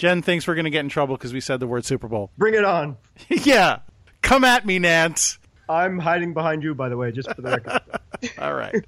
Jen 0.00 0.22
thinks 0.22 0.48
we're 0.48 0.54
going 0.54 0.64
to 0.64 0.70
get 0.70 0.80
in 0.80 0.88
trouble 0.88 1.14
because 1.14 1.34
we 1.34 1.42
said 1.42 1.60
the 1.60 1.66
word 1.66 1.84
Super 1.84 2.08
Bowl. 2.08 2.30
Bring 2.38 2.54
it 2.54 2.64
on. 2.64 2.96
yeah. 3.28 3.80
Come 4.22 4.44
at 4.44 4.64
me, 4.64 4.78
Nance. 4.78 5.38
I'm 5.68 5.98
hiding 5.98 6.32
behind 6.32 6.62
you, 6.62 6.74
by 6.74 6.88
the 6.88 6.96
way, 6.96 7.12
just 7.12 7.30
for 7.34 7.42
the 7.42 7.50
record. 7.50 7.82
All 8.38 8.54
right. 8.54 8.82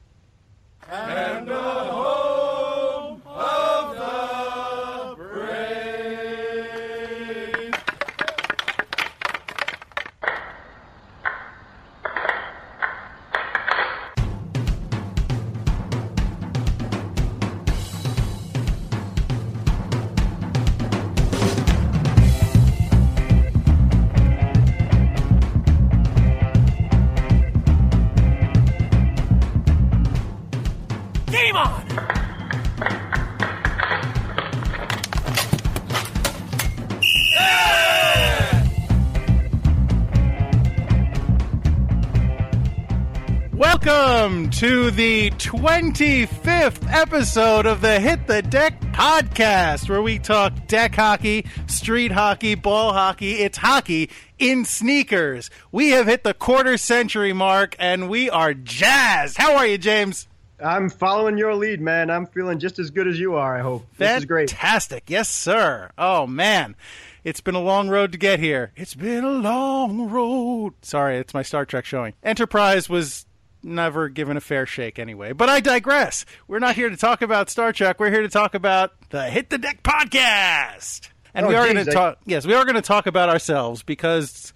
To 44.62 44.93
the 44.93 45.29
25th 45.30 46.89
episode 46.89 47.66
of 47.66 47.80
the 47.80 47.98
Hit 47.98 48.29
the 48.29 48.43
Deck 48.43 48.80
podcast, 48.93 49.91
where 49.91 50.03
we 50.03 50.20
talk 50.20 50.69
deck 50.69 50.95
hockey, 50.95 51.47
street 51.66 52.12
hockey, 52.12 52.55
ball 52.55 52.93
hockey. 52.93 53.41
It's 53.41 53.59
hockey 53.59 54.09
in 54.39 54.65
sneakers. 54.65 55.51
We 55.73 55.91
have 55.91 56.06
hit 56.06 56.23
the 56.23 56.33
quarter 56.33 56.77
century 56.77 57.33
mark 57.33 57.75
and 57.81 58.09
we 58.09 58.31
are 58.31 58.55
jazzed. 58.55 59.36
How 59.36 59.56
are 59.56 59.67
you, 59.67 59.78
James? 59.78 60.28
I'm 60.64 60.91
following 60.91 61.39
your 61.39 61.56
lead, 61.56 61.81
man. 61.81 62.08
I'm 62.08 62.27
feeling 62.27 62.61
just 62.61 62.79
as 62.79 62.91
good 62.91 63.08
as 63.08 63.19
you 63.19 63.34
are, 63.34 63.58
I 63.58 63.62
hope. 63.62 63.84
This 63.98 64.19
is 64.19 64.27
great. 64.27 64.51
Fantastic. 64.51 65.11
Yes, 65.11 65.29
sir. 65.29 65.91
Oh, 65.98 66.29
man. 66.29 66.77
It's 67.25 67.41
been 67.41 67.56
a 67.56 67.61
long 67.61 67.89
road 67.89 68.12
to 68.12 68.19
get 68.19 68.39
here. 68.39 68.70
It's 68.77 68.95
been 68.95 69.25
a 69.25 69.31
long 69.31 70.08
road. 70.08 70.75
Sorry, 70.83 71.19
it's 71.19 71.34
my 71.34 71.42
Star 71.42 71.67
Trek 71.67 71.84
showing. 71.84 72.14
Enterprise 72.23 72.89
was 72.89 73.27
never 73.64 74.08
given 74.08 74.36
a 74.36 74.41
fair 74.41 74.66
shake 74.66 74.98
anyway. 74.98 75.32
But 75.32 75.48
I 75.48 75.60
digress. 75.60 76.24
We're 76.48 76.58
not 76.58 76.74
here 76.74 76.91
to 76.91 76.96
talk 76.96 77.22
about 77.22 77.50
Star 77.50 77.72
Trek. 77.72 78.00
We're 78.00 78.10
here 78.10 78.22
to 78.22 78.28
talk 78.28 78.55
about 78.55 78.92
the 79.10 79.24
Hit 79.30 79.50
the 79.50 79.58
Deck 79.58 79.82
podcast. 79.82 81.08
And 81.34 81.46
Oh, 81.46 81.48
we 81.48 81.55
are 81.55 81.64
going 81.64 81.84
to 81.84 81.90
talk. 81.92 82.18
Yes, 82.27 82.46
we 82.46 82.55
are 82.55 82.64
going 82.64 82.74
to 82.77 82.83
talk 82.83 83.06
about 83.06 83.28
ourselves 83.28 83.83
because, 83.83 84.52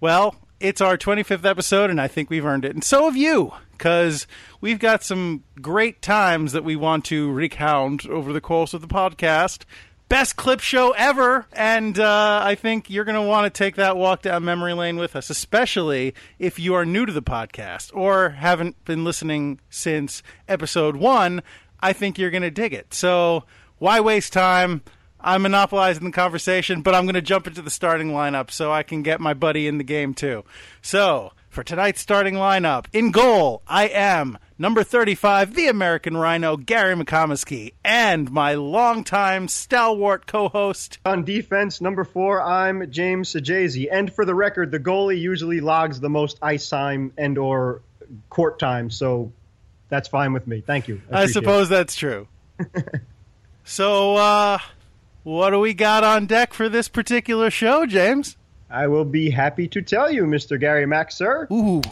well, 0.00 0.36
it's 0.60 0.80
our 0.80 0.96
25th 0.96 1.44
episode, 1.44 1.90
and 1.90 2.00
I 2.00 2.08
think 2.08 2.30
we've 2.30 2.44
earned 2.46 2.64
it, 2.64 2.72
and 2.72 2.82
so 2.82 3.04
have 3.04 3.16
you, 3.16 3.52
because 3.72 4.26
we've 4.62 4.78
got 4.78 5.02
some 5.02 5.44
great 5.60 6.00
times 6.00 6.52
that 6.52 6.64
we 6.64 6.76
want 6.76 7.04
to 7.06 7.30
recount 7.30 8.06
over 8.06 8.32
the 8.32 8.40
course 8.40 8.72
of 8.72 8.80
the 8.80 8.86
podcast. 8.86 9.64
Best 10.14 10.36
clip 10.36 10.60
show 10.60 10.92
ever, 10.92 11.44
and 11.52 11.98
uh, 11.98 12.40
I 12.40 12.54
think 12.54 12.88
you're 12.88 13.04
going 13.04 13.16
to 13.16 13.28
want 13.28 13.52
to 13.52 13.58
take 13.58 13.74
that 13.74 13.96
walk 13.96 14.22
down 14.22 14.44
memory 14.44 14.72
lane 14.72 14.96
with 14.96 15.16
us, 15.16 15.28
especially 15.28 16.14
if 16.38 16.56
you 16.56 16.72
are 16.74 16.86
new 16.86 17.04
to 17.04 17.10
the 17.10 17.20
podcast 17.20 17.90
or 17.92 18.30
haven't 18.30 18.84
been 18.84 19.02
listening 19.02 19.58
since 19.70 20.22
episode 20.46 20.94
one. 20.94 21.42
I 21.80 21.92
think 21.92 22.16
you're 22.16 22.30
going 22.30 22.44
to 22.44 22.50
dig 22.52 22.72
it. 22.72 22.94
So, 22.94 23.42
why 23.78 23.98
waste 23.98 24.32
time? 24.32 24.82
I'm 25.18 25.42
monopolizing 25.42 26.04
the 26.04 26.12
conversation, 26.12 26.82
but 26.82 26.94
I'm 26.94 27.06
going 27.06 27.14
to 27.14 27.20
jump 27.20 27.48
into 27.48 27.60
the 27.60 27.68
starting 27.68 28.12
lineup 28.12 28.52
so 28.52 28.70
I 28.70 28.84
can 28.84 29.02
get 29.02 29.20
my 29.20 29.34
buddy 29.34 29.66
in 29.66 29.78
the 29.78 29.84
game 29.84 30.14
too. 30.14 30.44
So, 30.80 31.32
for 31.50 31.64
tonight's 31.64 32.00
starting 32.00 32.34
lineup, 32.34 32.86
in 32.92 33.10
goal, 33.10 33.62
I 33.66 33.88
am 33.88 34.38
number 34.58 34.82
35, 34.82 35.54
the 35.54 35.68
American 35.68 36.16
Rhino, 36.16 36.56
Gary 36.56 36.94
McComiskey, 36.94 37.74
and 37.84 38.30
my 38.30 38.54
longtime 38.54 39.48
stalwart 39.48 40.26
co 40.26 40.48
host. 40.48 40.98
On 41.04 41.24
defense, 41.24 41.80
number 41.80 42.04
four, 42.04 42.40
I'm 42.40 42.90
James 42.90 43.30
Sajazi. 43.32 43.88
And 43.90 44.12
for 44.12 44.24
the 44.24 44.34
record, 44.34 44.70
the 44.70 44.80
goalie 44.80 45.20
usually 45.20 45.60
logs 45.60 46.00
the 46.00 46.10
most 46.10 46.38
ice 46.42 46.68
time 46.68 47.12
and 47.16 47.38
or 47.38 47.82
court 48.30 48.58
time, 48.58 48.90
so 48.90 49.32
that's 49.88 50.08
fine 50.08 50.32
with 50.32 50.46
me. 50.46 50.60
Thank 50.60 50.88
you. 50.88 51.00
I 51.10 51.22
appreciate 51.22 51.32
suppose 51.32 51.68
that's 51.68 51.96
true. 51.96 52.28
so, 53.64 54.16
uh, 54.16 54.58
what 55.22 55.50
do 55.50 55.58
we 55.58 55.74
got 55.74 56.04
on 56.04 56.26
deck 56.26 56.52
for 56.52 56.68
this 56.68 56.88
particular 56.88 57.50
show, 57.50 57.86
James? 57.86 58.36
I 58.70 58.88
will 58.88 59.04
be 59.04 59.30
happy 59.30 59.68
to 59.68 59.82
tell 59.82 60.10
you, 60.10 60.24
Mr. 60.24 60.58
Gary 60.58 60.86
Mack, 60.86 61.12
sir. 61.12 61.46
Ooh, 61.52 61.82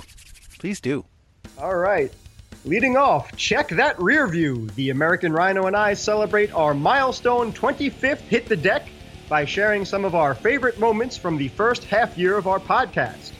please 0.58 0.80
do. 0.80 1.04
All 1.58 1.76
right. 1.76 2.12
Leading 2.64 2.96
off, 2.96 3.36
check 3.36 3.70
that 3.70 4.00
rear 4.00 4.28
view. 4.28 4.68
The 4.76 4.90
American 4.90 5.32
Rhino 5.32 5.66
and 5.66 5.74
I 5.74 5.94
celebrate 5.94 6.52
our 6.52 6.74
milestone 6.74 7.52
25th 7.52 8.20
Hit 8.20 8.46
the 8.46 8.56
Deck 8.56 8.88
by 9.28 9.44
sharing 9.44 9.84
some 9.84 10.04
of 10.04 10.14
our 10.14 10.36
favorite 10.36 10.78
moments 10.78 11.16
from 11.16 11.36
the 11.36 11.48
first 11.48 11.82
half 11.82 12.16
year 12.16 12.38
of 12.38 12.46
our 12.46 12.60
podcast. 12.60 13.32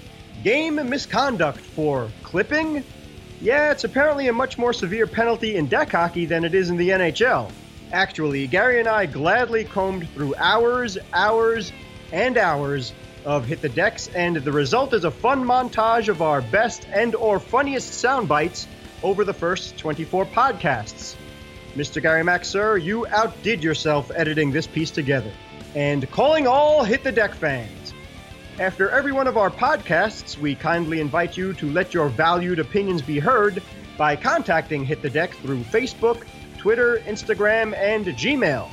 Game 0.43 0.75
misconduct 0.89 1.61
for 1.61 2.11
clipping? 2.25 2.83
Yeah, 3.41 3.71
it's 3.71 3.85
apparently 3.85 4.27
a 4.27 4.33
much 4.33 4.59
more 4.59 4.73
severe 4.73 5.07
penalty 5.07 5.55
in 5.55 5.69
deck 5.69 5.93
hockey 5.93 6.27
than 6.27 6.45
it 6.45 6.53
is 6.53 6.71
in 6.71 6.77
the 6.77 6.89
NHL. 6.89 7.53
Actually, 7.93 8.49
Gary 8.49 8.81
and 8.81 8.89
I 8.89 9.07
gladly 9.07 9.63
combed 9.63 10.09
through 10.15 10.35
hours, 10.37 10.99
hours, 11.13 11.71
and 12.11 12.37
hours 12.37 12.93
of 13.25 13.45
Hit 13.45 13.63
the 13.63 13.69
Decks, 13.69 14.09
and 14.09 14.35
the 14.35 14.51
result 14.51 14.93
is 14.93 15.05
a 15.05 15.13
fun 15.13 15.45
montage 15.45 16.09
of 16.09 16.23
our 16.23 16.43
best 16.43 16.89
and 16.93 17.15
or 17.15 17.39
funniest 17.39 17.95
sound 18.01 18.27
bites 18.27 18.67
over 19.03 19.25
the 19.25 19.35
first 19.35 19.77
24 19.79 20.27
podcasts. 20.27 21.17
Mr. 21.75 22.03
Gary 22.03 22.23
Mack, 22.23 22.45
sir, 22.45 22.77
you 22.77 23.07
outdid 23.07 23.65
yourself 23.65 24.11
editing 24.15 24.53
this 24.53 24.67
piece 24.67 24.91
together. 24.91 25.33
And 25.75 26.11
calling 26.11 26.47
all 26.47 26.85
Hit 26.85 27.03
the 27.03 27.13
Deck 27.13 27.35
fans. 27.35 27.95
After 28.59 28.91
every 28.91 29.13
one 29.13 29.27
of 29.27 29.39
our 29.39 29.51
podcasts, 29.51 30.37
we 30.37 30.55
kindly 30.55 31.01
invite 31.01 31.37
you 31.37 31.55
to 31.55 31.71
let 31.71 31.95
your 31.95 32.11
valued 32.11 32.59
opinions 32.59 33.01
be 33.01 33.19
heard 33.19 33.63
by 33.97 34.17
contacting 34.17 34.85
Hit 34.85 35.01
the 35.01 35.09
Deck 35.09 35.33
through 35.37 35.61
Facebook, 35.63 36.27
Twitter, 36.59 36.99
Instagram, 37.07 37.75
and 37.75 38.05
Gmail. 38.05 38.69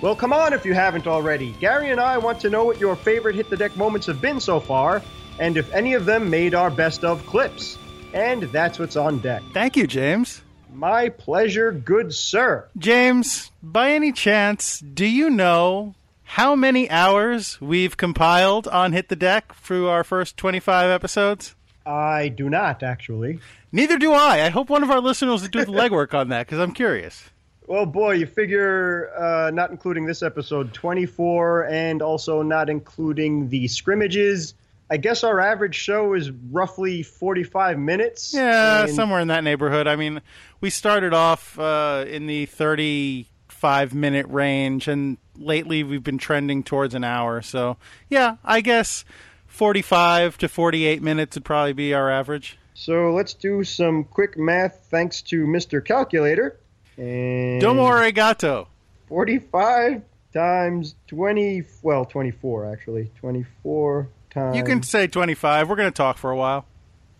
Well, 0.00 0.14
come 0.14 0.32
on 0.32 0.52
if 0.52 0.64
you 0.64 0.74
haven't 0.74 1.08
already. 1.08 1.52
Gary 1.58 1.90
and 1.90 2.00
I 2.00 2.18
want 2.18 2.38
to 2.40 2.50
know 2.50 2.64
what 2.64 2.78
your 2.78 2.94
favorite 2.94 3.34
Hit 3.34 3.50
the 3.50 3.56
Deck 3.56 3.76
moments 3.76 4.06
have 4.06 4.20
been 4.20 4.38
so 4.38 4.60
far, 4.60 5.02
and 5.40 5.56
if 5.56 5.72
any 5.74 5.94
of 5.94 6.04
them 6.04 6.30
made 6.30 6.54
our 6.54 6.70
best 6.70 7.04
of 7.04 7.26
clips. 7.26 7.76
And 8.14 8.42
that's 8.44 8.78
what's 8.78 8.96
on 8.96 9.18
deck. 9.20 9.42
Thank 9.52 9.76
you, 9.76 9.86
James. 9.86 10.42
My 10.72 11.08
pleasure, 11.08 11.72
good 11.72 12.14
sir. 12.14 12.68
James, 12.76 13.50
by 13.62 13.92
any 13.92 14.12
chance, 14.12 14.80
do 14.80 15.06
you 15.06 15.30
know 15.30 15.94
how 16.22 16.54
many 16.54 16.90
hours 16.90 17.60
we've 17.60 17.96
compiled 17.96 18.68
on 18.68 18.92
Hit 18.92 19.08
the 19.08 19.16
Deck 19.16 19.54
through 19.56 19.88
our 19.88 20.04
first 20.04 20.36
25 20.36 20.90
episodes? 20.90 21.54
I 21.86 22.28
do 22.28 22.50
not, 22.50 22.82
actually. 22.82 23.40
Neither 23.72 23.98
do 23.98 24.12
I. 24.12 24.44
I 24.44 24.50
hope 24.50 24.68
one 24.68 24.82
of 24.82 24.90
our 24.90 25.00
listeners 25.00 25.42
will 25.42 25.48
do 25.48 25.64
the 25.64 25.72
legwork 25.72 26.12
on 26.12 26.28
that 26.28 26.46
because 26.46 26.58
I'm 26.58 26.72
curious. 26.72 27.30
Well, 27.66 27.86
boy, 27.86 28.12
you 28.12 28.26
figure, 28.26 29.10
uh, 29.18 29.50
not 29.50 29.70
including 29.70 30.06
this 30.06 30.22
episode, 30.22 30.72
24, 30.72 31.66
and 31.66 32.00
also 32.00 32.42
not 32.42 32.70
including 32.70 33.48
the 33.48 33.68
scrimmages. 33.68 34.54
I 34.90 34.96
guess 34.96 35.22
our 35.22 35.38
average 35.40 35.74
show 35.74 36.14
is 36.14 36.30
roughly 36.30 37.02
45 37.02 37.78
minutes. 37.78 38.32
Yeah, 38.34 38.84
And- 38.84 38.94
somewhere 38.94 39.20
in 39.20 39.28
that 39.28 39.44
neighborhood. 39.44 39.86
I 39.86 39.96
mean, 39.96 40.22
we 40.60 40.70
started 40.70 41.12
off 41.12 41.58
uh, 41.58 42.04
in 42.08 42.26
the 42.26 42.46
35 42.46 43.94
minute 43.94 44.26
range, 44.28 44.88
and 44.88 45.18
lately 45.36 45.82
we've 45.82 46.02
been 46.02 46.18
trending 46.18 46.62
towards 46.62 46.94
an 46.94 47.04
hour. 47.04 47.42
So, 47.42 47.76
yeah, 48.08 48.36
I 48.44 48.60
guess 48.62 49.04
45 49.46 50.38
to 50.38 50.48
48 50.48 51.02
minutes 51.02 51.36
would 51.36 51.44
probably 51.44 51.74
be 51.74 51.92
our 51.92 52.10
average. 52.10 52.58
So 52.74 53.12
let's 53.12 53.34
do 53.34 53.64
some 53.64 54.04
quick 54.04 54.38
math 54.38 54.86
thanks 54.90 55.20
to 55.22 55.44
Mr. 55.46 55.84
Calculator. 55.84 56.58
And 56.96 57.60
Domo 57.60 57.84
arigato. 57.84 58.68
45 59.08 60.02
times 60.32 60.94
20, 61.08 61.64
well, 61.82 62.04
24 62.04 62.72
actually. 62.72 63.10
24 63.20 64.08
times. 64.38 64.56
You 64.56 64.64
can 64.64 64.82
say 64.82 65.06
25. 65.06 65.68
We're 65.68 65.76
going 65.76 65.90
to 65.90 65.96
talk 65.96 66.18
for 66.18 66.30
a 66.30 66.36
while. 66.36 66.66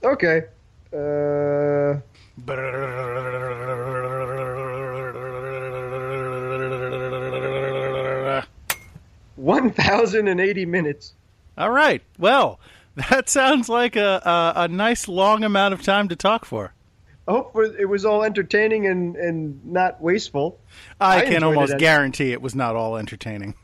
Okay. 0.03 0.45
Uh, 0.93 2.01
1,080 9.37 10.67
minutes. 10.67 11.15
All 11.57 11.71
right. 11.71 12.03
Well, 12.19 12.61
that 13.11 13.29
sounds 13.29 13.69
like 13.69 13.97
a, 13.97 14.23
a, 14.25 14.63
a 14.63 14.69
nice 14.69 15.09
long 15.09 15.45
amount 15.45 15.75
of 15.75 15.83
time 15.83 16.09
to 16.09 16.17
talk 16.17 16.45
for. 16.45 16.75
I 17.27 17.33
hope 17.33 17.55
it 17.79 17.85
was 17.87 18.07
all 18.07 18.25
entertaining 18.25 18.87
and, 18.87 19.15
and 19.17 19.65
not 19.67 20.01
wasteful. 20.01 20.59
I, 20.99 21.23
I 21.23 21.25
can 21.27 21.43
almost 21.43 21.75
it. 21.75 21.79
guarantee 21.79 22.33
it 22.33 22.41
was 22.41 22.55
not 22.55 22.75
all 22.75 22.97
entertaining. 22.97 23.55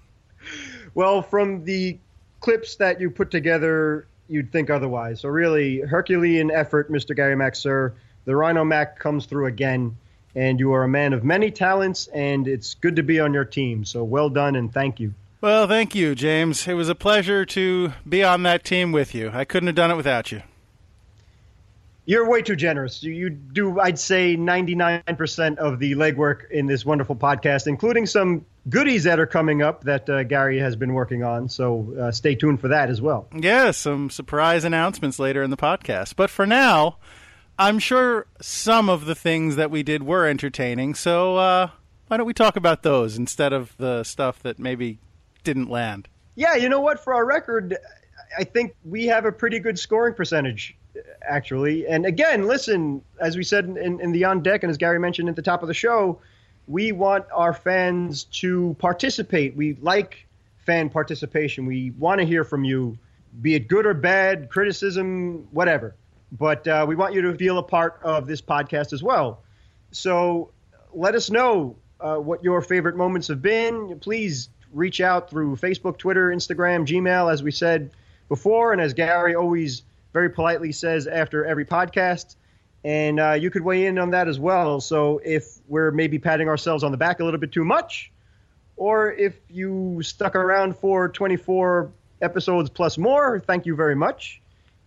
well, 0.94 1.22
from 1.22 1.64
the 1.64 1.98
clips 2.44 2.76
that 2.76 3.00
you 3.00 3.10
put 3.10 3.30
together, 3.30 4.06
you'd 4.28 4.52
think 4.52 4.68
otherwise. 4.68 5.20
So 5.20 5.30
really, 5.30 5.80
Herculean 5.80 6.50
effort, 6.50 6.92
Mr. 6.92 7.16
Gary 7.16 7.34
Mack, 7.34 7.56
sir. 7.56 7.94
The 8.26 8.36
Rhino 8.36 8.64
Mac 8.64 8.98
comes 8.98 9.24
through 9.24 9.46
again, 9.46 9.96
and 10.34 10.60
you 10.60 10.74
are 10.74 10.84
a 10.84 10.88
man 10.88 11.14
of 11.14 11.24
many 11.24 11.50
talents, 11.50 12.06
and 12.08 12.46
it's 12.46 12.74
good 12.74 12.96
to 12.96 13.02
be 13.02 13.18
on 13.18 13.32
your 13.32 13.46
team. 13.46 13.86
So 13.86 14.04
well 14.04 14.28
done, 14.28 14.56
and 14.56 14.70
thank 14.70 15.00
you. 15.00 15.14
Well, 15.40 15.66
thank 15.66 15.94
you, 15.94 16.14
James. 16.14 16.68
It 16.68 16.74
was 16.74 16.90
a 16.90 16.94
pleasure 16.94 17.46
to 17.46 17.94
be 18.06 18.22
on 18.22 18.42
that 18.42 18.62
team 18.62 18.92
with 18.92 19.14
you. 19.14 19.30
I 19.32 19.46
couldn't 19.46 19.68
have 19.68 19.76
done 19.76 19.90
it 19.90 19.96
without 19.96 20.30
you. 20.30 20.42
You're 22.06 22.28
way 22.28 22.42
too 22.42 22.56
generous. 22.56 23.02
You, 23.02 23.12
you 23.12 23.30
do, 23.30 23.80
I'd 23.80 23.98
say, 23.98 24.36
99% 24.36 25.56
of 25.56 25.78
the 25.78 25.94
legwork 25.94 26.50
in 26.50 26.66
this 26.66 26.84
wonderful 26.84 27.16
podcast, 27.16 27.66
including 27.66 28.06
some 28.06 28.44
goodies 28.68 29.04
that 29.04 29.18
are 29.18 29.26
coming 29.26 29.62
up 29.62 29.84
that 29.84 30.08
uh, 30.08 30.22
Gary 30.24 30.58
has 30.58 30.76
been 30.76 30.92
working 30.92 31.22
on. 31.22 31.48
So 31.48 31.94
uh, 31.98 32.10
stay 32.10 32.34
tuned 32.34 32.60
for 32.60 32.68
that 32.68 32.90
as 32.90 33.00
well. 33.00 33.28
Yeah, 33.34 33.70
some 33.70 34.10
surprise 34.10 34.64
announcements 34.64 35.18
later 35.18 35.42
in 35.42 35.50
the 35.50 35.56
podcast. 35.56 36.14
But 36.16 36.28
for 36.28 36.46
now, 36.46 36.98
I'm 37.58 37.78
sure 37.78 38.26
some 38.40 38.90
of 38.90 39.06
the 39.06 39.14
things 39.14 39.56
that 39.56 39.70
we 39.70 39.82
did 39.82 40.02
were 40.02 40.26
entertaining. 40.26 40.94
So 40.94 41.36
uh, 41.36 41.70
why 42.08 42.18
don't 42.18 42.26
we 42.26 42.34
talk 42.34 42.56
about 42.56 42.82
those 42.82 43.16
instead 43.16 43.54
of 43.54 43.74
the 43.78 44.04
stuff 44.04 44.42
that 44.42 44.58
maybe 44.58 44.98
didn't 45.42 45.70
land? 45.70 46.08
Yeah, 46.34 46.56
you 46.56 46.68
know 46.68 46.80
what? 46.80 47.02
For 47.02 47.14
our 47.14 47.24
record, 47.24 47.78
I 48.38 48.44
think 48.44 48.74
we 48.84 49.06
have 49.06 49.24
a 49.24 49.32
pretty 49.32 49.58
good 49.58 49.78
scoring 49.78 50.14
percentage 50.14 50.76
actually. 51.22 51.86
And 51.86 52.06
again, 52.06 52.46
listen, 52.46 53.02
as 53.20 53.36
we 53.36 53.44
said 53.44 53.64
in, 53.64 54.00
in 54.00 54.12
the 54.12 54.24
on 54.24 54.42
deck, 54.42 54.62
and 54.62 54.70
as 54.70 54.76
Gary 54.76 54.98
mentioned 54.98 55.28
at 55.28 55.36
the 55.36 55.42
top 55.42 55.62
of 55.62 55.68
the 55.68 55.74
show, 55.74 56.18
we 56.66 56.92
want 56.92 57.26
our 57.32 57.52
fans 57.52 58.24
to 58.24 58.74
participate. 58.78 59.54
We 59.54 59.74
like 59.80 60.26
fan 60.64 60.88
participation. 60.88 61.66
We 61.66 61.90
want 61.98 62.20
to 62.20 62.26
hear 62.26 62.44
from 62.44 62.64
you, 62.64 62.98
be 63.42 63.54
it 63.54 63.68
good 63.68 63.86
or 63.86 63.94
bad, 63.94 64.48
criticism, 64.50 65.46
whatever. 65.50 65.94
But 66.32 66.66
uh, 66.66 66.84
we 66.88 66.96
want 66.96 67.14
you 67.14 67.22
to 67.22 67.34
feel 67.34 67.58
a 67.58 67.62
part 67.62 68.00
of 68.02 68.26
this 68.26 68.40
podcast 68.40 68.92
as 68.92 69.02
well. 69.02 69.42
So 69.92 70.50
let 70.92 71.14
us 71.14 71.30
know 71.30 71.76
uh, 72.00 72.16
what 72.16 72.42
your 72.42 72.60
favorite 72.60 72.96
moments 72.96 73.28
have 73.28 73.42
been. 73.42 73.98
Please 74.00 74.48
reach 74.72 75.00
out 75.00 75.30
through 75.30 75.56
Facebook, 75.56 75.98
Twitter, 75.98 76.30
Instagram, 76.30 76.86
Gmail, 76.86 77.32
as 77.32 77.42
we 77.42 77.50
said 77.50 77.90
before, 78.28 78.72
and 78.72 78.80
as 78.80 78.94
Gary 78.94 79.34
always 79.34 79.82
very 80.14 80.30
politely 80.30 80.72
says 80.72 81.06
after 81.06 81.44
every 81.44 81.66
podcast. 81.66 82.36
And 82.84 83.20
uh, 83.20 83.32
you 83.32 83.50
could 83.50 83.62
weigh 83.62 83.86
in 83.86 83.98
on 83.98 84.10
that 84.10 84.28
as 84.28 84.38
well. 84.38 84.80
So 84.80 85.20
if 85.22 85.58
we're 85.68 85.90
maybe 85.90 86.18
patting 86.18 86.48
ourselves 86.48 86.84
on 86.84 86.92
the 86.92 86.96
back 86.96 87.20
a 87.20 87.24
little 87.24 87.40
bit 87.40 87.52
too 87.52 87.64
much, 87.64 88.12
or 88.76 89.12
if 89.12 89.34
you 89.48 90.00
stuck 90.02 90.36
around 90.36 90.76
for 90.78 91.08
24 91.08 91.92
episodes 92.22 92.70
plus 92.70 92.96
more, 92.96 93.40
thank 93.40 93.66
you 93.66 93.74
very 93.74 93.96
much. 93.96 94.40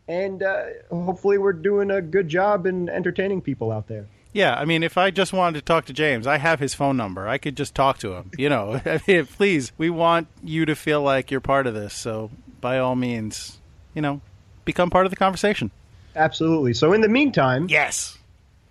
And 0.07 0.41
uh, 0.41 0.63
hopefully, 0.89 1.37
we're 1.37 1.51
doing 1.51 1.91
a 1.91 2.01
good 2.01 2.29
job 2.29 2.65
in 2.65 2.87
entertaining 2.87 3.41
people 3.41 3.73
out 3.73 3.87
there. 3.87 4.07
Yeah, 4.31 4.53
I 4.53 4.63
mean, 4.63 4.83
if 4.83 4.97
I 4.97 5.11
just 5.11 5.33
wanted 5.33 5.59
to 5.59 5.65
talk 5.65 5.85
to 5.85 5.93
James, 5.93 6.27
I 6.27 6.37
have 6.37 6.61
his 6.61 6.73
phone 6.73 6.95
number. 6.95 7.27
I 7.27 7.37
could 7.37 7.57
just 7.57 7.75
talk 7.75 7.97
to 7.99 8.13
him. 8.13 8.31
You 8.37 8.47
know, 8.47 8.79
I 8.85 9.01
mean, 9.05 9.25
please, 9.25 9.73
we 9.77 9.89
want 9.89 10.27
you 10.41 10.65
to 10.65 10.75
feel 10.75 11.01
like 11.01 11.29
you're 11.29 11.41
part 11.41 11.67
of 11.67 11.73
this. 11.73 11.93
So, 11.93 12.29
by 12.61 12.79
all 12.79 12.95
means, 12.95 13.59
you 13.93 14.01
know, 14.01 14.21
become 14.67 14.91
part 14.91 15.07
of 15.07 15.09
the 15.09 15.15
conversation. 15.15 15.71
Absolutely. 16.15 16.73
So 16.73 16.93
in 16.93 17.01
the 17.01 17.09
meantime, 17.09 17.67
yes, 17.69 18.17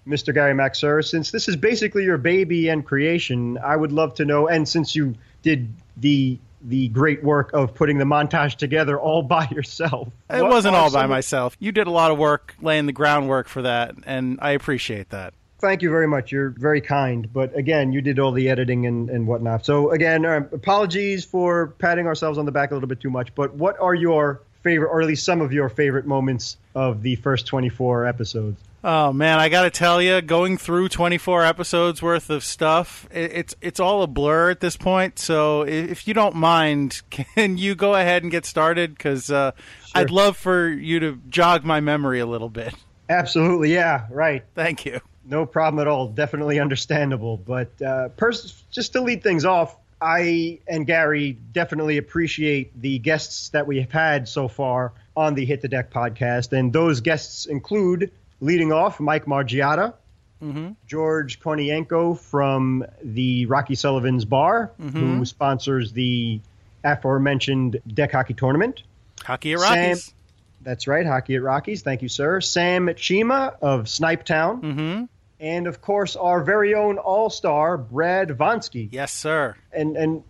Mr. 0.07 0.33
Gary 0.33 0.57
sir, 0.75 1.03
since 1.03 1.33
this 1.33 1.49
is 1.49 1.57
basically 1.57 2.05
your 2.05 2.19
baby 2.19 2.69
and 2.69 2.85
creation, 2.85 3.59
I 3.59 3.75
would 3.75 3.93
love 3.93 4.15
to 4.15 4.25
know. 4.25 4.47
And 4.47 4.69
since 4.69 4.95
you 4.95 5.15
did 5.43 5.69
the 5.97 6.39
the 6.63 6.89
great 6.89 7.23
work 7.23 7.53
of 7.53 7.75
putting 7.75 7.99
the 7.99 8.05
montage 8.05 8.57
together 8.57 8.99
all 8.99 9.23
by 9.23 9.47
yourself, 9.51 10.13
it 10.31 10.43
wasn't 10.43 10.77
all 10.77 10.93
by 10.93 11.07
myself. 11.07 11.57
You 11.59 11.73
did 11.73 11.87
a 11.87 11.91
lot 11.91 12.11
of 12.11 12.19
work 12.19 12.55
laying 12.61 12.87
the 12.87 12.93
groundwork 12.93 13.49
for 13.49 13.63
that, 13.63 13.95
and 14.05 14.39
I 14.41 14.53
appreciate 14.53 15.11
that. 15.11 15.35
Thank 15.59 15.81
you 15.81 15.91
very 15.91 16.07
much. 16.07 16.33
You're 16.33 16.51
very 16.51 16.83
kind. 16.83 17.33
But 17.33 17.57
again, 17.57 17.93
you 17.93 18.03
did 18.03 18.19
all 18.19 18.31
the 18.31 18.51
editing 18.51 18.87
and, 18.87 19.09
and 19.09 19.27
whatnot. 19.27 19.65
So, 19.65 19.91
again, 19.91 20.27
uh, 20.27 20.43
apologies 20.53 21.25
for 21.25 21.69
patting 21.79 22.07
ourselves 22.07 22.37
on 22.37 22.45
the 22.45 22.53
back 22.53 22.73
a 22.73 22.75
little 22.75 22.89
bit 22.89 23.01
too 23.01 23.09
much. 23.09 23.35
But 23.35 23.55
what 23.55 23.81
are 23.81 23.95
your 23.95 24.43
favorite, 24.67 24.89
or 24.89 25.01
at 25.01 25.07
least 25.07 25.25
some 25.25 25.41
of 25.41 25.53
your 25.53 25.69
favorite 25.69 26.07
moments 26.07 26.57
of 26.75 27.01
the 27.03 27.15
first 27.15 27.47
24 27.47 28.05
episodes? 28.05 28.61
Oh 28.83 29.13
man, 29.13 29.39
I 29.39 29.49
got 29.49 29.63
to 29.63 29.71
tell 29.71 30.03
you, 30.03 30.21
going 30.21 30.59
through 30.59 30.89
24 30.89 31.45
episodes 31.45 32.03
worth 32.03 32.31
of 32.31 32.43
stuff, 32.43 33.09
it's 33.13 33.55
it's 33.61 33.79
all 33.79 34.03
a 34.03 34.09
blur 34.09 34.51
at 34.51 34.59
this 34.59 34.77
point. 34.77 35.21
So 35.21 35.63
if 35.63 36.09
you 36.09 36.15
don't 36.15 36.35
mind, 36.35 37.03
can 37.11 37.59
you 37.59 37.77
go 37.77 37.95
ahead 37.95 38.25
and 38.25 38.33
get 38.33 38.45
started? 38.45 38.91
Because 38.91 39.31
uh, 39.31 39.53
sure. 39.53 40.03
I'd 40.03 40.11
love 40.11 40.37
for 40.37 40.69
you 40.69 40.99
to 40.99 41.21
jog 41.29 41.65
my 41.65 41.79
memory 41.79 42.19
a 42.19 42.27
little 42.27 42.49
bit. 42.49 42.75
Absolutely, 43.09 43.73
yeah, 43.73 44.07
right. 44.11 44.43
Thank 44.57 44.85
you. 44.85 45.01
No 45.25 45.47
problem 45.47 45.81
at 45.81 45.87
all. 45.87 46.09
Definitely 46.09 46.59
understandable. 46.59 47.37
But 47.37 47.81
uh, 47.81 48.09
pers- 48.11 48.65
just 48.73 48.93
to 48.95 49.01
lead 49.01 49.23
things 49.23 49.45
off, 49.45 49.77
I 50.01 50.61
and 50.69 50.87
Gary 50.87 51.39
definitely 51.53 51.97
appreciate 51.97 52.81
the 52.81 52.99
guests 52.99 53.49
that 53.51 53.67
we 53.67 53.81
have 53.81 53.91
had 53.91 54.29
so 54.29 54.49
far 54.49 54.93
on 55.17 55.35
the 55.35 55.45
Hit 55.45 55.63
the 55.63 55.69
Deck 55.69 55.91
podcast. 55.91 56.53
And 56.53 56.73
those 56.73 57.01
guests 57.01 57.47
include, 57.47 58.11
leading 58.41 58.73
off, 58.73 59.01
Mike 59.01 59.25
Margiotta, 59.25 59.95
mm-hmm. 60.43 60.73
George 60.87 61.41
Kornienko 61.41 62.19
from 62.19 62.85
the 63.03 63.47
Rocky 63.47 63.75
Sullivan's 63.75 64.25
Bar, 64.25 64.73
mm-hmm. 64.81 65.19
who 65.19 65.25
sponsors 65.25 65.93
the 65.93 66.41
aforementioned 66.85 67.81
deck 67.87 68.13
hockey 68.13 68.35
tournament. 68.35 68.83
Hockey 69.25 69.55
at 69.55 69.61
Rockies. 69.61 70.05
Sam, 70.05 70.15
that's 70.61 70.87
right, 70.87 71.07
Hockey 71.07 71.37
at 71.37 71.43
Rockies. 71.43 71.83
Thank 71.83 72.03
you, 72.03 72.09
sir. 72.09 72.41
Sam 72.43 72.89
Chima 72.89 73.57
of 73.63 73.85
Snipetown. 73.85 74.61
Mm-hmm 74.61 75.05
and 75.41 75.67
of 75.67 75.81
course 75.81 76.17
our 76.17 76.43
very 76.43 76.75
own 76.75 76.99
all-star 76.99 77.77
Brad 77.79 78.29
Vonsky. 78.31 78.89
Yes, 78.91 79.13
sir. 79.13 79.57
And 79.73 79.97
and 79.97 80.23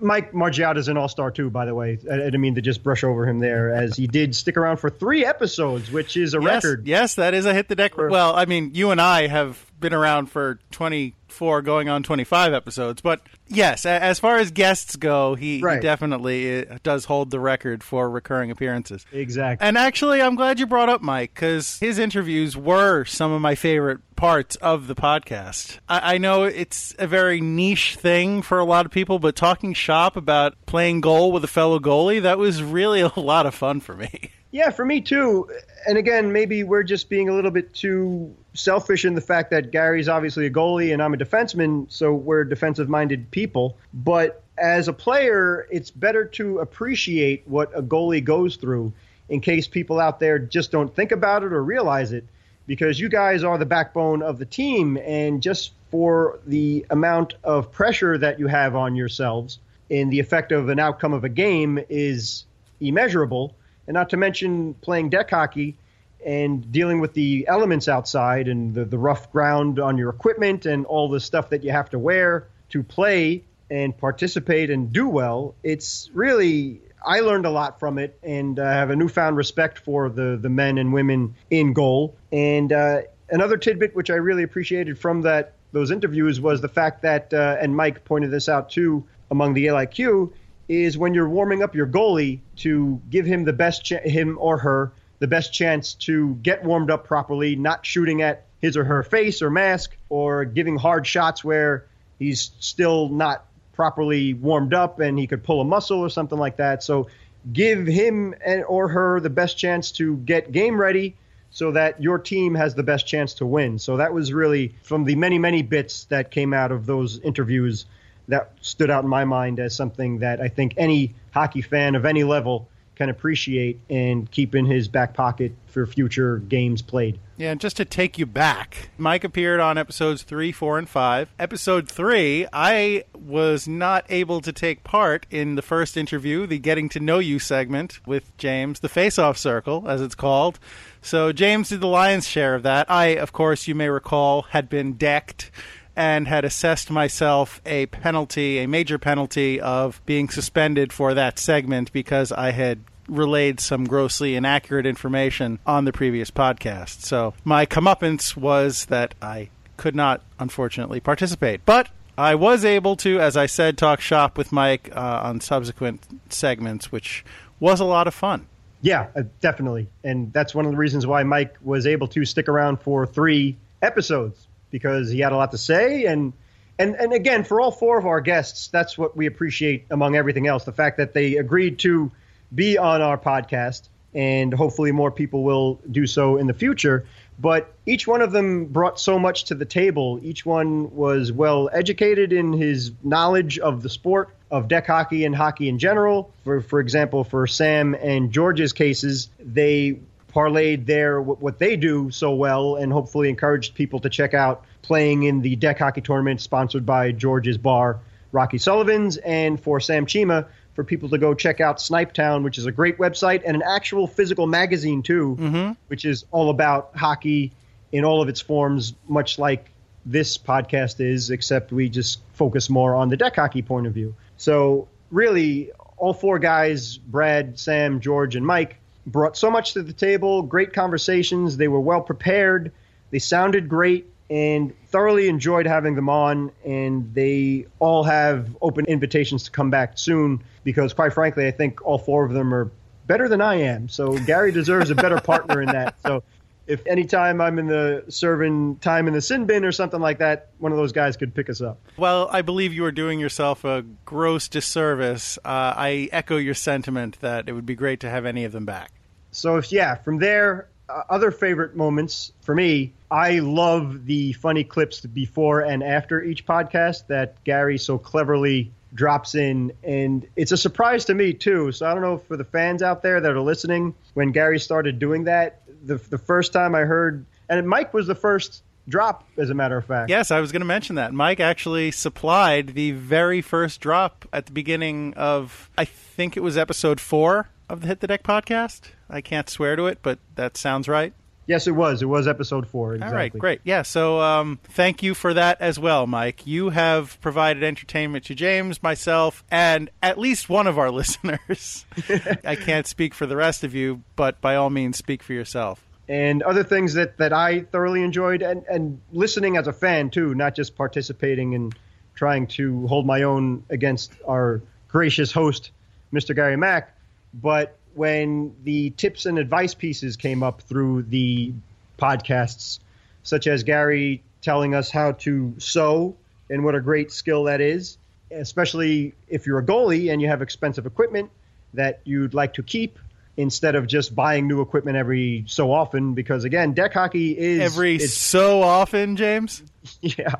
Mike 0.00 0.32
Margiotta 0.32 0.78
is 0.78 0.88
an 0.88 0.96
all-star 0.96 1.30
too, 1.30 1.50
by 1.50 1.64
the 1.64 1.74
way. 1.74 1.98
I, 2.10 2.14
I, 2.14 2.18
didn't 2.18 2.40
mean 2.40 2.54
to 2.56 2.62
just 2.62 2.82
brush 2.82 3.04
over 3.04 3.26
him 3.26 3.38
there, 3.38 3.72
as 3.72 3.96
he 3.96 4.06
did 4.06 4.34
stick 4.34 4.56
around 4.56 4.78
for 4.78 4.90
three 4.90 5.24
episodes, 5.24 5.90
which 5.90 6.16
is 6.16 6.34
a 6.34 6.40
yes, 6.40 6.64
record. 6.64 6.86
Yes, 6.86 7.14
that 7.16 7.34
is 7.34 7.46
a 7.46 7.54
hit 7.54 7.68
the 7.68 7.76
deck. 7.76 7.94
For, 7.94 8.08
well, 8.08 8.34
I 8.34 8.44
mean, 8.44 8.72
you 8.74 8.90
and 8.90 9.00
I 9.00 9.26
have 9.26 9.66
been 9.80 9.92
around 9.92 10.26
for 10.26 10.58
24 10.70 11.62
going 11.62 11.88
on 11.88 12.02
25 12.02 12.54
episodes 12.54 13.02
but 13.02 13.20
yes 13.46 13.84
as 13.84 14.18
far 14.18 14.38
as 14.38 14.50
guests 14.50 14.96
go 14.96 15.34
he, 15.34 15.60
right. 15.60 15.76
he, 15.76 15.80
definitely 15.80 16.66
uh, 16.66 16.78
does 16.82 17.04
hold 17.04 17.30
the 17.30 17.38
record 17.38 17.82
for 17.82 18.08
recurring 18.08 18.50
appearances 18.50 19.04
exactly 19.12 19.66
and 19.66 19.76
actually 19.76 20.22
i'm 20.22 20.34
glad 20.34 20.58
you 20.58 20.66
brought 20.66 20.88
up 20.88 21.02
mike 21.02 21.34
because 21.34 21.78
his 21.78 21.98
interviews 21.98 22.56
were 22.56 23.04
some 23.04 23.32
of 23.32 23.40
my 23.40 23.54
favorite 23.54 24.00
parts 24.16 24.56
of 24.56 24.86
the 24.86 24.94
podcast 24.94 25.78
I, 25.88 26.14
I 26.14 26.18
know 26.18 26.44
it's 26.44 26.94
a 26.98 27.06
very 27.06 27.40
niche 27.42 27.96
thing 27.96 28.40
for 28.40 28.58
a 28.58 28.64
lot 28.64 28.86
of 28.86 28.92
people 28.92 29.18
but 29.18 29.36
talking 29.36 29.74
shop 29.76 30.16
about 30.16 30.54
playing 30.66 31.00
goal 31.00 31.32
with 31.32 31.44
a 31.44 31.48
fellow 31.48 31.78
goalie? 31.78 32.22
That 32.22 32.38
was 32.38 32.62
really 32.62 33.00
a 33.16 33.20
lot 33.20 33.46
of 33.46 33.54
fun 33.54 33.80
for 33.80 33.94
me. 33.94 34.30
Yeah 34.50 34.70
for 34.70 34.84
me 34.84 35.00
too. 35.00 35.48
And 35.86 35.98
again 35.98 36.32
maybe 36.32 36.62
we're 36.64 36.82
just 36.82 37.08
being 37.08 37.28
a 37.28 37.34
little 37.34 37.50
bit 37.50 37.74
too 37.74 38.34
selfish 38.54 39.04
in 39.04 39.14
the 39.14 39.20
fact 39.20 39.50
that 39.50 39.70
Gary's 39.70 40.08
obviously 40.08 40.46
a 40.46 40.50
goalie 40.50 40.92
and 40.92 41.02
I'm 41.02 41.14
a 41.14 41.16
defenseman, 41.16 41.90
so 41.90 42.14
we're 42.14 42.44
defensive 42.44 42.88
minded 42.88 43.30
people. 43.30 43.76
But 43.92 44.42
as 44.58 44.88
a 44.88 44.92
player, 44.92 45.66
it's 45.70 45.90
better 45.90 46.24
to 46.24 46.60
appreciate 46.60 47.42
what 47.46 47.70
a 47.76 47.82
goalie 47.82 48.24
goes 48.24 48.56
through 48.56 48.92
in 49.28 49.40
case 49.40 49.66
people 49.66 50.00
out 50.00 50.20
there 50.20 50.38
just 50.38 50.70
don't 50.70 50.94
think 50.94 51.12
about 51.12 51.42
it 51.42 51.52
or 51.52 51.62
realize 51.62 52.12
it 52.12 52.24
because 52.66 52.98
you 52.98 53.08
guys 53.08 53.44
are 53.44 53.58
the 53.58 53.66
backbone 53.66 54.22
of 54.22 54.38
the 54.38 54.46
team 54.46 54.96
and 54.98 55.42
just 55.42 55.72
for 55.90 56.38
the 56.46 56.84
amount 56.90 57.34
of 57.44 57.70
pressure 57.70 58.18
that 58.18 58.38
you 58.38 58.46
have 58.46 58.74
on 58.74 58.96
yourselves 58.96 59.58
and 59.90 60.12
the 60.12 60.20
effect 60.20 60.52
of 60.52 60.68
an 60.68 60.78
outcome 60.78 61.12
of 61.12 61.24
a 61.24 61.28
game 61.28 61.78
is 61.88 62.44
immeasurable 62.80 63.56
and 63.86 63.94
not 63.94 64.10
to 64.10 64.16
mention 64.16 64.74
playing 64.74 65.10
deck 65.10 65.30
hockey 65.30 65.76
and 66.24 66.72
dealing 66.72 67.00
with 67.00 67.14
the 67.14 67.46
elements 67.46 67.88
outside 67.88 68.48
and 68.48 68.74
the, 68.74 68.84
the 68.84 68.98
rough 68.98 69.30
ground 69.30 69.78
on 69.78 69.96
your 69.96 70.10
equipment 70.10 70.66
and 70.66 70.84
all 70.86 71.08
the 71.08 71.20
stuff 71.20 71.50
that 71.50 71.62
you 71.62 71.70
have 71.70 71.88
to 71.90 71.98
wear 71.98 72.48
to 72.70 72.82
play 72.82 73.44
and 73.70 73.96
participate 73.96 74.70
and 74.70 74.92
do 74.92 75.08
well, 75.08 75.54
it's 75.62 76.10
really 76.12 76.80
I 77.04 77.20
learned 77.20 77.46
a 77.46 77.50
lot 77.50 77.78
from 77.78 77.98
it 77.98 78.18
and 78.22 78.58
uh, 78.58 78.64
have 78.64 78.90
a 78.90 78.96
newfound 78.96 79.36
respect 79.36 79.78
for 79.78 80.08
the 80.08 80.36
the 80.40 80.48
men 80.48 80.78
and 80.78 80.92
women 80.92 81.36
in 81.50 81.72
goal. 81.72 82.16
And 82.32 82.72
uh, 82.72 83.02
another 83.30 83.56
tidbit 83.56 83.94
which 83.94 84.10
I 84.10 84.14
really 84.14 84.42
appreciated 84.42 84.98
from 84.98 85.22
that 85.22 85.54
those 85.72 85.90
interviews 85.90 86.40
was 86.40 86.60
the 86.60 86.68
fact 86.68 87.02
that 87.02 87.32
uh, 87.32 87.56
and 87.60 87.76
Mike 87.76 88.04
pointed 88.04 88.30
this 88.30 88.48
out 88.48 88.70
too 88.70 89.04
among 89.30 89.54
the 89.54 89.66
LIQ 89.66 90.32
is 90.68 90.98
when 90.98 91.14
you're 91.14 91.28
warming 91.28 91.62
up 91.62 91.74
your 91.74 91.86
goalie 91.86 92.40
to 92.56 93.00
give 93.10 93.26
him 93.26 93.44
the 93.44 93.52
best 93.52 93.84
ch- 93.84 93.92
him 93.92 94.36
or 94.40 94.58
her 94.58 94.92
the 95.18 95.26
best 95.26 95.52
chance 95.52 95.94
to 95.94 96.34
get 96.42 96.62
warmed 96.64 96.90
up 96.90 97.06
properly, 97.06 97.56
not 97.56 97.86
shooting 97.86 98.22
at 98.22 98.44
his 98.60 98.76
or 98.76 98.84
her 98.84 99.02
face 99.02 99.42
or 99.42 99.50
mask 99.50 99.96
or 100.08 100.44
giving 100.44 100.76
hard 100.76 101.06
shots 101.06 101.44
where 101.44 101.86
he's 102.18 102.52
still 102.60 103.08
not 103.08 103.46
properly 103.72 104.34
warmed 104.34 104.74
up 104.74 105.00
and 105.00 105.18
he 105.18 105.26
could 105.26 105.42
pull 105.44 105.60
a 105.60 105.64
muscle 105.64 106.00
or 106.00 106.08
something 106.08 106.38
like 106.38 106.56
that. 106.56 106.82
So 106.82 107.08
give 107.52 107.86
him 107.86 108.34
and 108.44 108.64
or 108.64 108.88
her 108.88 109.20
the 109.20 109.30
best 109.30 109.56
chance 109.58 109.92
to 109.92 110.16
get 110.16 110.52
game 110.52 110.80
ready 110.80 111.16
so 111.50 111.72
that 111.72 112.02
your 112.02 112.18
team 112.18 112.54
has 112.54 112.74
the 112.74 112.82
best 112.82 113.06
chance 113.06 113.34
to 113.34 113.46
win. 113.46 113.78
So 113.78 113.98
that 113.98 114.12
was 114.12 114.32
really 114.32 114.74
from 114.82 115.04
the 115.04 115.14
many 115.14 115.38
many 115.38 115.62
bits 115.62 116.04
that 116.06 116.30
came 116.30 116.52
out 116.52 116.72
of 116.72 116.86
those 116.86 117.18
interviews 117.20 117.86
that 118.28 118.52
stood 118.60 118.90
out 118.90 119.04
in 119.04 119.10
my 119.10 119.24
mind 119.24 119.60
as 119.60 119.74
something 119.74 120.18
that 120.18 120.40
I 120.40 120.48
think 120.48 120.74
any 120.76 121.14
hockey 121.32 121.62
fan 121.62 121.94
of 121.94 122.04
any 122.04 122.24
level 122.24 122.68
can 122.96 123.10
appreciate 123.10 123.78
and 123.90 124.30
keep 124.30 124.54
in 124.54 124.64
his 124.64 124.88
back 124.88 125.12
pocket 125.12 125.52
for 125.66 125.86
future 125.86 126.38
games 126.38 126.80
played. 126.80 127.18
Yeah, 127.36 127.50
and 127.50 127.60
just 127.60 127.76
to 127.76 127.84
take 127.84 128.18
you 128.18 128.24
back, 128.24 128.88
Mike 128.96 129.22
appeared 129.22 129.60
on 129.60 129.76
episodes 129.76 130.22
three, 130.22 130.50
four, 130.50 130.78
and 130.78 130.88
five. 130.88 131.28
Episode 131.38 131.86
three, 131.86 132.46
I 132.50 133.04
was 133.14 133.68
not 133.68 134.06
able 134.08 134.40
to 134.40 134.50
take 134.50 134.82
part 134.82 135.26
in 135.30 135.54
the 135.54 135.62
first 135.62 135.98
interview, 135.98 136.46
the 136.46 136.58
Getting 136.58 136.88
to 136.90 137.00
Know 137.00 137.18
You 137.18 137.38
segment 137.38 138.00
with 138.06 138.34
James, 138.38 138.80
the 138.80 138.88
Face 138.88 139.18
Off 139.18 139.36
Circle, 139.36 139.86
as 139.86 140.00
it's 140.00 140.14
called. 140.14 140.58
So 141.02 141.32
James 141.32 141.68
did 141.68 141.82
the 141.82 141.86
lion's 141.86 142.26
share 142.26 142.54
of 142.54 142.62
that. 142.62 142.90
I, 142.90 143.08
of 143.08 143.34
course, 143.34 143.68
you 143.68 143.74
may 143.74 143.90
recall, 143.90 144.42
had 144.42 144.70
been 144.70 144.94
decked 144.94 145.50
and 145.96 146.28
had 146.28 146.44
assessed 146.44 146.90
myself 146.90 147.60
a 147.64 147.86
penalty, 147.86 148.58
a 148.58 148.68
major 148.68 148.98
penalty 148.98 149.60
of 149.60 150.00
being 150.04 150.28
suspended 150.28 150.92
for 150.92 151.14
that 151.14 151.38
segment 151.38 151.92
because 151.92 152.30
I 152.30 152.50
had 152.50 152.80
relayed 153.08 153.60
some 153.60 153.84
grossly 153.84 154.34
inaccurate 154.34 154.84
information 154.84 155.58
on 155.66 155.84
the 155.84 155.92
previous 155.92 156.30
podcast. 156.30 157.02
So 157.02 157.34
my 157.44 157.64
comeuppance 157.64 158.36
was 158.36 158.86
that 158.86 159.14
I 159.22 159.48
could 159.76 159.94
not, 159.94 160.22
unfortunately, 160.38 161.00
participate. 161.00 161.64
But 161.64 161.88
I 162.18 162.34
was 162.34 162.64
able 162.64 162.96
to, 162.96 163.20
as 163.20 163.36
I 163.36 163.46
said, 163.46 163.78
talk 163.78 164.00
shop 164.00 164.36
with 164.36 164.52
Mike 164.52 164.90
uh, 164.94 165.20
on 165.22 165.40
subsequent 165.40 166.06
segments, 166.30 166.90
which 166.90 167.24
was 167.60 167.80
a 167.80 167.84
lot 167.84 168.06
of 168.06 168.14
fun. 168.14 168.46
Yeah, 168.82 169.08
uh, 169.16 169.22
definitely. 169.40 169.88
And 170.04 170.32
that's 170.32 170.54
one 170.54 170.66
of 170.66 170.72
the 170.72 170.76
reasons 170.76 171.06
why 171.06 171.22
Mike 171.22 171.56
was 171.62 171.86
able 171.86 172.08
to 172.08 172.24
stick 172.24 172.48
around 172.48 172.80
for 172.80 173.06
three 173.06 173.56
episodes 173.82 174.45
because 174.70 175.10
he 175.10 175.20
had 175.20 175.32
a 175.32 175.36
lot 175.36 175.50
to 175.52 175.58
say. 175.58 176.04
And 176.04 176.32
and 176.78 176.94
and 176.94 177.12
again 177.12 177.44
for 177.44 177.60
all 177.60 177.70
four 177.70 177.98
of 177.98 178.04
our 178.04 178.20
guests 178.20 178.68
that's 178.68 178.98
what 178.98 179.16
we 179.16 179.24
appreciate 179.24 179.86
among 179.90 180.14
everything 180.14 180.46
else 180.46 180.64
the 180.64 180.72
fact 180.72 180.98
that 180.98 181.14
they 181.14 181.36
agreed 181.36 181.78
to 181.78 182.12
be 182.54 182.76
on 182.76 183.00
our 183.00 183.16
podcast 183.16 183.88
and 184.16 184.54
hopefully 184.54 184.92
more 184.92 185.10
people 185.10 185.44
will 185.44 185.78
do 185.90 186.06
so 186.06 186.38
in 186.38 186.46
the 186.46 186.54
future. 186.54 187.04
But 187.38 187.74
each 187.84 188.06
one 188.06 188.22
of 188.22 188.32
them 188.32 188.64
brought 188.64 188.98
so 188.98 189.18
much 189.18 189.44
to 189.44 189.54
the 189.54 189.66
table. 189.66 190.18
Each 190.22 190.46
one 190.46 190.96
was 190.96 191.30
well 191.30 191.68
educated 191.70 192.32
in 192.32 192.54
his 192.54 192.92
knowledge 193.04 193.58
of 193.58 193.82
the 193.82 193.90
sport 193.90 194.30
of 194.50 194.68
deck 194.68 194.86
hockey 194.86 195.26
and 195.26 195.36
hockey 195.36 195.68
in 195.68 195.78
general. 195.78 196.32
For 196.44 196.62
for 196.62 196.80
example 196.80 197.24
for 197.24 197.46
Sam 197.46 197.94
and 197.94 198.32
George's 198.32 198.72
cases 198.72 199.28
they 199.38 199.98
parlayed 200.36 200.84
their 200.84 201.20
what 201.22 201.58
they 201.58 201.76
do 201.76 202.10
so 202.10 202.34
well 202.34 202.76
and 202.76 202.92
hopefully 202.92 203.30
encouraged 203.30 203.74
people 203.74 204.00
to 204.00 204.10
check 204.10 204.34
out 204.34 204.64
playing 204.82 205.22
in 205.22 205.40
the 205.40 205.56
deck 205.56 205.78
hockey 205.78 206.02
tournament 206.02 206.42
sponsored 206.42 206.84
by 206.84 207.10
George's 207.10 207.56
bar 207.56 208.00
Rocky 208.32 208.58
Sullivan's 208.58 209.16
and 209.16 209.58
for 209.58 209.80
Sam 209.80 210.04
Chima 210.04 210.46
for 210.74 210.84
people 210.84 211.08
to 211.08 211.16
go 211.16 211.32
check 211.32 211.62
out 211.62 211.80
Snipe 211.80 212.12
Town 212.12 212.42
which 212.42 212.58
is 212.58 212.66
a 212.66 212.72
great 212.72 212.98
website 212.98 213.42
and 213.46 213.56
an 213.56 213.62
actual 213.66 214.06
physical 214.06 214.46
magazine 214.46 215.02
too 215.02 215.36
Mm-hmm. 215.40 215.72
which 215.88 216.04
is 216.04 216.26
all 216.32 216.50
about 216.50 216.90
hockey 216.94 217.52
in 217.92 218.04
all 218.04 218.20
of 218.20 218.28
its 218.28 218.42
forms 218.42 218.92
much 219.08 219.38
like 219.38 219.70
this 220.04 220.36
podcast 220.36 221.00
is 221.00 221.30
except 221.30 221.72
we 221.72 221.88
just 221.88 222.20
focus 222.34 222.68
more 222.68 222.94
on 222.94 223.08
the 223.08 223.16
deck 223.16 223.36
hockey 223.36 223.62
point 223.62 223.86
of 223.86 223.94
view 223.94 224.14
so 224.36 224.86
really 225.10 225.70
all 225.96 226.12
four 226.12 226.38
guys 226.38 226.98
Brad 226.98 227.58
Sam 227.58 228.00
George 228.00 228.36
and 228.36 228.44
Mike 228.46 228.76
brought 229.06 229.36
so 229.36 229.50
much 229.50 229.74
to 229.74 229.82
the 229.82 229.92
table, 229.92 230.42
great 230.42 230.72
conversations. 230.72 231.56
They 231.56 231.68
were 231.68 231.80
well 231.80 232.00
prepared. 232.00 232.72
They 233.10 233.18
sounded 233.18 233.68
great 233.68 234.06
and 234.28 234.74
thoroughly 234.88 235.28
enjoyed 235.28 235.66
having 235.66 235.94
them 235.94 236.08
on. 236.08 236.50
And 236.64 237.14
they 237.14 237.66
all 237.78 238.04
have 238.04 238.56
open 238.60 238.86
invitations 238.86 239.44
to 239.44 239.50
come 239.50 239.70
back 239.70 239.96
soon 239.96 240.42
because, 240.64 240.92
quite 240.92 241.12
frankly, 241.12 241.46
I 241.46 241.52
think 241.52 241.86
all 241.86 241.98
four 241.98 242.24
of 242.24 242.32
them 242.32 242.52
are 242.52 242.70
better 243.06 243.28
than 243.28 243.40
I 243.40 243.56
am. 243.56 243.88
So 243.88 244.18
Gary 244.18 244.50
deserves 244.50 244.90
a 244.90 244.96
better 244.96 245.20
partner 245.20 245.62
in 245.62 245.68
that. 245.68 245.94
So 246.02 246.24
if 246.66 246.84
anytime 246.86 247.40
I'm 247.40 247.58
in 247.58 247.68
the 247.68 248.04
serving 248.08 248.76
time 248.76 249.06
in 249.06 249.14
the 249.14 249.20
sin 249.20 249.46
bin 249.46 249.64
or 249.64 249.72
something 249.72 250.00
like 250.00 250.18
that, 250.18 250.50
one 250.58 250.72
of 250.72 250.78
those 250.78 250.92
guys 250.92 251.16
could 251.16 251.34
pick 251.34 251.48
us 251.48 251.60
up. 251.60 251.78
Well, 251.96 252.28
I 252.32 252.42
believe 252.42 252.74
you 252.74 252.84
are 252.84 252.92
doing 252.92 253.20
yourself 253.20 253.64
a 253.64 253.84
gross 254.04 254.48
disservice. 254.48 255.38
Uh, 255.38 255.74
I 255.76 256.08
echo 256.10 256.36
your 256.36 256.54
sentiment 256.54 257.20
that 257.20 257.48
it 257.48 257.52
would 257.52 257.66
be 257.66 257.76
great 257.76 258.00
to 258.00 258.10
have 258.10 258.26
any 258.26 258.44
of 258.44 258.52
them 258.52 258.64
back. 258.64 258.92
So 259.36 259.56
if 259.56 259.70
yeah, 259.70 259.96
from 259.96 260.18
there, 260.18 260.68
uh, 260.88 261.02
other 261.10 261.30
favorite 261.30 261.76
moments 261.76 262.32
for 262.40 262.54
me, 262.54 262.92
I 263.10 263.40
love 263.40 264.06
the 264.06 264.32
funny 264.32 264.64
clips 264.64 265.00
before 265.00 265.60
and 265.60 265.82
after 265.82 266.22
each 266.22 266.46
podcast 266.46 267.06
that 267.08 267.42
Gary 267.44 267.78
so 267.78 267.98
cleverly 267.98 268.72
drops 268.94 269.34
in 269.34 269.72
and 269.84 270.26
it's 270.36 270.52
a 270.52 270.56
surprise 270.56 271.04
to 271.06 271.14
me 271.14 271.34
too. 271.34 271.70
So 271.72 271.86
I 271.86 271.92
don't 271.92 272.02
know 272.02 272.18
for 272.18 272.36
the 272.36 272.44
fans 272.44 272.82
out 272.82 273.02
there 273.02 273.20
that 273.20 273.30
are 273.30 273.40
listening 273.40 273.94
when 274.14 274.32
Gary 274.32 274.58
started 274.58 274.98
doing 274.98 275.24
that, 275.24 275.60
the 275.84 275.96
the 275.96 276.18
first 276.18 276.52
time 276.52 276.74
I 276.74 276.80
heard 276.80 277.26
and 277.48 277.68
Mike 277.68 277.92
was 277.92 278.06
the 278.06 278.14
first 278.14 278.62
drop 278.88 279.28
as 279.36 279.50
a 279.50 279.54
matter 279.54 279.76
of 279.76 279.84
fact. 279.84 280.08
Yes, 280.08 280.30
I 280.30 280.40
was 280.40 280.52
going 280.52 280.60
to 280.60 280.66
mention 280.66 280.96
that. 280.96 281.12
Mike 281.12 281.40
actually 281.40 281.90
supplied 281.90 282.68
the 282.68 282.92
very 282.92 283.42
first 283.42 283.80
drop 283.80 284.24
at 284.32 284.46
the 284.46 284.52
beginning 284.52 285.12
of, 285.14 285.68
I 285.76 285.84
think 285.84 286.36
it 286.36 286.40
was 286.40 286.56
episode 286.56 287.00
four 287.00 287.48
of 287.68 287.80
the 287.82 287.88
Hit 287.88 288.00
the 288.00 288.06
Deck 288.06 288.22
podcast. 288.22 288.82
I 289.08 289.20
can't 289.20 289.48
swear 289.48 289.76
to 289.76 289.86
it, 289.86 289.98
but 290.02 290.18
that 290.34 290.56
sounds 290.56 290.88
right. 290.88 291.12
Yes, 291.48 291.68
it 291.68 291.72
was. 291.76 292.02
It 292.02 292.06
was 292.06 292.26
episode 292.26 292.66
4 292.66 292.94
exactly. 292.96 293.12
All 293.12 293.16
right, 293.16 293.32
great. 293.38 293.60
Yeah, 293.62 293.82
so 293.82 294.20
um, 294.20 294.58
thank 294.64 295.04
you 295.04 295.14
for 295.14 295.32
that 295.32 295.60
as 295.60 295.78
well, 295.78 296.04
Mike. 296.08 296.44
You 296.44 296.70
have 296.70 297.20
provided 297.20 297.62
entertainment 297.62 298.24
to 298.24 298.34
James, 298.34 298.82
myself, 298.82 299.44
and 299.48 299.88
at 300.02 300.18
least 300.18 300.48
one 300.48 300.66
of 300.66 300.76
our 300.76 300.90
listeners. 300.90 301.84
I 302.44 302.56
can't 302.56 302.86
speak 302.86 303.14
for 303.14 303.26
the 303.26 303.36
rest 303.36 303.62
of 303.62 303.76
you, 303.76 304.02
but 304.16 304.40
by 304.40 304.56
all 304.56 304.70
means, 304.70 304.96
speak 304.96 305.22
for 305.22 305.34
yourself. 305.34 305.84
and 306.08 306.42
other 306.42 306.64
things 306.64 306.94
that, 306.94 307.16
that 307.18 307.32
I 307.32 307.60
thoroughly 307.60 308.02
enjoyed, 308.02 308.42
and, 308.42 308.64
and 308.68 309.00
listening 309.12 309.56
as 309.56 309.68
a 309.68 309.72
fan 309.72 310.10
too, 310.10 310.34
not 310.34 310.56
just 310.56 310.74
participating 310.74 311.54
and 311.54 311.72
trying 312.16 312.48
to 312.48 312.88
hold 312.88 313.06
my 313.06 313.22
own 313.22 313.62
against 313.70 314.14
our 314.26 314.62
gracious 314.88 315.30
host, 315.30 315.70
Mr. 316.12 316.34
Gary 316.34 316.56
Mack. 316.56 316.95
But 317.40 317.76
when 317.94 318.54
the 318.64 318.90
tips 318.90 319.26
and 319.26 319.38
advice 319.38 319.74
pieces 319.74 320.16
came 320.16 320.42
up 320.42 320.62
through 320.62 321.02
the 321.02 321.52
podcasts, 321.98 322.78
such 323.22 323.46
as 323.46 323.62
Gary 323.62 324.22
telling 324.42 324.74
us 324.74 324.90
how 324.90 325.12
to 325.12 325.54
sew 325.58 326.14
and 326.48 326.64
what 326.64 326.74
a 326.74 326.80
great 326.80 327.10
skill 327.10 327.44
that 327.44 327.60
is, 327.60 327.98
especially 328.30 329.14
if 329.28 329.46
you're 329.46 329.58
a 329.58 329.64
goalie 329.64 330.12
and 330.12 330.20
you 330.20 330.28
have 330.28 330.42
expensive 330.42 330.86
equipment 330.86 331.30
that 331.74 332.00
you'd 332.04 332.34
like 332.34 332.54
to 332.54 332.62
keep 332.62 332.98
instead 333.36 333.74
of 333.74 333.86
just 333.86 334.14
buying 334.14 334.48
new 334.48 334.62
equipment 334.62 334.96
every 334.96 335.44
so 335.46 335.70
often 335.70 336.14
because 336.14 336.44
again 336.44 336.72
deck 336.72 336.94
hockey 336.94 337.36
is 337.36 337.60
Every 337.60 337.98
so 337.98 338.62
often, 338.62 339.16
James? 339.16 339.62
yeah 340.00 340.36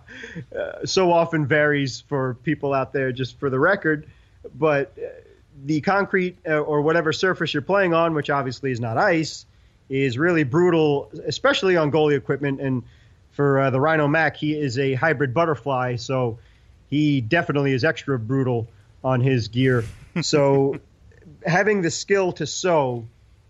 uh, 0.56 0.86
so 0.86 1.12
often 1.12 1.46
varies 1.46 2.00
for 2.00 2.34
people 2.42 2.72
out 2.72 2.92
there 2.92 3.12
just 3.12 3.38
for 3.38 3.50
the 3.50 3.58
record 3.58 4.06
but 4.54 4.96
uh, 4.98 5.08
the 5.64 5.80
concrete 5.80 6.38
uh, 6.46 6.58
or 6.58 6.82
whatever 6.82 7.12
surface 7.12 7.54
you're 7.54 7.62
playing 7.62 7.94
on 7.94 8.14
which 8.14 8.30
obviously 8.30 8.70
is 8.70 8.80
not 8.80 8.98
ice 8.98 9.46
is 9.88 10.18
really 10.18 10.44
brutal 10.44 11.10
especially 11.26 11.76
on 11.76 11.90
goalie 11.90 12.16
equipment. 12.16 12.60
And 12.60 12.82
for 13.30 13.60
uh, 13.60 13.70
the 13.70 13.80
rhino 13.80 14.08
mac 14.08 14.36
he 14.36 14.58
is 14.58 14.78
a 14.78 14.94
hybrid 14.94 15.32
butterfly 15.32 15.96
so 15.96 16.38
he 16.88 17.20
definitely 17.20 17.72
is 17.72 17.84
extra 17.84 18.18
brutal 18.18 18.68
on 19.02 19.20
his 19.20 19.48
gear. 19.48 19.84
So 20.22 20.80
having 21.44 21.82
the 21.82 21.90
skill 21.90 22.32
to 22.32 22.46
sew 22.46 23.04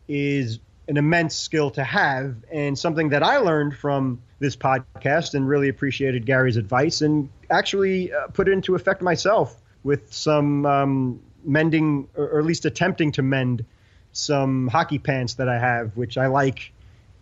is 0.09 0.59
an 0.89 0.97
immense 0.97 1.37
skill 1.37 1.71
to 1.71 1.85
have 1.85 2.35
and 2.53 2.77
something 2.77 3.11
that 3.11 3.23
I 3.23 3.39
learned 3.39 3.77
from 3.77 4.21
this 4.41 4.57
podcast 4.57 5.35
and 5.35 5.49
really 5.49 5.69
appreciated 5.69 6.27
Gary's 6.27 6.57
advice 6.57 7.03
and 7.03 7.29
actually 7.51 8.13
uh, 8.13 8.27
put 8.29 8.49
it 8.49 8.53
into 8.53 8.75
effect 8.75 9.01
myself 9.01 9.57
with 9.85 10.13
some 10.13 10.67
um, 10.67 11.21
mending 11.47 12.09
or, 12.17 12.39
at 12.39 12.45
least 12.45 12.65
attempting 12.65 13.13
to 13.13 13.23
mend 13.23 13.65
some 14.13 14.69
hockey 14.69 14.99
pants 14.99 15.35
that 15.35 15.49
I 15.49 15.59
have, 15.59 15.97
which 15.97 16.19
I 16.19 16.27
like. 16.27 16.73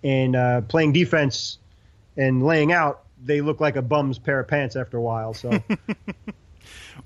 And 0.02 0.36
uh, 0.36 0.60
playing 0.62 0.92
defense 0.92 1.58
and 2.16 2.44
laying 2.44 2.72
out, 2.72 3.02
they 3.22 3.40
look 3.40 3.60
like 3.60 3.76
a 3.76 3.82
bum's 3.82 4.18
pair 4.18 4.40
of 4.40 4.48
pants 4.48 4.76
after 4.76 4.96
a 4.96 5.02
while. 5.02 5.34
So 5.34 5.62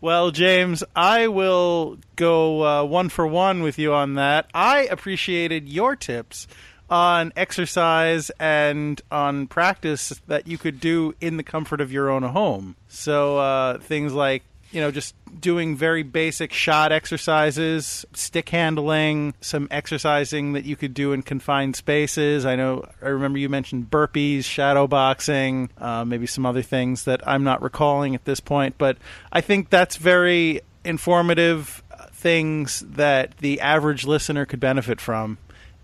Well, 0.01 0.31
James, 0.31 0.85
I 0.95 1.29
will 1.29 1.99
go 2.15 2.65
uh, 2.65 2.85
one 2.85 3.09
for 3.09 3.27
one 3.27 3.63
with 3.63 3.79
you 3.79 3.93
on 3.93 4.15
that. 4.15 4.49
I 4.55 4.83
appreciated 4.83 5.69
your 5.69 5.97
tips 5.97 6.47
on 6.89 7.33
exercise 7.37 8.31
and 8.39 9.01
on 9.11 9.47
practice 9.47 10.21
that 10.27 10.47
you 10.47 10.57
could 10.57 10.81
do 10.81 11.15
in 11.21 11.37
the 11.37 11.43
comfort 11.43 11.81
of 11.81 11.93
your 11.93 12.11
own 12.11 12.23
home. 12.23 12.77
So 12.89 13.39
uh, 13.39 13.79
things 13.79 14.13
like 14.13 14.45
you 14.71 14.81
know, 14.81 14.91
just 14.91 15.15
doing 15.41 15.77
very 15.77 16.03
basic 16.03 16.53
shot 16.53 16.93
exercises, 16.93 18.05
stick 18.13 18.49
handling, 18.49 19.35
some 19.41 19.69
exercising 19.71 20.53
that 20.53 20.65
you 20.65 20.77
could 20.77 20.95
do 20.95 21.13
in 21.13 21.23
confined 21.23 21.77
spaces. 21.77 22.45
I 22.45 22.57
know, 22.57 22.87
I 23.03 23.09
remember 23.09 23.39
you 23.39 23.49
mentioned 23.49 23.91
burpees, 23.91 24.45
shadow 24.45 24.87
boxing, 24.87 25.71
uh, 25.79 26.05
maybe 26.05 26.27
some 26.27 26.45
other 26.45 26.63
things 26.63 27.05
that 27.05 27.27
I'm 27.27 27.45
not 27.45 27.63
recalling 27.63 28.15
at 28.15 28.25
this 28.25 28.41
point, 28.41 28.77
but 28.79 28.99
I 29.33 29.41
think 29.41 29.71
that's 29.71 29.97
very 29.97 30.61
informative 30.85 31.83
things 32.13 32.81
that 32.81 33.37
the 33.39 33.61
average 33.61 34.07
listener 34.07 34.45
could 34.45 34.61
benefit 34.61 35.01
from. 35.01 35.39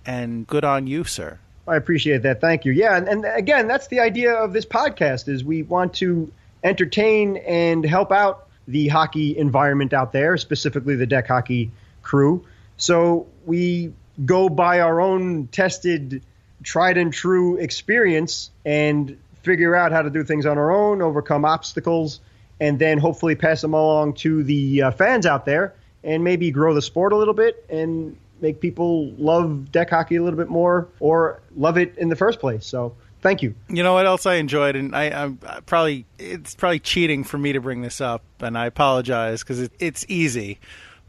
And 0.05 0.47
good 0.47 0.65
on 0.65 0.87
you, 0.87 1.05
sir. 1.05 1.39
I 1.67 1.77
appreciate 1.77 2.23
that. 2.23 2.41
Thank 2.41 2.65
you. 2.65 2.73
Yeah, 2.73 2.97
and, 2.97 3.09
and 3.09 3.25
again, 3.25 3.69
that's 3.69 3.87
the 3.87 4.01
idea 4.01 4.35
of 4.35 4.53
this 4.53 4.67
podcast 4.67 5.29
is 5.29 5.43
we 5.43 5.63
want 5.63 5.95
to 5.95 6.31
entertain 6.63 7.39
and 7.39 7.85
help 7.85 8.13
out 8.13 8.44
the 8.67 8.89
hockey 8.89 9.37
environment 9.37 9.93
out 9.93 10.13
there, 10.13 10.37
specifically 10.37 10.97
the 10.97 11.07
deck 11.07 11.29
hockey 11.29 11.71
crew. 12.03 12.45
So 12.77 13.27
we 13.47 13.93
go 14.25 14.49
by 14.49 14.81
our 14.81 15.01
own 15.01 15.49
tested, 15.49 16.23
tried 16.63 16.97
and 16.97 17.13
true 17.13 17.57
experience 17.57 18.51
and 18.65 19.19
figure 19.43 19.75
out 19.75 19.93
how 19.93 20.03
to 20.03 20.11
do 20.11 20.25
things 20.25 20.47
on 20.47 20.59
our 20.59 20.73
own, 20.73 21.03
overcome 21.03 21.45
obstacles, 21.45 22.21
and 22.61 22.79
then 22.79 22.99
hopefully 22.99 23.35
pass 23.35 23.61
them 23.61 23.75
along 23.75 24.15
to 24.15 24.43
the 24.43 24.83
uh, 24.83 24.91
fans 24.91 25.27
out 25.27 25.45
there 25.45 25.75
and 26.03 26.25
maybe 26.25 26.51
grow 26.51 26.75
the 26.75 26.83
sport 26.83 27.13
a 27.13 27.17
little 27.17 27.35
bit 27.35 27.65
and 27.69 28.17
make 28.41 28.61
people 28.61 29.11
love 29.13 29.71
deck 29.73 29.91
hockey 29.91 30.17
a 30.17 30.23
little 30.23 30.39
bit 30.39 30.49
more 30.49 30.89
or 31.01 31.41
love 31.57 31.79
it 31.79 31.97
in 31.99 32.09
the 32.09 32.17
first 32.17 32.41
place. 32.41 32.67
So 32.67 32.95
thank 33.25 33.43
you. 33.43 33.57
You 33.69 33.83
know 33.83 33.95
what 33.95 34.07
else 34.07 34.27
I 34.27 34.35
enjoyed, 34.35 34.77
and 34.77 34.95
I, 34.95 35.07
I'm 35.07 35.39
probably 35.67 36.07
it's 36.19 36.55
probably 36.55 36.79
cheating 36.79 37.25
for 37.25 37.39
me 37.39 37.53
to 37.55 37.61
bring 37.61 37.83
this 37.83 38.01
up, 38.01 38.23
and 38.39 38.57
I 38.57 38.67
apologize 38.67 39.43
because 39.43 39.61
it, 39.61 39.73
it's 39.81 40.05
easy. 40.09 40.61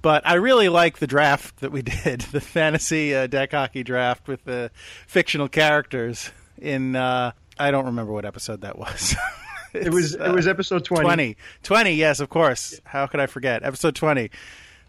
But 0.01 0.25
I 0.25 0.35
really 0.35 0.69
like 0.69 0.97
the 0.97 1.07
draft 1.07 1.57
that 1.57 1.71
we 1.71 1.81
did, 2.03 2.21
the 2.21 2.41
fantasy 2.41 3.13
uh, 3.13 3.27
deck 3.27 3.51
hockey 3.51 3.83
draft 3.83 4.27
with 4.27 4.43
the 4.45 4.71
fictional 5.05 5.47
characters. 5.47 6.31
In 6.57 6.95
uh, 6.95 7.33
I 7.59 7.69
don't 7.69 7.85
remember 7.85 8.13
what 8.13 8.25
episode 8.25 8.61
that 8.61 8.79
was. 8.79 9.15
it 9.73 9.93
was 9.93 10.15
it 10.15 10.31
was 10.31 10.47
episode 10.47 10.85
20. 10.85 11.03
20. 11.03 11.37
20, 11.61 11.93
yes, 11.93 12.19
of 12.19 12.29
course. 12.29 12.79
How 12.85 13.05
could 13.05 13.19
I 13.19 13.27
forget? 13.27 13.63
Episode 13.63 13.95
20. 13.95 14.31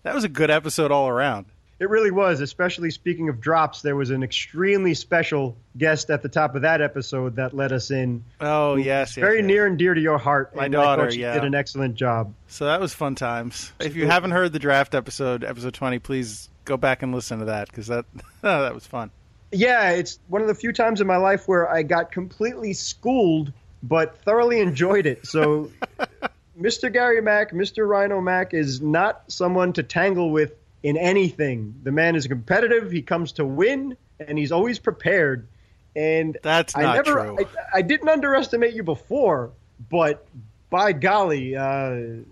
That 0.05 0.15
was 0.15 0.23
a 0.23 0.29
good 0.29 0.51
episode 0.51 0.93
all 0.93 1.09
around. 1.09 1.47
It 1.79 1.91
really 1.91 2.11
was, 2.11 2.41
especially 2.41 2.91
speaking 2.91 3.29
of 3.29 3.39
drops. 3.39 3.83
There 3.83 3.97
was 3.97 4.09
an 4.09 4.23
extremely 4.23 4.95
special 4.95 5.57
guest 5.77 6.09
at 6.09 6.23
the 6.23 6.29
top 6.29 6.55
of 6.55 6.63
that 6.63 6.81
episode 6.81 7.37
that 7.37 7.55
let 7.55 7.71
us 7.71 7.91
in. 7.91 8.25
Oh 8.41 8.77
yes, 8.77 9.15
yes 9.15 9.15
very 9.15 9.39
yes. 9.39 9.47
near 9.47 9.67
and 9.67 9.79
dear 9.79 9.93
to 9.93 10.01
your 10.01 10.17
heart. 10.17 10.57
My 10.57 10.69
daughter, 10.69 11.03
I 11.03 11.05
thought 11.05 11.13
she 11.13 11.21
yeah. 11.21 11.35
did 11.35 11.45
an 11.45 11.55
excellent 11.55 11.95
job. 11.95 12.33
So 12.49 12.65
that 12.65 12.81
was 12.81 12.95
fun 12.95 13.15
times. 13.15 13.73
If 13.79 13.95
you 13.95 14.07
haven't 14.07 14.31
heard 14.31 14.55
the 14.55 14.59
draft 14.59 14.95
episode, 14.95 15.45
episode 15.45 15.75
twenty, 15.75 15.99
please 15.99 16.49
go 16.65 16.79
back 16.79 17.03
and 17.03 17.15
listen 17.15 17.41
to 17.41 17.45
that 17.47 17.69
because 17.69 17.89
that 17.89 18.07
that 18.41 18.75
was 18.75 18.87
fun. 18.87 19.11
Yeah, 19.53 19.91
it's 19.91 20.19
one 20.29 20.41
of 20.41 20.49
the 20.49 20.55
few 20.55 20.73
times 20.73 21.01
in 21.01 21.07
my 21.07 21.19
life 21.19 21.47
where 21.47 21.71
I 21.71 21.83
got 21.83 22.11
completely 22.11 22.73
schooled, 22.73 23.53
but 23.83 24.19
thoroughly 24.23 24.61
enjoyed 24.61 25.07
it. 25.07 25.27
So, 25.27 25.71
Mr. 26.61 26.93
Gary 26.93 27.21
Mack, 27.21 27.53
Mr. 27.53 27.89
Rhino 27.89 28.21
Mack, 28.21 28.55
is 28.55 28.81
not 28.81 29.23
someone 29.29 29.73
to 29.75 29.83
tangle 29.83 30.31
with 30.31 30.55
in 30.87 30.97
anything. 30.97 31.75
The 31.83 31.91
man 31.91 32.15
is 32.15 32.29
competitive. 32.29 32.93
He 32.93 33.03
comes 33.03 33.33
to 33.33 33.45
win, 33.45 33.97
and 34.21 34.39
he's 34.39 34.53
always 34.53 34.79
prepared. 34.79 35.49
And 35.97 36.39
That's 36.45 36.77
I 36.77 36.83
not 36.83 36.95
never, 36.95 37.25
true. 37.25 37.39
I, 37.41 37.79
I 37.79 37.83
didn't 37.83 38.09
underestimate 38.09 38.73
you 38.73 38.85
before, 38.85 39.51
but 39.91 40.25
by 40.71 40.93
golly, 40.93 41.57
uh, 41.57 42.23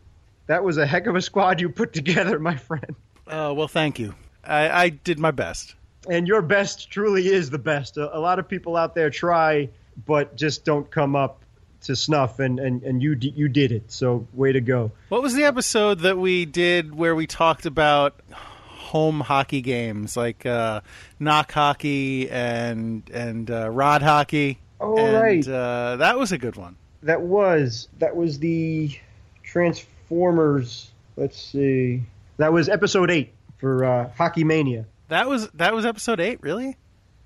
that 0.47 0.63
was 0.63 0.77
a 0.77 0.87
heck 0.87 1.09
of 1.09 1.17
a 1.17 1.21
squad 1.21 1.61
you 1.61 1.69
put 1.69 1.93
together, 1.95 2.39
my 2.39 2.55
friend. 2.55 2.95
Uh, 3.27 3.53
well, 3.57 3.67
thank 3.67 3.99
you. 3.99 4.15
I, 4.45 4.69
I 4.69 4.89
did 4.91 5.19
my 5.19 5.33
best. 5.33 5.75
And 6.09 6.29
your 6.29 6.41
best 6.41 6.93
truly 6.93 7.27
is 7.27 7.51
the 7.51 7.59
best. 7.59 7.97
A, 7.97 8.17
a 8.17 8.21
lot 8.21 8.39
of 8.39 8.47
people 8.47 8.77
out 8.77 8.95
there 8.95 9.11
try, 9.11 9.69
but 10.07 10.37
just 10.37 10.65
don't 10.65 10.89
come 10.89 11.17
up 11.17 11.44
to 11.85 11.97
snuff, 11.97 12.39
and, 12.39 12.59
and, 12.59 12.83
and 12.83 13.03
you 13.03 13.15
d- 13.15 13.33
you 13.35 13.49
did 13.49 13.73
it. 13.73 13.91
So 13.91 14.27
way 14.33 14.53
to 14.53 14.61
go. 14.61 14.93
What 15.09 15.23
was 15.23 15.35
the 15.35 15.45
episode 15.45 16.01
that 16.01 16.19
we 16.19 16.45
did 16.45 16.95
where 16.95 17.15
we 17.15 17.27
talked 17.27 17.67
about 17.67 18.21
home 18.33 19.21
hockey 19.21 19.61
games 19.61 20.17
like 20.17 20.47
uh, 20.47 20.81
knock 21.19 21.51
hockey 21.53 22.31
and 22.31 23.09
and 23.13 23.51
uh, 23.51 23.71
rod 23.71 24.03
hockey? 24.03 24.59
Oh, 24.81 24.97
and, 24.97 25.15
right. 25.17 25.49
Uh, 25.49 25.97
that 25.97 26.19
was 26.19 26.33
a 26.33 26.39
good 26.39 26.57
one. 26.57 26.77
That 27.03 27.21
was 27.21 27.89
that 27.99 28.17
was 28.17 28.39
the 28.39 28.97
Transformers. 29.43 30.91
Let's 31.17 31.41
see. 31.41 32.03
That 32.39 32.53
was 32.53 32.69
episode 32.69 33.11
eight 33.11 33.33
for 33.59 33.85
uh, 33.85 34.11
Hockey 34.17 34.45
Mania. 34.45 34.87
That 35.09 35.29
was 35.29 35.49
that 35.51 35.75
was 35.75 35.87
episode 35.87 36.21
eight. 36.21 36.43
Really? 36.43 36.77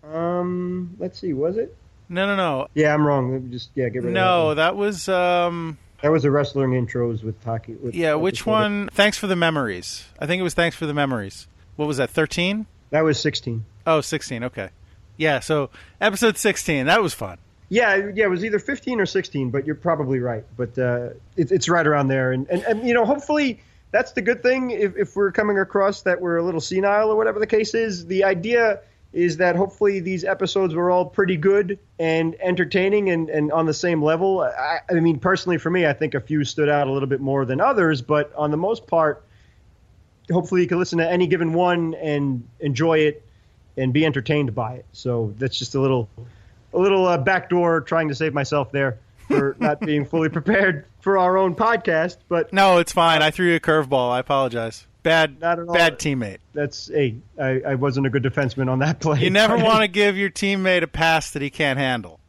Um, 0.05 0.97
let's 0.99 1.19
see. 1.19 1.33
Was 1.33 1.57
it? 1.57 1.77
No, 2.09 2.27
no, 2.27 2.37
no, 2.37 2.69
Yeah, 2.75 2.95
I'm 2.95 3.07
wrong. 3.07 3.33
Let 3.33 3.43
me 3.43 3.51
just 3.51 3.71
yeah, 3.75 3.89
get 3.89 3.99
rid 3.99 3.99
of 3.99 4.05
that. 4.05 4.11
no. 4.13 4.55
That 4.55 4.77
was 4.77 5.09
um. 5.09 5.79
That 6.03 6.13
was 6.13 6.23
the 6.23 6.31
wrestling 6.31 6.71
intros 6.71 7.25
with 7.25 7.43
hockey. 7.45 7.75
With 7.75 7.95
Yeah, 7.95 8.15
which 8.15 8.47
one? 8.47 8.89
Thanks 8.93 9.19
for 9.19 9.27
the 9.27 9.35
memories. 9.37 10.07
I 10.19 10.27
think 10.27 10.39
it 10.41 10.45
was 10.45 10.55
Thanks 10.55 10.77
for 10.77 10.87
the 10.87 10.95
memories. 10.95 11.49
What 11.77 11.87
was 11.87 11.97
that? 11.97 12.11
Thirteen? 12.11 12.67
That 12.91 13.03
was 13.03 13.21
16. 13.21 13.65
Oh, 13.87 14.01
16. 14.01 14.45
Okay. 14.45 14.71
Yeah. 15.17 15.41
So 15.41 15.71
episode 16.01 16.37
sixteen. 16.39 16.87
That 16.87 17.03
was 17.03 17.13
fun. 17.15 17.39
Yeah, 17.71 17.97
yeah, 18.15 18.25
it 18.25 18.31
was 18.31 18.47
either 18.47 18.59
15 18.59 18.99
or 18.99 19.05
16, 19.05 19.51
but 19.51 19.67
you're 19.67 19.75
probably 19.75 20.21
right. 20.21 20.43
But 20.57 20.79
uh, 20.79 21.11
it, 21.37 21.53
it's 21.53 21.69
right 21.69 21.87
around 21.87 22.09
there, 22.09 22.33
and, 22.33 22.49
and 22.49 22.63
and 22.63 22.89
you 22.89 22.95
know, 22.95 23.05
hopefully 23.05 23.61
that's 23.91 24.13
the 24.13 24.23
good 24.23 24.43
thing. 24.43 24.71
If 24.71 24.97
if 24.97 25.17
we're 25.17 25.33
coming 25.33 25.59
across 25.59 26.03
that 26.03 26.21
we're 26.21 26.39
a 26.39 26.43
little 26.43 26.61
senile 26.63 27.11
or 27.11 27.17
whatever 27.17 27.39
the 27.39 27.47
case 27.47 27.75
is, 27.75 28.07
the 28.07 28.25
idea 28.25 28.81
is 29.13 29.39
that 29.39 29.57
hopefully 29.57 30.01
these 30.01 30.25
episodes 30.25 30.75
were 30.75 30.91
all 30.91 31.05
pretty 31.07 31.37
good 31.37 31.79
and 31.99 32.37
entertaining 32.41 33.11
and, 33.11 33.31
and 33.31 33.51
on 33.53 33.67
the 33.67 33.75
same 33.75 34.03
level. 34.03 34.41
I, 34.41 34.81
I 34.91 34.95
mean, 34.95 35.19
personally, 35.19 35.59
for 35.59 35.71
me, 35.71 35.87
I 35.87 35.95
think 35.95 36.15
a 36.15 36.21
few 36.21 36.45
stood 36.45 36.69
out 36.69 36.89
a 36.89 36.93
little 36.93 37.09
bit 37.09 37.21
more 37.21 37.45
than 37.47 37.61
others, 37.61 38.03
but 38.03 38.33
on 38.35 38.51
the 38.51 38.57
most 38.59 38.87
part, 38.87 39.25
hopefully 40.31 40.61
you 40.63 40.67
can 40.67 40.79
listen 40.79 40.99
to 40.99 41.11
any 41.11 41.27
given 41.27 41.55
one 41.55 41.95
and 41.95 42.47
enjoy 42.61 42.99
it 42.99 43.25
and 43.77 43.93
be 43.93 44.05
entertained 44.05 44.55
by 44.55 44.75
it. 44.75 44.87
So 44.93 45.35
that's 45.39 45.59
just 45.59 45.75
a 45.75 45.81
little 45.81 46.09
a 46.75 46.79
little 46.79 47.07
uh, 47.07 47.17
backdoor 47.17 47.81
trying 47.83 48.09
to 48.09 48.15
save 48.15 48.35
myself 48.35 48.71
there 48.73 48.99
for 49.27 49.57
not 49.61 49.81
being 49.81 50.05
fully 50.05 50.29
prepared 50.29 50.85
for 51.01 51.17
our 51.17 51.39
own 51.39 51.55
podcast, 51.55 52.19
but 52.29 52.53
No, 52.53 52.79
it's 52.79 52.93
fine. 52.93 53.23
I 53.23 53.31
threw 53.31 53.49
you 53.49 53.57
a 53.57 53.61
curveball. 53.61 54.11
I 54.11 54.19
apologize. 54.19 54.87
Bad, 55.03 55.41
Not 55.41 55.59
at 55.61 55.69
all. 55.69 55.75
bad 55.75 55.99
teammate. 55.99 56.39
that's 56.53 56.89
hey, 56.89 57.17
I, 57.41 57.61
I 57.67 57.75
wasn't 57.77 58.07
a 58.07 58.11
good 58.11 58.23
defenseman 58.25 58.69
on 58.69 58.81
that 58.81 59.01
play. 59.01 59.21
You 59.23 59.31
never 59.31 59.57
want 59.63 59.83
to 59.83 59.89
give 59.89 60.17
your 60.17 60.31
teammate 60.31 60.83
a 60.83 60.87
pass 60.89 61.31
that 61.33 61.43
he 61.43 61.51
can't 61.51 61.79
handle. 61.79 62.21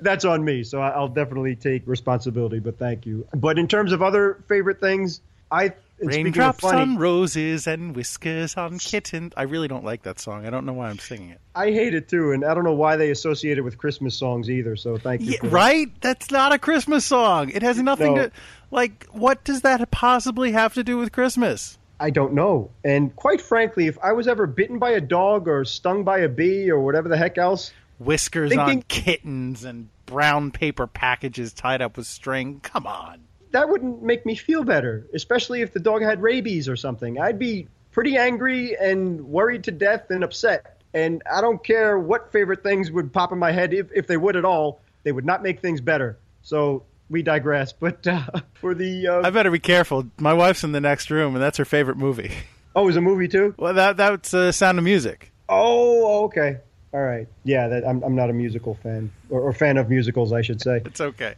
That's 0.00 0.24
on 0.24 0.44
me, 0.44 0.64
so 0.64 0.80
I'll 0.80 1.08
definitely 1.08 1.54
take 1.54 1.86
responsibility. 1.86 2.58
But 2.58 2.78
thank 2.78 3.06
you. 3.06 3.26
But 3.34 3.58
in 3.58 3.68
terms 3.68 3.92
of 3.92 4.02
other 4.02 4.42
favorite 4.48 4.80
things, 4.80 5.20
I 5.52 5.64
and 5.64 5.72
speaking 6.12 6.18
of 6.20 6.24
Raindrops 6.24 6.60
funny, 6.60 6.80
on 6.80 6.96
roses 6.96 7.66
and 7.68 7.94
whiskers 7.94 8.56
on 8.56 8.78
kittens. 8.78 9.32
I 9.36 9.42
really 9.42 9.68
don't 9.68 9.84
like 9.84 10.02
that 10.02 10.18
song. 10.18 10.46
I 10.46 10.50
don't 10.50 10.66
know 10.66 10.72
why 10.72 10.88
I'm 10.88 10.98
singing 10.98 11.30
it. 11.30 11.40
I 11.54 11.66
hate 11.70 11.94
it 11.94 12.08
too, 12.08 12.32
and 12.32 12.44
I 12.44 12.54
don't 12.54 12.64
know 12.64 12.72
why 12.72 12.96
they 12.96 13.10
associate 13.10 13.58
it 13.58 13.62
with 13.62 13.78
Christmas 13.78 14.16
songs 14.16 14.50
either. 14.50 14.74
So 14.74 14.96
thank 14.96 15.20
you. 15.20 15.34
Yeah, 15.40 15.50
right? 15.50 15.88
That's 16.00 16.30
not 16.32 16.52
a 16.52 16.58
Christmas 16.58 17.04
song. 17.04 17.50
It 17.50 17.62
has 17.62 17.80
nothing 17.80 18.14
No. 18.14 18.22
to 18.24 18.32
like. 18.72 19.06
What 19.12 19.44
does 19.44 19.60
that 19.60 19.88
possibly 19.92 20.50
have 20.52 20.74
to 20.74 20.82
do 20.82 20.96
with 20.98 21.12
Christmas? 21.12 21.78
I 22.00 22.10
don't 22.10 22.34
know. 22.34 22.70
And 22.84 23.14
quite 23.14 23.40
frankly, 23.40 23.86
if 23.86 23.98
I 24.02 24.12
was 24.12 24.28
ever 24.28 24.46
bitten 24.46 24.78
by 24.78 24.90
a 24.90 25.00
dog 25.00 25.48
or 25.48 25.64
stung 25.64 26.04
by 26.04 26.18
a 26.18 26.28
bee 26.28 26.70
or 26.70 26.80
whatever 26.80 27.08
the 27.08 27.16
heck 27.16 27.38
else, 27.38 27.72
Whiskers 27.98 28.56
on 28.56 28.82
kittens 28.82 29.64
and 29.64 29.88
brown 30.06 30.50
paper 30.50 30.86
packages 30.86 31.52
tied 31.52 31.80
up 31.80 31.96
with 31.96 32.06
string. 32.06 32.60
Come 32.62 32.86
on. 32.86 33.20
that 33.52 33.68
wouldn't 33.68 34.02
make 34.02 34.26
me 34.26 34.34
feel 34.34 34.64
better, 34.64 35.06
especially 35.14 35.62
if 35.62 35.72
the 35.72 35.80
dog 35.80 36.02
had 36.02 36.20
rabies 36.20 36.68
or 36.68 36.76
something. 36.76 37.20
I'd 37.20 37.38
be 37.38 37.68
pretty 37.92 38.16
angry 38.18 38.76
and 38.76 39.28
worried 39.28 39.64
to 39.64 39.70
death 39.70 40.10
and 40.10 40.24
upset. 40.24 40.80
And 40.92 41.22
I 41.32 41.40
don't 41.40 41.62
care 41.62 41.98
what 41.98 42.32
favorite 42.32 42.62
things 42.64 42.90
would 42.90 43.12
pop 43.12 43.30
in 43.32 43.38
my 43.38 43.52
head, 43.52 43.72
if, 43.72 43.90
if 43.94 44.08
they 44.08 44.16
would 44.16 44.34
at 44.36 44.44
all, 44.44 44.80
they 45.04 45.12
would 45.12 45.24
not 45.24 45.42
make 45.42 45.60
things 45.60 45.80
better. 45.80 46.18
So 46.42 46.82
we 47.10 47.22
digress. 47.22 47.72
But 47.80 48.06
uh, 48.06 48.22
for 48.54 48.74
the. 48.74 49.08
Uh, 49.08 49.22
I 49.22 49.30
better 49.30 49.50
be 49.50 49.58
careful. 49.58 50.06
My 50.18 50.32
wife's 50.32 50.64
in 50.64 50.72
the 50.72 50.80
next 50.80 51.10
room, 51.10 51.34
and 51.34 51.42
that's 51.42 51.58
her 51.58 51.64
favorite 51.64 51.96
movie. 51.96 52.32
oh, 52.76 52.82
it 52.82 52.86
was 52.86 52.96
a 52.96 53.00
movie 53.00 53.28
too? 53.28 53.54
Well, 53.58 53.74
that 53.74 53.96
that's 53.96 54.32
uh, 54.32 54.52
Sound 54.52 54.78
of 54.78 54.84
Music. 54.84 55.32
Oh, 55.48 56.24
okay. 56.24 56.58
All 56.92 57.02
right. 57.02 57.26
Yeah, 57.42 57.68
that, 57.68 57.86
I'm, 57.86 58.02
I'm 58.04 58.14
not 58.14 58.30
a 58.30 58.32
musical 58.32 58.74
fan, 58.76 59.10
or, 59.28 59.40
or 59.40 59.52
fan 59.52 59.76
of 59.76 59.90
musicals, 59.90 60.32
I 60.32 60.42
should 60.42 60.62
say. 60.62 60.80
It's 60.84 61.00
okay. 61.00 61.34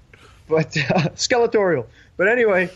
But 0.49 0.77
uh, 0.77 0.81
Skeletorial. 1.17 1.87
But 2.17 2.29
anyway, 2.29 2.71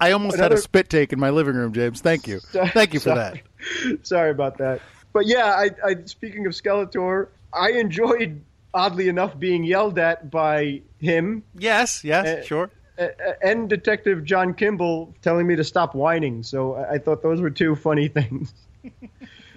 I 0.00 0.12
almost 0.12 0.36
had 0.36 0.52
a 0.52 0.56
spit 0.56 0.88
take 0.88 1.12
in 1.12 1.20
my 1.20 1.30
living 1.30 1.54
room, 1.54 1.72
James. 1.72 2.00
Thank 2.00 2.26
you. 2.26 2.40
Thank 2.40 2.94
you 2.94 3.00
for 3.00 3.14
that. 3.14 3.40
Sorry. 3.60 3.98
Sorry 4.02 4.30
about 4.30 4.58
that. 4.58 4.80
But 5.12 5.26
yeah, 5.26 5.46
I, 5.46 5.70
I 5.84 5.96
speaking 6.04 6.46
of 6.46 6.52
Skeletor, 6.52 7.28
I 7.52 7.70
enjoyed 7.70 8.42
oddly 8.76 9.08
enough 9.08 9.36
being 9.38 9.64
yelled 9.64 9.98
at 9.98 10.30
by 10.30 10.82
him 11.00 11.42
Yes, 11.58 12.04
yes, 12.04 12.26
Uh, 12.26 12.42
sure. 12.44 12.70
and 13.42 13.68
Detective 13.68 14.22
John 14.24 14.54
Kimble 14.54 15.14
telling 15.22 15.46
me 15.46 15.56
to 15.56 15.64
stop 15.64 15.94
whining. 15.94 16.42
So 16.42 16.76
I 16.76 16.98
thought 16.98 17.22
those 17.22 17.40
were 17.40 17.50
two 17.50 17.74
funny 17.74 18.08
things 18.18 18.52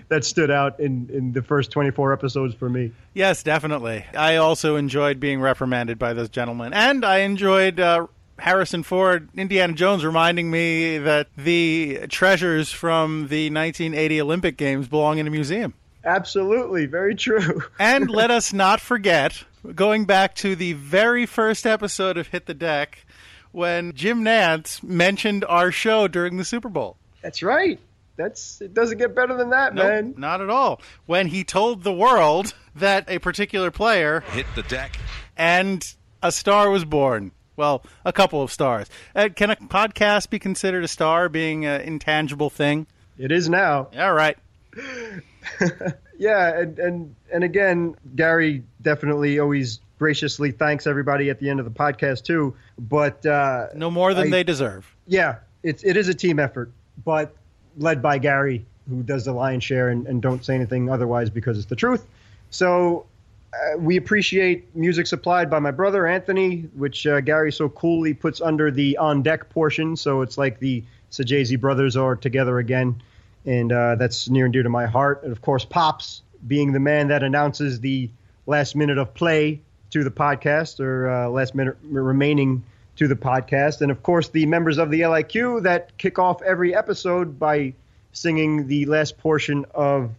that 0.10 0.24
stood 0.26 0.50
out 0.50 0.80
in, 0.80 1.10
in 1.14 1.34
the 1.34 1.42
first 1.42 1.70
24 1.72 2.14
episodes 2.14 2.56
for 2.56 2.70
me. 2.70 2.92
Yes, 3.14 3.44
definitely. 3.44 4.06
I 4.18 4.38
also 4.38 4.76
enjoyed 4.76 5.20
being 5.20 5.40
reprimanded 5.42 6.00
by 6.00 6.14
those 6.14 6.30
gentlemen. 6.30 6.74
And 6.74 7.06
I 7.06 7.20
enjoyed 7.20 7.80
uh, 7.80 8.08
Harrison 8.40 8.84
Ford, 8.84 9.30
Indiana 9.36 9.74
Jones, 9.74 10.04
reminding 10.04 10.50
me 10.50 10.98
that 10.98 11.28
the 11.38 12.08
treasures 12.10 12.72
from 12.72 13.28
the 13.28 13.50
1980 13.52 14.22
Olympic 14.22 14.58
Games 14.58 14.88
belong 14.88 15.18
in 15.20 15.28
a 15.28 15.30
museum. 15.30 15.74
Absolutely, 16.04 16.86
very 16.86 17.16
true. 17.16 17.62
and 17.80 18.10
let 18.10 18.32
us 18.32 18.54
not 18.54 18.80
forget, 18.80 19.44
going 19.76 20.06
back 20.06 20.36
to 20.36 20.56
the 20.56 20.74
very 20.74 21.26
first 21.26 21.66
episode 21.66 22.18
of 22.18 22.28
Hit 22.28 22.46
the 22.46 22.54
Deck, 22.54 23.06
when 23.52 23.94
Jim 23.94 24.24
Nantz 24.24 24.82
mentioned 24.84 25.44
our 25.48 25.72
show 25.72 26.08
during 26.08 26.38
the 26.38 26.46
Super 26.46 26.70
Bowl. 26.70 26.98
That's 27.22 27.44
right. 27.44 27.80
That's 28.16 28.60
it 28.62 28.74
doesn't 28.74 28.98
get 28.98 29.16
better 29.16 29.36
than 29.36 29.50
that, 29.52 29.74
Nope, 29.74 29.88
man. 29.88 30.14
Not 30.18 30.42
at 30.42 30.50
all. 30.50 30.82
When 31.06 31.28
he 31.28 31.44
told 31.44 31.84
the 31.84 31.94
world 31.94 32.54
that 32.76 33.06
a 33.10 33.20
particular 33.20 33.72
player 33.72 34.22
Hit 34.32 34.46
the 34.56 34.64
deck. 34.64 34.98
and 35.38 35.86
a 36.22 36.32
star 36.32 36.70
was 36.70 36.84
born. 36.86 37.32
Well, 37.56 37.84
a 38.06 38.12
couple 38.14 38.42
of 38.42 38.52
stars. 38.52 38.88
Uh, 39.16 39.30
can 39.36 39.50
a 39.52 39.56
podcast 39.56 40.30
be 40.30 40.40
considered 40.40 40.84
a 40.84 40.88
star 40.88 41.28
being 41.30 41.66
an 41.66 41.82
intangible 41.82 42.50
thing? 42.50 42.88
It 43.18 43.32
is 43.32 43.50
now. 43.50 43.88
All 43.98 44.14
right. 44.14 44.38
Yeah, 46.18 46.60
and, 46.60 46.78
and 46.80 47.16
and 47.32 47.44
again, 47.46 47.96
Gary 48.16 48.64
definitely 48.82 49.40
always 49.40 49.80
graciously 50.00 50.52
thanks 50.52 50.86
everybody 50.86 51.30
at 51.30 51.40
the 51.40 51.50
end 51.50 51.60
of 51.62 51.66
the 51.66 51.72
podcast 51.72 52.24
too. 52.26 52.54
But 52.78 53.26
uh, 53.26 53.68
No 53.74 53.90
more 53.90 54.14
than 54.14 54.28
I- 54.28 54.30
they 54.30 54.44
deserve. 54.44 54.94
yeah, 55.08 55.36
it's 55.64 55.82
it 55.84 55.96
is 55.96 56.10
a 56.10 56.14
team 56.14 56.38
effort, 56.38 56.72
but 57.06 57.34
led 57.78 58.02
by 58.02 58.18
Gary, 58.18 58.66
who 58.90 59.02
does 59.02 59.24
the 59.24 59.32
lion's 59.32 59.64
share, 59.64 59.88
and, 59.90 60.08
and 60.08 60.22
don't 60.22 60.44
say 60.44 60.56
anything 60.56 60.90
otherwise 60.90 61.30
because 61.30 61.58
it's 61.58 61.68
the 61.68 61.76
truth. 61.78 62.06
So 62.50 63.06
uh, 63.54 63.78
we 63.78 63.96
appreciate 63.96 64.76
music 64.76 65.08
supplied 65.08 65.50
by 65.50 65.60
my 65.60 65.72
brother 65.72 66.06
Anthony, 66.06 66.64
which 66.76 67.08
uh, 67.08 67.22
Gary 67.22 67.54
so 67.54 67.70
coolly 67.70 68.14
puts 68.14 68.42
under 68.42 68.72
the 68.72 68.98
on 68.98 69.24
deck 69.24 69.50
portion. 69.50 69.96
So 69.96 70.22
it's 70.22 70.38
like 70.38 70.60
the 70.60 70.84
Sajazi 71.12 71.58
brothers 71.58 71.96
are 71.96 72.18
together 72.18 72.60
again, 72.60 73.02
and 73.50 73.72
uh, 73.72 73.96
that's 73.96 74.30
near 74.30 74.46
and 74.46 74.54
dear 74.54 74.62
to 74.62 74.70
my 74.70 74.86
heart. 74.86 75.24
And 75.24 75.32
of 75.32 75.42
course, 75.42 75.66
Pops 75.66 76.22
being 76.48 76.72
the 76.72 76.80
man 76.80 77.08
that 77.08 77.24
announces 77.24 77.80
the 77.80 78.12
last 78.46 78.76
minute 78.76 79.00
of 79.00 79.14
play 79.16 79.60
to 79.90 80.04
the 80.04 80.12
podcast 80.12 80.80
or 80.80 81.10
uh, 81.10 81.30
last 81.30 81.56
minute 81.56 81.76
remaining 81.82 82.64
to 82.98 83.08
the 83.08 83.16
podcast. 83.16 83.82
And 83.82 83.90
of 83.90 84.04
course, 84.04 84.30
the 84.30 84.46
members 84.46 84.78
of 84.78 84.92
the 84.92 85.02
LIQ 85.02 85.64
that 85.64 85.98
kick 85.98 86.20
off 86.20 86.44
every 86.44 86.76
episode 86.76 87.40
by 87.40 87.74
singing 88.14 88.68
the 88.68 88.86
last 88.86 89.18
portion 89.18 89.66
of 89.74 90.12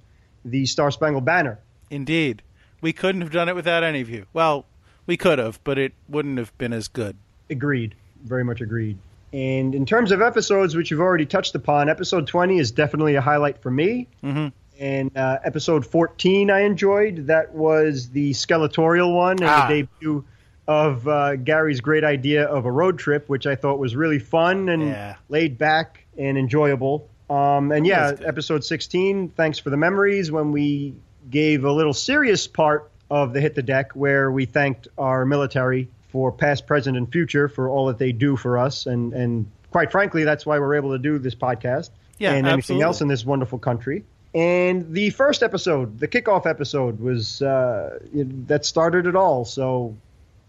the 0.45 0.67
Star 0.67 0.91
Spangled 0.91 1.25
Banner. 1.25 1.61
Indeed. 1.89 2.43
We 2.81 2.93
couldn't 2.93 3.21
have 3.21 3.31
done 3.31 3.49
it 3.49 3.55
without 3.55 3.85
any 3.85 4.01
of 4.01 4.11
you. 4.11 4.27
Well, 4.33 4.67
we 5.07 5.17
could 5.17 5.39
have, 5.39 5.63
but 5.63 5.79
it 5.79 5.93
wouldn't 6.09 6.39
have 6.39 6.57
been 6.59 6.73
as 6.73 6.89
good. 6.89 7.17
Agreed. 7.49 7.95
Very 8.25 8.43
much 8.43 8.61
agreed. 8.61 8.99
And 9.33 9.75
in 9.75 9.87
terms 9.87 10.11
of 10.13 10.21
episodes, 10.23 10.75
which 10.75 10.91
you've 10.91 11.01
already 11.01 11.27
touched 11.27 11.55
upon, 11.55 11.89
episode 11.89 12.27
20 12.27 12.59
is 12.59 12.73
definitely 12.73 13.15
a 13.15 13.21
highlight 13.21 13.63
for 13.63 13.71
me. 13.71 14.09
Mm-hmm. 14.25 14.49
And 14.81 15.17
uh, 15.17 15.39
episode 15.45 15.87
14 15.87 16.51
I 16.51 16.61
enjoyed. 16.61 17.27
That 17.29 17.55
was 17.55 18.09
the 18.11 18.33
skeletorial 18.33 19.15
one 19.15 19.33
and 19.41 19.45
Ah. 19.45 19.69
the 19.69 19.83
debut 19.83 20.25
of 20.67 21.07
uh, 21.07 21.37
Gary's 21.37 21.81
great 21.81 22.03
idea 22.05 22.45
of 22.45 22.65
a 22.65 22.71
road 22.73 22.99
trip, 22.99 23.29
which 23.29 23.47
I 23.47 23.57
thought 23.57 23.79
was 23.79 23.95
really 23.95 24.19
fun 24.19 24.69
and 24.69 24.83
Yeah. 24.83 25.17
laid 25.29 25.59
back 25.59 26.07
and 26.19 26.39
enjoyable. 26.39 27.09
Um, 27.29 27.71
and 27.73 27.87
yeah, 27.87 28.13
episode 28.25 28.65
16, 28.65 29.29
thanks 29.31 29.59
for 29.59 29.71
the 29.71 29.77
memories, 29.77 30.33
when 30.33 30.51
we 30.51 30.95
gave 31.29 31.65
a 31.65 31.73
little 31.73 31.93
serious 31.93 32.47
part 32.47 32.91
of 33.11 33.33
the 33.33 33.41
Hit 33.41 33.55
the 33.55 33.63
Deck 33.63 33.93
where 33.95 34.31
we 34.31 34.47
thanked 34.47 34.89
our 34.97 35.25
military 35.27 35.89
for 36.13 36.31
past, 36.33 36.67
present, 36.67 36.97
and 36.97 37.11
future 37.11 37.49
for 37.49 37.69
all 37.69 37.87
that 37.87 37.99
they 37.99 38.13
do 38.13 38.37
for 38.37 38.59
us. 38.59 38.87
And, 38.87 39.13
and 39.13 39.47
quite 39.71 39.91
frankly, 39.93 40.25
that's 40.25 40.45
why 40.47 40.59
we're 40.59 40.75
able 40.75 40.93
to 40.93 40.99
do 40.99 41.19
this 41.19 41.35
podcast 41.35 41.91
Yeah, 42.19 42.31
and 42.33 42.47
anything 42.47 42.59
absolutely. 42.59 42.83
else 42.85 43.01
in 43.01 43.09
this 43.09 43.25
wonderful 43.25 43.59
country. 43.59 44.05
And 44.35 44.93
the 44.93 45.11
first 45.11 45.43
episode, 45.43 45.99
the 45.99 46.07
kickoff 46.09 46.47
episode, 46.47 47.01
was 47.01 47.43
uh, 47.43 47.99
it- 48.15 48.49
that 48.49 48.65
started 48.65 49.07
it 49.07 49.17
all. 49.17 49.45
So 49.45 49.97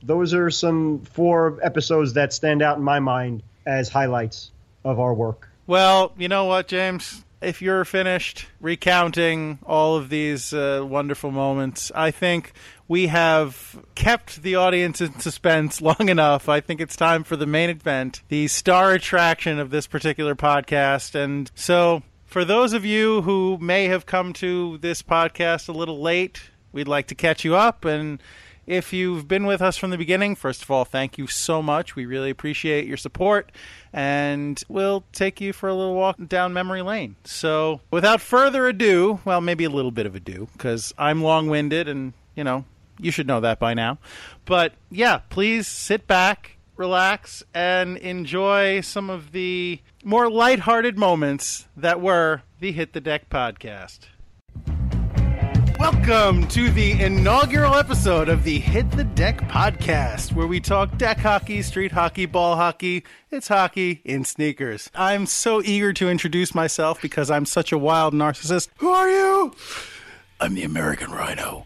those 0.04 0.34
are 0.34 0.50
some 0.50 1.00
four 1.00 1.60
episodes 1.64 2.14
that 2.14 2.34
stand 2.34 2.62
out 2.62 2.78
in 2.78 2.84
my 2.84 3.00
mind 3.00 3.44
as 3.66 3.90
highlights 3.90 4.52
of 4.84 5.00
our 5.00 5.14
work. 5.14 5.48
Well, 5.68 6.12
you 6.18 6.28
know 6.28 6.46
what, 6.46 6.68
James? 6.68 7.24
If 7.42 7.60
you're 7.60 7.86
finished 7.86 8.46
recounting 8.60 9.58
all 9.64 9.98
of 9.98 10.10
these 10.10 10.54
uh, 10.54 10.86
wonderful 10.88 11.32
moments, 11.32 11.92
I 11.96 12.12
think 12.12 12.54
we 12.88 13.08
have 13.08 13.84
kept 13.96 14.44
the 14.44 14.56
audience 14.56 15.02
in 15.02 15.20
suspense 15.20 15.82
long 15.82 16.08
enough. 16.08 16.48
I 16.48 16.60
think 16.62 16.80
it's 16.80 16.96
time 16.96 17.24
for 17.24 17.36
the 17.36 17.48
main 17.48 17.72
event, 17.72 18.22
the 18.28 18.48
star 18.48 18.92
attraction 18.94 19.58
of 19.58 19.72
this 19.72 19.88
particular 19.88 20.36
podcast. 20.36 21.16
And 21.16 21.50
so, 21.56 22.04
for 22.26 22.46
those 22.46 22.74
of 22.74 22.86
you 22.86 23.24
who 23.24 23.58
may 23.60 23.86
have 23.86 24.06
come 24.06 24.34
to 24.34 24.78
this 24.78 25.02
podcast 25.02 25.68
a 25.68 25.72
little 25.72 26.00
late, 26.00 26.52
we'd 26.72 26.88
like 26.88 27.08
to 27.08 27.16
catch 27.16 27.44
you 27.44 27.56
up 27.56 27.86
and 27.86 28.22
if 28.72 28.94
you've 28.94 29.28
been 29.28 29.46
with 29.46 29.62
us 29.62 29.76
from 29.76 29.90
the 29.90 29.98
beginning, 29.98 30.34
first 30.34 30.64
of 30.64 30.72
all, 30.72 30.86
thank 30.86 31.18
you 31.18 31.28
so 31.28 31.62
much. 31.62 31.94
We 31.94 32.06
really 32.06 32.30
appreciate 32.30 32.88
your 32.88 32.96
support, 32.96 33.52
and 33.92 34.64
we'll 34.70 35.04
take 35.12 35.42
you 35.42 35.52
for 35.52 35.68
a 35.68 35.76
little 35.76 35.94
walk 35.94 36.16
down 36.26 36.54
memory 36.54 36.82
lane. 36.82 37.18
So, 37.26 37.82
without 37.92 38.22
further 38.22 38.68
ado, 38.68 39.20
well, 39.26 39.42
maybe 39.42 39.66
a 39.66 39.70
little 39.70 39.92
bit 39.92 40.06
of 40.06 40.16
ado, 40.16 40.48
because 40.54 40.94
I'm 40.98 41.22
long 41.22 41.50
winded, 41.50 41.90
and, 41.90 42.14
you 42.34 42.46
know, 42.46 42.64
you 42.98 43.12
should 43.12 43.28
know 43.28 43.42
that 43.42 43.60
by 43.60 43.74
now. 43.74 43.98
But 44.46 44.72
yeah, 44.90 45.18
please 45.30 45.68
sit 45.68 46.08
back, 46.08 46.56
relax, 46.78 47.44
and 47.54 47.98
enjoy 47.98 48.80
some 48.80 49.10
of 49.10 49.34
the 49.34 49.82
more 50.06 50.30
lighthearted 50.30 50.98
moments 50.98 51.68
that 51.76 52.00
were 52.00 52.44
the 52.62 52.72
Hit 52.72 52.94
the 52.94 53.02
Deck 53.02 53.30
podcast. 53.30 54.08
Welcome 55.82 56.48
to 56.50 56.70
the 56.70 56.92
inaugural 57.02 57.74
episode 57.74 58.30
of 58.30 58.44
the 58.44 58.60
Hit 58.60 58.92
the 58.92 59.04
Deck 59.04 59.40
podcast, 59.48 60.32
where 60.32 60.46
we 60.46 60.60
talk 60.60 60.96
deck 61.00 61.18
hockey, 61.18 61.64
street 61.64 61.92
hockey, 61.92 62.28
ball 62.28 62.56
hockey. 62.56 63.04
It's 63.32 63.48
hockey 63.48 64.00
in 64.06 64.24
sneakers. 64.24 64.92
I'm 64.94 65.26
so 65.26 65.60
eager 65.64 65.92
to 65.94 66.08
introduce 66.08 66.54
myself 66.54 67.02
because 67.02 67.32
I'm 67.32 67.48
such 67.48 67.72
a 67.72 67.80
wild 67.80 68.14
narcissist. 68.14 68.70
Who 68.78 68.92
are 68.92 69.10
you? 69.10 69.56
I'm 70.40 70.54
the 70.54 70.66
American 70.66 71.10
Rhino. 71.10 71.66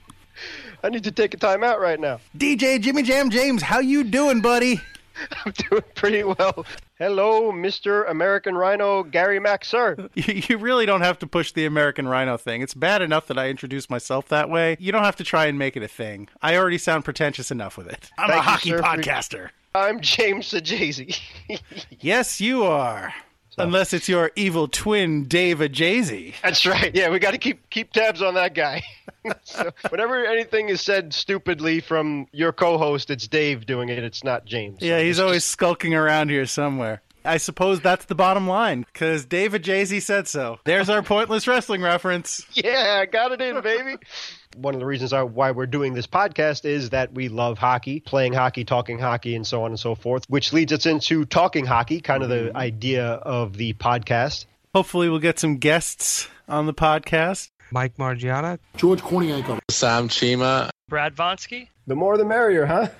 I 0.82 0.88
need 0.88 1.04
to 1.04 1.12
take 1.12 1.34
a 1.34 1.38
time 1.38 1.62
out 1.62 1.82
right 1.82 2.00
now. 2.00 2.22
DJ 2.38 2.80
Jimmy 2.80 3.04
Jam 3.04 3.30
James, 3.30 3.64
how 3.64 3.80
you 3.80 4.06
doing, 4.06 4.40
buddy? 4.40 4.80
I'm 5.46 5.52
doing 5.70 5.84
pretty 5.96 6.24
well. 6.24 6.66
Hello, 6.98 7.52
Mr. 7.52 8.10
American 8.10 8.56
Rhino 8.56 9.04
Gary 9.04 9.40
Mack, 9.40 9.66
sir. 9.66 9.96
You 10.16 10.42
you 10.50 10.58
really 10.58 10.86
don't 10.86 11.02
have 11.02 11.20
to 11.20 11.28
push 11.28 11.52
the 11.52 11.66
American 11.66 12.08
Rhino 12.08 12.38
thing. 12.38 12.62
It's 12.62 12.74
bad 12.74 13.02
enough 13.02 13.28
that 13.28 13.38
I 13.38 13.50
introduce 13.50 13.90
myself 13.90 14.28
that 14.30 14.50
way. 14.50 14.78
You 14.80 14.92
don't 14.92 15.04
have 15.04 15.16
to 15.18 15.24
try 15.24 15.46
and 15.46 15.60
make 15.60 15.76
it 15.78 15.84
a 15.84 15.88
thing. 15.88 16.30
I 16.42 16.56
already 16.58 16.78
sound 16.78 17.06
pretentious 17.06 17.52
enough 17.52 17.78
with 17.78 17.88
it. 17.88 18.10
I'm 18.18 18.30
Thank 18.30 18.32
a 18.32 18.46
you, 18.46 18.50
hockey 18.50 18.70
sir, 18.70 18.78
for- 18.78 18.84
podcaster. 18.84 19.50
I'm 19.74 20.00
James 20.00 20.48
Sajazi. 20.52 21.20
Yes, 22.00 22.40
you 22.40 22.64
are. 22.64 23.14
Unless 23.58 23.94
it's 23.94 24.10
your 24.10 24.32
evil 24.36 24.68
twin, 24.68 25.26
Dave 25.26 25.60
Ajazy. 25.60 26.34
That's 26.44 26.66
right. 26.66 26.94
Yeah, 26.94 27.10
we 27.10 27.20
got 27.20 27.32
to 27.32 27.38
keep 27.38 27.70
keep 27.70 27.92
tabs 27.94 28.22
on 28.22 28.34
that 28.36 28.54
guy. 28.54 28.84
so 29.44 29.72
whenever 29.90 30.26
anything 30.26 30.70
is 30.70 30.82
said 30.82 31.14
stupidly 31.14 31.80
from 31.82 32.28
your 32.32 32.52
co-host, 32.52 33.10
it's 33.10 33.28
Dave 33.28 33.66
doing 33.66 33.90
it. 33.90 34.04
It's 34.04 34.24
not 34.24 34.46
James. 34.46 34.82
Yeah, 34.82 35.00
he's 35.02 35.20
always 35.20 35.38
just- 35.44 35.50
skulking 35.50 35.94
around 35.94 36.30
here 36.30 36.46
somewhere. 36.46 37.02
I 37.28 37.38
suppose 37.38 37.82
that's 37.82 38.06
the 38.06 38.14
bottom 38.14 38.48
line, 38.48 38.86
because 38.94 39.26
Dave 39.26 39.54
Ajazy 39.54 40.00
said 40.00 40.28
so. 40.28 40.60
There's 40.64 40.90
our 40.92 41.02
pointless 41.02 41.48
wrestling 41.48 41.82
reference. 41.82 42.46
Yeah, 42.54 43.04
got 43.08 43.32
it 43.32 43.42
in, 43.42 43.62
baby. 43.62 43.98
One 44.56 44.74
of 44.74 44.80
the 44.80 44.86
reasons 44.86 45.14
I, 45.14 45.24
why 45.24 45.52
we're 45.52 45.66
doing 45.66 45.94
this 45.94 46.08
podcast 46.08 46.66
is 46.66 46.92
that 46.92 47.14
we 47.14 47.28
love 47.28 47.58
hockey, 47.58 48.00
playing 48.00 48.34
hockey, 48.34 48.64
talking 48.64 49.00
hockey, 49.00 49.36
and 49.36 49.46
so 49.46 49.64
on 49.64 49.72
and 49.72 49.80
so 49.80 49.96
forth, 49.96 50.24
which 50.30 50.54
leads 50.54 50.72
us 50.72 50.86
into 50.86 51.26
talking 51.26 51.66
hockey, 51.66 52.00
kind 52.00 52.24
of 52.24 52.30
the 52.30 52.56
idea 52.56 53.06
of 53.06 53.58
the 53.58 53.74
podcast. 53.74 54.46
Hopefully, 54.74 55.10
we'll 55.10 55.20
get 55.20 55.40
some 55.40 55.58
guests 55.58 56.28
on 56.48 56.66
the 56.66 56.74
podcast. 56.74 57.50
Mike 57.72 57.98
Margiotta. 57.98 58.60
George 58.78 59.02
Kornienko. 59.02 59.60
Sam 59.70 60.08
Chima. 60.10 60.70
Brad 60.88 61.16
Vonsky. 61.16 61.70
The 61.88 61.96
more 61.96 62.18
the 62.18 62.26
merrier, 62.26 62.66
huh? 62.66 62.90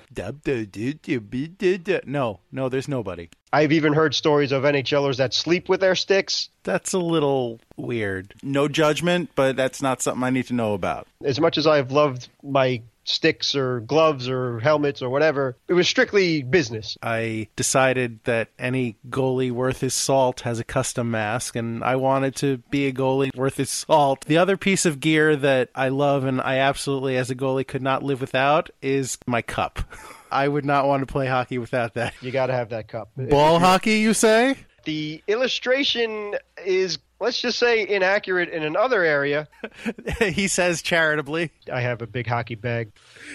No, 2.06 2.40
no, 2.50 2.68
there's 2.68 2.88
nobody. 2.88 3.28
I've 3.52 3.70
even 3.72 3.92
heard 3.92 4.14
stories 4.14 4.50
of 4.50 4.64
NHLers 4.64 5.18
that 5.18 5.34
sleep 5.34 5.68
with 5.68 5.80
their 5.80 5.94
sticks. 5.94 6.48
That's 6.64 6.92
a 6.94 6.98
little 6.98 7.60
weird. 7.76 8.34
No 8.42 8.66
judgment, 8.66 9.30
but 9.34 9.56
that's 9.56 9.82
not 9.82 10.02
something 10.02 10.24
I 10.24 10.30
need 10.30 10.46
to 10.46 10.54
know 10.54 10.74
about. 10.74 11.06
As 11.24 11.38
much 11.38 11.58
as 11.58 11.66
I've 11.66 11.92
loved 11.92 12.28
my 12.42 12.82
sticks 13.06 13.54
or 13.54 13.80
gloves 13.80 14.28
or 14.28 14.60
helmets 14.60 15.00
or 15.00 15.08
whatever. 15.08 15.56
It 15.68 15.74
was 15.74 15.88
strictly 15.88 16.42
business. 16.42 16.96
I 17.02 17.48
decided 17.56 18.20
that 18.24 18.48
any 18.58 18.96
goalie 19.08 19.50
worth 19.50 19.80
his 19.80 19.94
salt 19.94 20.40
has 20.40 20.58
a 20.58 20.64
custom 20.64 21.10
mask, 21.10 21.56
and 21.56 21.82
I 21.82 21.96
wanted 21.96 22.36
to 22.36 22.58
be 22.70 22.86
a 22.86 22.92
goalie 22.92 23.34
worth 23.34 23.56
his 23.56 23.70
salt. 23.70 24.24
The 24.26 24.38
other 24.38 24.56
piece 24.56 24.84
of 24.84 25.00
gear 25.00 25.36
that 25.36 25.70
I 25.74 25.88
love 25.88 26.24
and 26.24 26.40
I 26.40 26.58
absolutely, 26.58 27.16
as 27.16 27.30
a 27.30 27.34
goalie, 27.34 27.66
could 27.66 27.82
not 27.82 28.02
live 28.02 28.20
without 28.20 28.70
is 28.82 29.18
my 29.26 29.42
cup. 29.42 29.80
I 30.30 30.48
would 30.48 30.64
not 30.64 30.86
want 30.86 31.06
to 31.06 31.06
play 31.06 31.26
hockey 31.28 31.58
without 31.58 31.94
that. 31.94 32.14
You 32.20 32.32
got 32.32 32.46
to 32.46 32.52
have 32.52 32.70
that 32.70 32.88
cup. 32.88 33.10
Ball 33.16 33.60
hockey, 33.60 34.00
you 34.00 34.12
say? 34.12 34.56
The 34.84 35.22
illustration 35.26 36.34
is, 36.64 36.98
let's 37.20 37.40
just 37.40 37.58
say, 37.58 37.86
inaccurate 37.86 38.48
in 38.50 38.62
another 38.62 39.02
area. 39.02 39.48
he 40.20 40.48
says 40.48 40.82
charitably. 40.82 41.50
I 41.72 41.80
have 41.80 42.02
a 42.02 42.06
big 42.06 42.26
hockey 42.26 42.54
bag. 42.54 42.92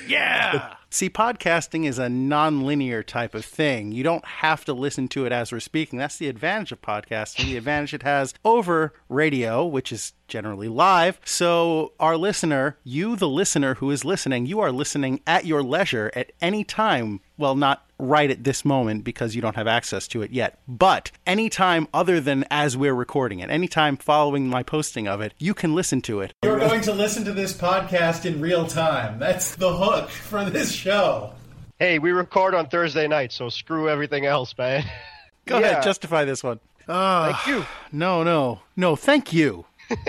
Yeah. 0.07 0.75
See, 0.93 1.09
podcasting 1.09 1.85
is 1.85 1.97
a 1.99 2.09
non-linear 2.09 3.01
type 3.01 3.33
of 3.33 3.45
thing. 3.45 3.93
You 3.93 4.03
don't 4.03 4.25
have 4.25 4.65
to 4.65 4.73
listen 4.73 5.07
to 5.09 5.25
it 5.25 5.31
as 5.31 5.49
we're 5.49 5.61
speaking. 5.61 5.97
That's 5.97 6.17
the 6.17 6.27
advantage 6.27 6.73
of 6.73 6.81
podcasting. 6.81 7.45
The 7.45 7.55
advantage 7.55 7.93
it 7.93 8.03
has 8.03 8.33
over 8.43 8.93
radio, 9.07 9.65
which 9.65 9.93
is 9.93 10.11
generally 10.27 10.67
live. 10.67 11.17
So, 11.23 11.93
our 11.97 12.17
listener, 12.17 12.77
you, 12.83 13.15
the 13.15 13.29
listener 13.29 13.75
who 13.75 13.89
is 13.89 14.03
listening, 14.03 14.47
you 14.47 14.59
are 14.59 14.71
listening 14.71 15.21
at 15.25 15.45
your 15.45 15.63
leisure 15.63 16.11
at 16.13 16.33
any 16.41 16.65
time. 16.65 17.21
Well, 17.37 17.55
not 17.55 17.85
right 18.01 18.31
at 18.31 18.43
this 18.43 18.65
moment 18.65 19.03
because 19.03 19.35
you 19.35 19.41
don't 19.41 19.55
have 19.55 19.67
access 19.67 20.07
to 20.09 20.21
it 20.21 20.31
yet. 20.31 20.59
But 20.67 21.11
anytime 21.25 21.87
other 21.93 22.19
than 22.19 22.45
as 22.49 22.75
we're 22.75 22.95
recording 22.95 23.39
it, 23.39 23.49
anytime 23.49 23.95
following 23.95 24.47
my 24.47 24.63
posting 24.63 25.07
of 25.07 25.21
it, 25.21 25.33
you 25.37 25.53
can 25.53 25.75
listen 25.75 26.01
to 26.01 26.21
it. 26.21 26.33
You're 26.43 26.59
going 26.59 26.81
to 26.81 26.93
listen 26.93 27.23
to 27.25 27.31
this 27.31 27.53
podcast 27.53 28.25
in 28.25 28.41
real 28.41 28.65
time. 28.65 29.19
That's 29.19 29.55
the 29.55 29.75
hook 29.75 30.09
for 30.09 30.49
this 30.49 30.71
show. 30.81 31.31
Hey, 31.79 31.99
we 31.99 32.11
record 32.11 32.53
on 32.55 32.67
Thursday 32.67 33.07
night, 33.07 33.31
so 33.31 33.49
screw 33.49 33.87
everything 33.89 34.25
else, 34.25 34.55
man. 34.57 34.83
Go 35.45 35.59
Yeah. 35.59 35.67
ahead, 35.71 35.83
justify 35.83 36.25
this 36.25 36.43
one. 36.43 36.59
Uh, 36.87 37.31
Thank 37.33 37.47
you. 37.47 37.65
No, 37.91 38.23
no, 38.23 38.61
no, 38.75 38.95
thank 38.95 39.31
you. 39.31 39.65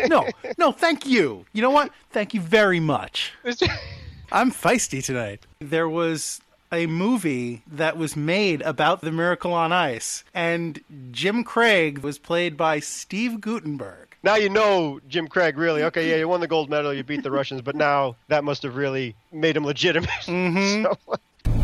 No, 0.08 0.26
no, 0.58 0.72
thank 0.72 1.06
you. 1.06 1.44
You 1.52 1.60
know 1.62 1.70
what? 1.70 1.90
Thank 2.10 2.32
you 2.34 2.40
very 2.40 2.80
much. 2.80 3.32
I'm 4.32 4.50
feisty 4.50 5.04
tonight. 5.04 5.46
There 5.60 5.88
was 5.88 6.40
a 6.72 6.86
movie 6.86 7.62
that 7.66 7.98
was 7.98 8.16
made 8.16 8.62
about 8.62 9.02
the 9.02 9.12
Miracle 9.12 9.52
on 9.52 9.72
Ice, 9.72 10.24
and 10.32 10.80
Jim 11.10 11.44
Craig 11.44 11.98
was 11.98 12.18
played 12.18 12.56
by 12.56 12.80
Steve 12.80 13.40
Guttenberg. 13.42 14.11
Now 14.22 14.36
you 14.36 14.48
know 14.48 15.00
Jim 15.08 15.28
Craig 15.28 15.56
really. 15.58 15.82
Okay, 15.84 16.08
yeah, 16.10 16.16
you 16.16 16.28
won 16.28 16.40
the 16.40 16.48
gold 16.48 16.70
medal, 16.70 16.92
you 16.92 17.02
beat 17.02 17.22
the 17.22 17.30
Russians, 17.30 17.62
but 17.62 17.74
now 17.76 18.16
that 18.28 18.44
must 18.44 18.62
have 18.62 18.76
really 18.76 19.14
made 19.32 19.56
him 19.56 19.64
legitimate. 19.64 20.10
Mm-hmm. 20.26 20.86
So- 21.06 21.14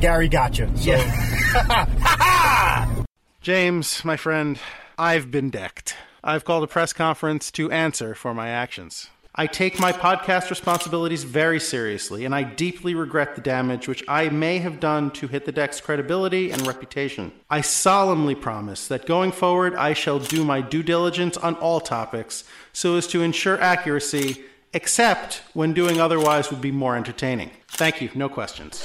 Gary 0.00 0.28
gotcha. 0.28 0.70
So, 0.76 0.96
James, 3.40 4.04
my 4.04 4.16
friend, 4.16 4.58
I've 4.96 5.30
been 5.30 5.50
decked. 5.50 5.96
I've 6.22 6.44
called 6.44 6.62
a 6.62 6.66
press 6.68 6.92
conference 6.92 7.50
to 7.52 7.70
answer 7.70 8.14
for 8.14 8.32
my 8.34 8.48
actions. 8.48 9.10
I 9.40 9.46
take 9.46 9.78
my 9.78 9.92
podcast 9.92 10.50
responsibilities 10.50 11.22
very 11.22 11.60
seriously, 11.60 12.24
and 12.24 12.34
I 12.34 12.42
deeply 12.42 12.96
regret 12.96 13.36
the 13.36 13.40
damage 13.40 13.86
which 13.86 14.02
I 14.08 14.30
may 14.30 14.58
have 14.58 14.80
done 14.80 15.12
to 15.12 15.28
Hit 15.28 15.44
the 15.44 15.52
Deck's 15.52 15.80
credibility 15.80 16.50
and 16.50 16.66
reputation. 16.66 17.30
I 17.48 17.60
solemnly 17.60 18.34
promise 18.34 18.88
that 18.88 19.06
going 19.06 19.30
forward, 19.30 19.76
I 19.76 19.92
shall 19.92 20.18
do 20.18 20.44
my 20.44 20.60
due 20.60 20.82
diligence 20.82 21.36
on 21.36 21.54
all 21.54 21.78
topics 21.78 22.42
so 22.72 22.96
as 22.96 23.06
to 23.06 23.22
ensure 23.22 23.60
accuracy, 23.60 24.42
except 24.74 25.42
when 25.54 25.72
doing 25.72 26.00
otherwise 26.00 26.50
would 26.50 26.60
be 26.60 26.72
more 26.72 26.96
entertaining. 26.96 27.52
Thank 27.68 28.02
you. 28.02 28.10
No 28.16 28.28
questions. 28.28 28.84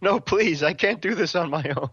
no, 0.00 0.20
please, 0.20 0.62
I 0.62 0.74
can't 0.74 1.00
do 1.00 1.16
this 1.16 1.34
on 1.34 1.50
my 1.50 1.64
own. 1.76 1.90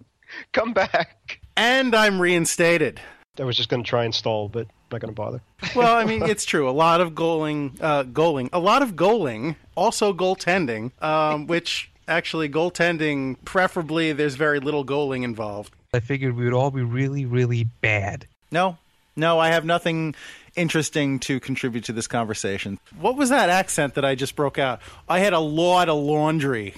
Come 0.53 0.73
back. 0.73 1.41
And 1.55 1.95
I'm 1.95 2.21
reinstated. 2.21 3.01
I 3.39 3.45
was 3.45 3.57
just 3.57 3.69
going 3.69 3.83
to 3.83 3.89
try 3.89 4.05
and 4.05 4.13
stall, 4.13 4.47
but 4.47 4.67
not 4.91 5.01
going 5.01 5.13
to 5.13 5.15
bother. 5.15 5.41
Well, 5.75 5.95
I 5.95 6.05
mean, 6.05 6.23
it's 6.23 6.45
true. 6.45 6.69
A 6.69 6.71
lot 6.71 7.01
of 7.01 7.13
goaling, 7.13 7.79
uh, 7.81 8.03
goaling, 8.03 8.49
a 8.53 8.59
lot 8.59 8.81
of 8.81 8.93
goaling, 8.95 9.55
also 9.75 10.13
goaltending, 10.13 10.91
um, 11.03 11.47
which 11.47 11.91
actually 12.07 12.49
goaltending, 12.49 13.35
preferably, 13.45 14.13
there's 14.13 14.35
very 14.35 14.59
little 14.59 14.85
goaling 14.85 15.23
involved. 15.23 15.73
I 15.93 15.99
figured 15.99 16.35
we 16.35 16.45
would 16.45 16.53
all 16.53 16.71
be 16.71 16.83
really, 16.83 17.25
really 17.25 17.65
bad. 17.81 18.27
No, 18.51 18.77
no, 19.15 19.39
I 19.39 19.49
have 19.49 19.65
nothing 19.65 20.15
interesting 20.55 21.19
to 21.19 21.39
contribute 21.39 21.85
to 21.85 21.93
this 21.93 22.07
conversation. 22.07 22.79
What 22.99 23.17
was 23.17 23.29
that 23.29 23.49
accent 23.49 23.95
that 23.95 24.05
I 24.05 24.15
just 24.15 24.35
broke 24.35 24.57
out? 24.57 24.81
I 25.07 25.19
had 25.19 25.33
a 25.33 25.39
lot 25.39 25.89
of 25.89 25.97
laundry. 25.97 26.73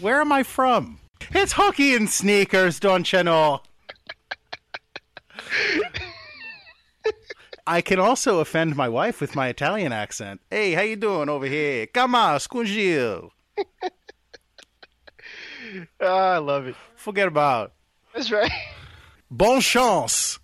Where 0.00 0.20
am 0.20 0.32
I 0.32 0.42
from? 0.42 0.98
It's 1.30 1.52
hockey 1.52 1.94
and 1.94 2.10
sneakers, 2.10 2.80
don't 2.80 3.10
you 3.12 3.22
know? 3.22 3.60
I 7.72 7.80
can 7.80 7.98
also 7.98 8.40
offend 8.40 8.76
my 8.76 8.88
wife 8.88 9.18
with 9.20 9.34
my 9.34 9.48
Italian 9.48 9.92
accent. 9.92 10.42
Hey, 10.50 10.72
how 10.74 10.82
you 10.82 10.94
doing 10.96 11.30
over 11.30 11.46
here? 11.46 11.86
Come 11.86 12.14
on, 12.14 12.38
scungio. 12.38 13.30
Ah, 16.00 16.34
I 16.34 16.38
love 16.38 16.66
it. 16.66 16.74
Forget 16.96 17.28
about. 17.28 17.72
That's 18.12 18.30
right. 18.30 18.50
Bon 19.30 19.60
chance, 19.60 20.38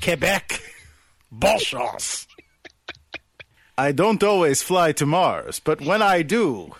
Quebec. 0.00 0.60
Bon 1.32 1.58
chance. 1.58 2.28
I 3.76 3.90
don't 3.92 4.22
always 4.22 4.62
fly 4.62 4.92
to 4.92 5.06
Mars, 5.06 5.58
but 5.58 5.80
when 5.80 6.00
I 6.02 6.22
do, 6.22 6.74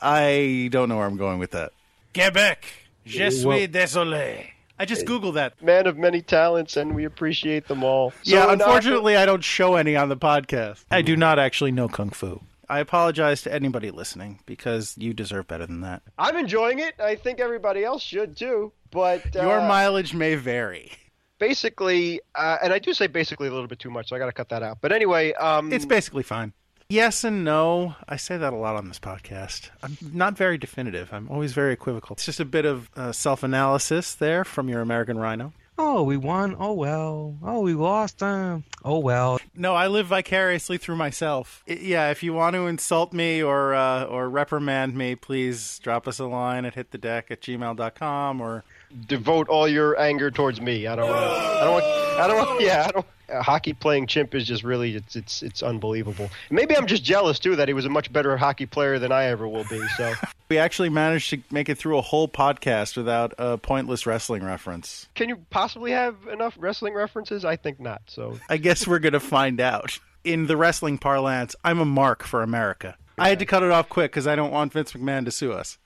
I 0.00 0.68
don't 0.70 0.88
know 0.88 0.96
where 0.98 1.06
I'm 1.06 1.16
going 1.16 1.40
with 1.40 1.50
that. 1.52 1.72
Quebec. 2.14 2.64
Je 3.04 3.30
suis 3.30 3.44
Well- 3.44 3.66
désolé. 3.68 4.50
I 4.80 4.86
just 4.86 5.04
Googled 5.04 5.34
that. 5.34 5.62
Man 5.62 5.86
of 5.86 5.98
many 5.98 6.22
talents, 6.22 6.78
and 6.78 6.94
we 6.94 7.04
appreciate 7.04 7.68
them 7.68 7.84
all. 7.84 8.12
So, 8.22 8.34
yeah, 8.34 8.50
unfortunately, 8.50 9.14
I 9.14 9.26
don't 9.26 9.44
show 9.44 9.74
any 9.74 9.94
on 9.94 10.08
the 10.08 10.16
podcast. 10.16 10.86
I 10.90 11.02
do 11.02 11.16
not 11.18 11.38
actually 11.38 11.70
know 11.70 11.86
Kung 11.86 12.08
Fu. 12.08 12.40
I 12.66 12.78
apologize 12.78 13.42
to 13.42 13.52
anybody 13.52 13.90
listening 13.90 14.38
because 14.46 14.96
you 14.96 15.12
deserve 15.12 15.48
better 15.48 15.66
than 15.66 15.82
that. 15.82 16.00
I'm 16.16 16.34
enjoying 16.34 16.78
it. 16.78 16.94
I 16.98 17.16
think 17.16 17.40
everybody 17.40 17.84
else 17.84 18.02
should 18.02 18.38
too. 18.38 18.72
But 18.90 19.36
uh, 19.36 19.42
Your 19.42 19.60
mileage 19.60 20.14
may 20.14 20.34
vary. 20.36 20.92
basically, 21.38 22.22
uh, 22.34 22.56
and 22.62 22.72
I 22.72 22.78
do 22.78 22.94
say 22.94 23.06
basically 23.06 23.48
a 23.48 23.52
little 23.52 23.66
bit 23.66 23.80
too 23.80 23.90
much, 23.90 24.08
so 24.08 24.16
I 24.16 24.18
got 24.18 24.26
to 24.26 24.32
cut 24.32 24.48
that 24.48 24.62
out. 24.62 24.78
But 24.80 24.92
anyway, 24.92 25.34
um, 25.34 25.70
It's 25.74 25.84
basically 25.84 26.22
fine. 26.22 26.54
Yes 26.90 27.22
and 27.22 27.44
no. 27.44 27.94
I 28.08 28.16
say 28.16 28.36
that 28.36 28.52
a 28.52 28.56
lot 28.56 28.74
on 28.74 28.88
this 28.88 28.98
podcast. 28.98 29.70
I'm 29.82 29.96
not 30.12 30.36
very 30.36 30.58
definitive. 30.58 31.10
I'm 31.12 31.28
always 31.30 31.52
very 31.52 31.72
equivocal. 31.72 32.14
It's 32.16 32.26
just 32.26 32.40
a 32.40 32.44
bit 32.44 32.64
of 32.66 32.90
uh, 32.96 33.12
self 33.12 33.42
analysis 33.44 34.14
there 34.14 34.44
from 34.44 34.68
your 34.68 34.80
American 34.80 35.16
Rhino. 35.16 35.52
Oh, 35.78 36.02
we 36.02 36.16
won. 36.18 36.56
Oh 36.58 36.72
well. 36.74 37.36
Oh, 37.42 37.60
we 37.60 37.74
lost. 37.74 38.22
Um. 38.22 38.64
Oh 38.84 38.98
well. 38.98 39.40
No, 39.54 39.74
I 39.74 39.86
live 39.86 40.08
vicariously 40.08 40.78
through 40.78 40.96
myself. 40.96 41.62
I- 41.68 41.74
yeah, 41.80 42.10
if 42.10 42.22
you 42.24 42.32
want 42.34 42.54
to 42.54 42.66
insult 42.66 43.12
me 43.12 43.40
or 43.42 43.72
uh, 43.72 44.04
or 44.04 44.28
reprimand 44.28 44.94
me, 44.96 45.14
please 45.14 45.78
drop 45.78 46.08
us 46.08 46.18
a 46.18 46.26
line 46.26 46.64
at 46.64 46.74
hitthedeck 46.74 47.30
at 47.30 47.40
gmail.com 47.40 48.40
or 48.40 48.64
devote 49.06 49.48
all 49.48 49.68
your 49.68 49.98
anger 49.98 50.30
towards 50.30 50.60
me. 50.60 50.86
I 50.88 50.96
don't 50.96 51.08
want. 51.08 51.20
I 51.22 51.60
don't 51.64 51.72
want. 51.72 51.84
I 51.84 52.26
don't 52.26 52.36
want. 52.36 52.60
Yeah, 52.60 52.86
I 52.88 52.90
don't. 52.90 53.06
A 53.30 53.42
hockey 53.42 53.72
playing 53.72 54.06
chimp 54.06 54.34
is 54.34 54.46
just 54.46 54.62
really 54.64 54.96
it's 54.96 55.16
it's 55.16 55.42
it's 55.42 55.62
unbelievable. 55.62 56.30
Maybe 56.50 56.76
I'm 56.76 56.86
just 56.86 57.04
jealous 57.04 57.38
too 57.38 57.56
that 57.56 57.68
he 57.68 57.74
was 57.74 57.84
a 57.84 57.88
much 57.88 58.12
better 58.12 58.36
hockey 58.36 58.66
player 58.66 58.98
than 58.98 59.12
I 59.12 59.24
ever 59.24 59.48
will 59.48 59.64
be. 59.64 59.80
So 59.96 60.12
we 60.48 60.58
actually 60.58 60.88
managed 60.88 61.30
to 61.30 61.42
make 61.50 61.68
it 61.68 61.78
through 61.78 61.98
a 61.98 62.02
whole 62.02 62.28
podcast 62.28 62.96
without 62.96 63.34
a 63.38 63.58
pointless 63.58 64.06
wrestling 64.06 64.44
reference. 64.44 65.08
can 65.14 65.28
you 65.28 65.36
possibly 65.50 65.92
have 65.92 66.16
enough 66.32 66.54
wrestling 66.58 66.94
references? 66.94 67.44
I 67.44 67.56
think 67.56 67.80
not. 67.80 68.02
So 68.06 68.38
I 68.48 68.56
guess 68.56 68.86
we're 68.86 68.98
going 68.98 69.12
to 69.12 69.20
find 69.20 69.60
out. 69.60 69.98
In 70.22 70.46
the 70.48 70.56
wrestling 70.56 70.98
parlance, 70.98 71.56
I'm 71.64 71.78
a 71.78 71.86
mark 71.86 72.24
for 72.24 72.42
America. 72.42 72.94
I 73.16 73.30
had 73.30 73.38
to 73.38 73.46
cut 73.46 73.62
it 73.62 73.70
off 73.70 73.88
quick 73.88 74.10
because 74.10 74.26
I 74.26 74.36
don't 74.36 74.50
want 74.50 74.72
Vince 74.72 74.92
McMahon 74.92 75.24
to 75.24 75.30
sue 75.30 75.52
us. 75.52 75.78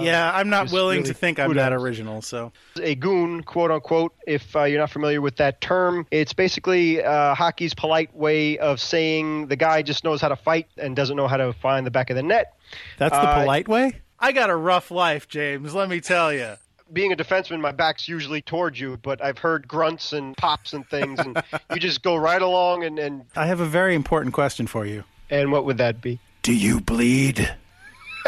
Yeah, 0.00 0.30
I'm 0.34 0.48
not 0.48 0.70
willing 0.70 0.98
really 0.98 1.08
to 1.08 1.14
think 1.14 1.38
I'm 1.38 1.54
that 1.54 1.72
original. 1.72 2.22
So 2.22 2.52
a 2.80 2.94
goon, 2.94 3.42
quote 3.42 3.70
unquote. 3.70 4.14
If 4.26 4.54
uh, 4.54 4.64
you're 4.64 4.80
not 4.80 4.90
familiar 4.90 5.20
with 5.20 5.36
that 5.36 5.60
term, 5.60 6.06
it's 6.10 6.32
basically 6.32 7.02
uh, 7.02 7.34
hockey's 7.34 7.74
polite 7.74 8.14
way 8.14 8.58
of 8.58 8.80
saying 8.80 9.48
the 9.48 9.56
guy 9.56 9.82
just 9.82 10.04
knows 10.04 10.20
how 10.20 10.28
to 10.28 10.36
fight 10.36 10.66
and 10.76 10.94
doesn't 10.94 11.16
know 11.16 11.28
how 11.28 11.36
to 11.38 11.52
find 11.52 11.86
the 11.86 11.90
back 11.90 12.10
of 12.10 12.16
the 12.16 12.22
net. 12.22 12.54
that's 12.98 13.12
the 13.14 13.20
Uh, 13.22 13.40
polite 13.40 13.68
way. 13.68 13.92
I 14.20 14.32
got 14.32 14.50
a 14.50 14.56
rough 14.56 14.90
life, 14.90 15.28
James. 15.28 15.74
Let 15.74 15.88
me 15.88 16.00
tell 16.00 16.32
you. 16.32 16.54
being 16.92 17.12
a 17.12 17.16
defenseman, 17.16 17.60
my 17.60 17.70
back's 17.70 18.08
usually 18.08 18.40
towards 18.42 18.80
you, 18.80 18.96
but 19.02 19.22
I've 19.22 19.38
heard 19.38 19.68
grunts 19.68 20.12
and 20.14 20.34
pops 20.36 20.72
and 20.72 20.88
things, 20.88 21.18
and 21.20 21.40
you 21.74 21.78
just 21.78 22.02
go 22.02 22.16
right 22.16 22.40
along. 22.40 22.82
And, 22.84 22.98
and 22.98 23.24
I 23.36 23.46
have 23.46 23.60
a 23.60 23.66
very 23.66 23.94
important 23.94 24.32
question 24.34 24.66
for 24.66 24.86
you. 24.86 25.04
and 25.30 25.52
what 25.52 25.64
would 25.66 25.76
that 25.78 26.00
be? 26.00 26.18
Do 26.42 26.54
you 26.54 26.80
bleed? 26.80 27.54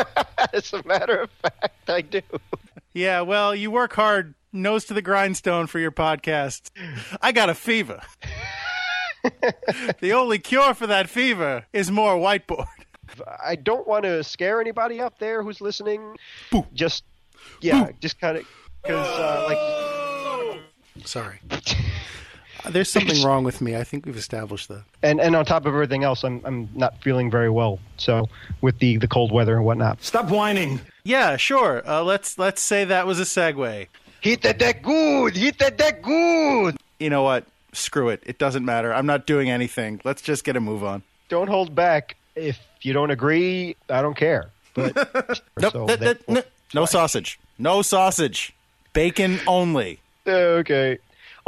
As 0.52 0.72
a 0.72 0.82
matter 0.86 1.22
of 1.22 1.30
fact, 1.30 1.88
I 1.88 2.00
do. 2.00 2.22
Yeah, 2.92 3.20
well, 3.20 3.54
you 3.54 3.70
work 3.70 3.92
hard, 3.94 4.34
nose 4.52 4.84
to 4.86 4.94
the 4.94 5.02
grindstone 5.02 5.66
for 5.66 5.78
your 5.78 5.92
podcast. 5.92 6.70
I 7.20 7.32
got 7.32 7.48
a 7.48 7.54
fever. 7.54 8.00
the 10.00 10.12
only 10.12 10.38
cure 10.38 10.74
for 10.74 10.86
that 10.86 11.08
fever 11.08 11.66
is 11.72 11.90
more 11.90 12.16
whiteboard. 12.16 12.66
I 13.42 13.56
don't 13.56 13.86
want 13.86 14.04
to 14.04 14.22
scare 14.24 14.60
anybody 14.60 15.00
out 15.00 15.18
there 15.18 15.42
who's 15.42 15.60
listening. 15.60 16.16
Just 16.72 17.04
yeah, 17.60 17.90
just 18.00 18.20
kind 18.20 18.38
of 18.38 18.46
because 18.82 19.06
uh, 19.06 19.44
like 19.48 19.80
Sorry. 21.04 21.40
There's 22.68 22.90
something 22.96 23.22
wrong 23.22 23.44
with 23.44 23.60
me. 23.60 23.76
I 23.76 23.84
think 23.84 24.06
we've 24.06 24.16
established 24.16 24.68
that. 24.68 24.82
and 25.02 25.20
and 25.20 25.34
on 25.36 25.44
top 25.44 25.66
of 25.66 25.74
everything 25.74 26.04
else, 26.04 26.24
I'm 26.24 26.40
I'm 26.44 26.68
not 26.74 27.00
feeling 27.02 27.30
very 27.30 27.50
well. 27.50 27.78
So 27.96 28.28
with 28.60 28.78
the 28.78 28.96
the 28.98 29.08
cold 29.08 29.32
weather 29.32 29.56
and 29.56 29.64
whatnot. 29.64 30.02
Stop 30.02 30.28
whining. 30.30 30.80
Yeah, 31.04 31.36
sure. 31.36 31.82
Uh, 31.88 32.02
let's 32.02 32.38
let's 32.38 32.60
say 32.60 32.84
that 32.84 33.06
was 33.06 33.18
a 33.20 33.24
segue. 33.24 33.86
Hit 34.20 34.42
the 34.42 34.52
deck 34.52 34.82
good. 34.82 35.36
Hit 35.36 35.58
the 35.58 35.70
deck 35.70 36.02
good. 36.02 36.76
You 36.98 37.08
know 37.10 37.22
what? 37.22 37.44
Screw 37.72 38.08
it. 38.10 38.22
It 38.26 38.38
doesn't 38.38 38.64
matter. 38.64 38.92
I'm 38.92 39.06
not 39.06 39.26
doing 39.26 39.48
anything. 39.48 40.00
Let's 40.04 40.20
just 40.20 40.44
get 40.44 40.56
a 40.56 40.60
move 40.60 40.84
on. 40.84 41.02
Don't 41.28 41.48
hold 41.48 41.74
back. 41.74 42.16
If 42.36 42.58
you 42.82 42.92
don't 42.92 43.10
agree, 43.10 43.76
I 43.88 44.02
don't 44.02 44.16
care. 44.16 44.50
But 44.74 44.94
Nope. 45.58 45.72
so 45.72 45.86
that- 45.86 46.00
that- 46.00 46.26
therefore- 46.26 46.34
no, 46.34 46.42
no 46.74 46.84
sausage. 46.84 47.38
No 47.58 47.80
sausage. 47.82 48.52
Bacon 48.92 49.40
only. 49.46 50.00
Okay. 50.26 50.98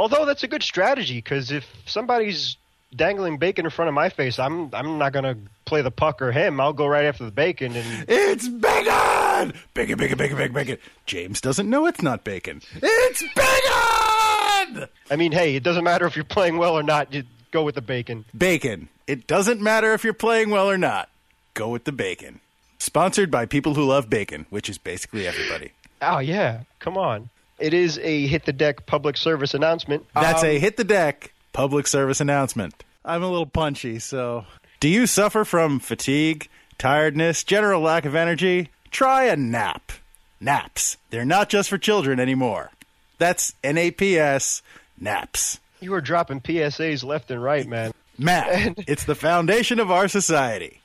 Although 0.03 0.25
that's 0.25 0.43
a 0.43 0.49
good 0.49 0.63
strategy 0.63 1.19
because 1.19 1.49
if 1.49 1.65
somebody's 1.85 2.57
dangling 2.93 3.37
bacon 3.37 3.63
in 3.63 3.71
front 3.71 3.87
of 3.87 3.95
my 3.95 4.09
face, 4.09 4.37
I'm 4.37 4.69
I'm 4.75 4.97
not 4.97 5.13
gonna 5.13 5.37
play 5.63 5.81
the 5.81 5.91
puck 5.91 6.21
or 6.21 6.33
him. 6.33 6.59
I'll 6.59 6.73
go 6.73 6.85
right 6.85 7.05
after 7.05 7.23
the 7.23 7.31
bacon 7.31 7.73
and 7.73 8.05
It's 8.09 8.49
bacon! 8.49 9.53
Bacon, 9.73 9.97
bacon, 9.97 10.17
bacon, 10.17 10.35
bacon, 10.35 10.53
bacon. 10.53 10.77
James 11.05 11.39
doesn't 11.39 11.69
know 11.69 11.85
it's 11.85 12.01
not 12.01 12.25
bacon. 12.25 12.61
It's 12.81 13.23
bacon! 13.33 14.89
I 15.09 15.15
mean, 15.15 15.31
hey, 15.31 15.55
it 15.55 15.63
doesn't 15.63 15.85
matter 15.85 16.05
if 16.05 16.17
you're 16.17 16.25
playing 16.25 16.57
well 16.57 16.77
or 16.77 16.83
not. 16.83 17.13
You 17.13 17.23
go 17.51 17.63
with 17.63 17.75
the 17.75 17.81
bacon. 17.81 18.25
Bacon. 18.37 18.89
It 19.07 19.25
doesn't 19.25 19.61
matter 19.61 19.93
if 19.93 20.03
you're 20.03 20.11
playing 20.11 20.49
well 20.49 20.69
or 20.69 20.77
not. 20.77 21.07
Go 21.53 21.69
with 21.69 21.85
the 21.85 21.93
bacon. 21.93 22.41
Sponsored 22.77 23.31
by 23.31 23.45
people 23.45 23.75
who 23.75 23.85
love 23.85 24.09
bacon, 24.09 24.47
which 24.49 24.67
is 24.67 24.77
basically 24.77 25.25
everybody. 25.25 25.71
Oh 26.01 26.19
yeah, 26.19 26.63
come 26.79 26.97
on. 26.97 27.29
It 27.59 27.73
is 27.73 27.97
a 27.99 28.27
hit 28.27 28.45
the 28.45 28.53
deck 28.53 28.85
public 28.85 29.15
service 29.17 29.53
announcement. 29.53 30.05
That's 30.13 30.43
Um, 30.43 30.49
a 30.49 30.59
hit 30.59 30.77
the 30.77 30.83
deck 30.83 31.33
public 31.53 31.87
service 31.87 32.19
announcement. 32.19 32.83
I'm 33.05 33.21
a 33.23 33.29
little 33.29 33.45
punchy, 33.45 33.99
so. 33.99 34.45
Do 34.79 34.87
you 34.89 35.07
suffer 35.07 35.45
from 35.45 35.79
fatigue, 35.79 36.47
tiredness, 36.77 37.43
general 37.43 37.81
lack 37.81 38.05
of 38.05 38.15
energy? 38.15 38.69
Try 38.91 39.25
a 39.25 39.35
nap. 39.35 39.91
Naps. 40.39 40.97
They're 41.09 41.23
not 41.25 41.49
just 41.49 41.69
for 41.69 41.77
children 41.77 42.19
anymore. 42.19 42.71
That's 43.17 43.53
N 43.63 43.77
A 43.77 43.91
P 43.91 44.17
S, 44.19 44.61
naps. 44.99 45.59
You 45.79 45.93
are 45.93 46.01
dropping 46.01 46.41
PSAs 46.41 47.03
left 47.03 47.31
and 47.31 47.41
right, 47.41 47.65
man. 47.67 47.93
Math. 48.17 48.73
it's 48.87 49.05
the 49.05 49.15
foundation 49.15 49.79
of 49.79 49.89
our 49.91 50.07
society. 50.07 50.81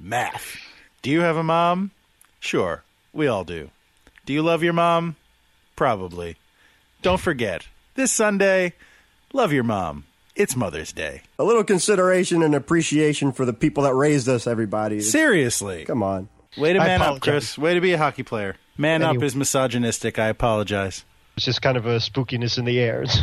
Math. 0.00 0.56
Do 1.02 1.10
you 1.10 1.20
have 1.20 1.36
a 1.36 1.42
mom? 1.42 1.90
Sure, 2.40 2.82
we 3.12 3.26
all 3.26 3.44
do. 3.44 3.70
Do 4.24 4.32
you 4.32 4.42
love 4.42 4.62
your 4.62 4.72
mom? 4.72 5.16
Probably. 5.76 6.36
Don't 7.02 7.20
forget, 7.20 7.66
this 7.94 8.12
Sunday, 8.12 8.74
love 9.32 9.52
your 9.52 9.64
mom. 9.64 10.04
It's 10.34 10.56
Mother's 10.56 10.92
Day. 10.92 11.22
A 11.38 11.44
little 11.44 11.64
consideration 11.64 12.42
and 12.42 12.54
appreciation 12.54 13.32
for 13.32 13.44
the 13.44 13.52
people 13.52 13.82
that 13.82 13.94
raised 13.94 14.28
us, 14.28 14.46
everybody. 14.46 15.00
Seriously. 15.00 15.84
Come 15.84 16.02
on. 16.02 16.28
Way 16.56 16.72
to 16.74 16.78
I 16.80 16.86
man 16.86 17.00
up, 17.00 17.06
apologize. 17.06 17.22
Chris. 17.22 17.58
Way 17.58 17.74
to 17.74 17.80
be 17.80 17.92
a 17.92 17.98
hockey 17.98 18.22
player. 18.22 18.56
Man 18.78 19.02
up 19.02 19.22
is 19.22 19.34
misogynistic. 19.36 20.18
I 20.18 20.28
apologize. 20.28 21.04
It's 21.36 21.44
just 21.46 21.60
kind 21.62 21.76
of 21.76 21.86
a 21.86 21.96
spookiness 21.96 22.58
in 22.58 22.64
the 22.64 22.78
air. 22.80 23.04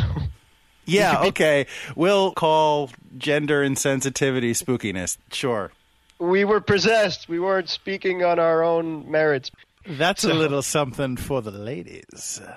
Yeah, 0.86 1.22
okay. 1.26 1.66
We'll 1.94 2.32
call 2.32 2.90
gender 3.16 3.62
insensitivity 3.64 4.50
spookiness. 4.52 5.18
Sure. 5.30 5.70
we 6.18 6.44
were 6.44 6.60
possessed. 6.60 7.28
We 7.28 7.38
weren't 7.38 7.68
speaking 7.68 8.24
on 8.24 8.40
our 8.40 8.64
own 8.64 9.08
merits. 9.08 9.52
That's 9.86 10.24
a 10.24 10.34
little 10.34 10.62
something 10.62 11.16
for 11.16 11.42
the 11.42 11.50
ladies. 11.50 12.40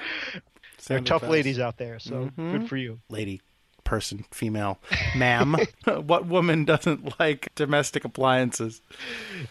There 0.87 0.97
are 0.97 1.01
tough 1.01 1.23
ladies 1.23 1.59
out 1.59 1.77
there, 1.77 1.97
so 1.99 2.25
mm-hmm. 2.25 2.51
good 2.51 2.67
for 2.67 2.75
you. 2.75 2.99
lady, 3.09 3.41
person, 3.85 4.25
female, 4.31 4.79
ma'am. 5.15 5.55
what 5.85 6.25
woman 6.25 6.65
doesn't 6.65 7.17
like 7.19 7.49
domestic 7.55 8.03
appliances? 8.03 8.81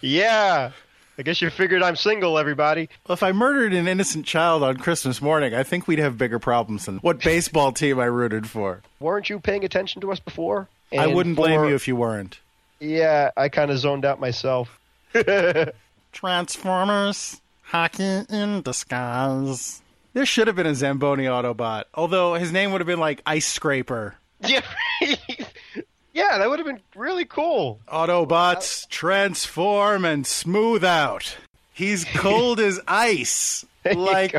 Yeah. 0.01 0.73
I 1.19 1.23
guess 1.23 1.43
you 1.43 1.51
figured 1.51 1.83
I'm 1.83 1.97
single, 1.97 2.39
everybody. 2.39 2.89
Well, 3.07 3.15
if 3.15 3.23
I 3.23 3.33
murdered 3.33 3.75
an 3.75 3.87
innocent 3.87 4.27
child 4.27 4.63
on 4.63 4.79
Christmas 4.79 5.21
morning, 5.21 5.55
I 5.55 5.63
think 5.63 5.87
we'd 5.87 5.99
have 5.99 6.17
bigger 6.17 6.39
problems 6.39 6.87
than 6.87 6.99
what 6.99 7.21
baseball 7.21 7.73
team 7.73 7.99
I 7.99 8.07
rooted 8.07 8.49
for. 8.49 8.83
Weren't 8.99 9.29
you 9.31 9.39
paying 9.39 9.65
attention 9.65 10.01
to 10.03 10.13
us 10.13 10.21
before? 10.21 10.69
I 10.97 11.07
wouldn't 11.07 11.37
blame 11.37 11.61
for- 11.61 11.69
you 11.69 11.75
if 11.75 11.87
you 11.89 11.97
weren't. 11.97 12.41
Yeah, 12.81 13.31
I 13.37 13.49
kind 13.49 13.71
of 13.71 13.79
zoned 13.79 14.05
out 14.05 14.19
myself. 14.21 14.79
Transformers, 16.13 17.41
hockey 17.73 18.23
in 18.29 18.61
disguise. 18.63 19.81
There 20.13 20.27
should 20.27 20.47
have 20.47 20.57
been 20.57 20.67
a 20.67 20.75
Zamboni 20.75 21.25
Autobot, 21.25 21.85
although 21.95 22.35
his 22.35 22.53
name 22.53 22.71
would 22.73 22.83
have 22.83 22.87
been 22.87 23.01
like 23.01 23.23
Ice 23.25 23.47
Scraper. 23.47 24.15
Yeah. 24.41 24.61
yeah, 26.13 26.37
that 26.39 26.51
would 26.51 26.59
have 26.59 26.67
been 26.67 26.81
really 26.95 27.25
cool. 27.25 27.81
Autobots 27.89 28.87
transform 28.91 30.05
and 30.05 30.27
smooth 30.27 30.85
out. 30.85 31.39
He's 31.73 32.05
cold 32.15 32.61
as 32.61 32.79
ice, 32.87 33.65
There 33.85 33.95
like 33.95 34.35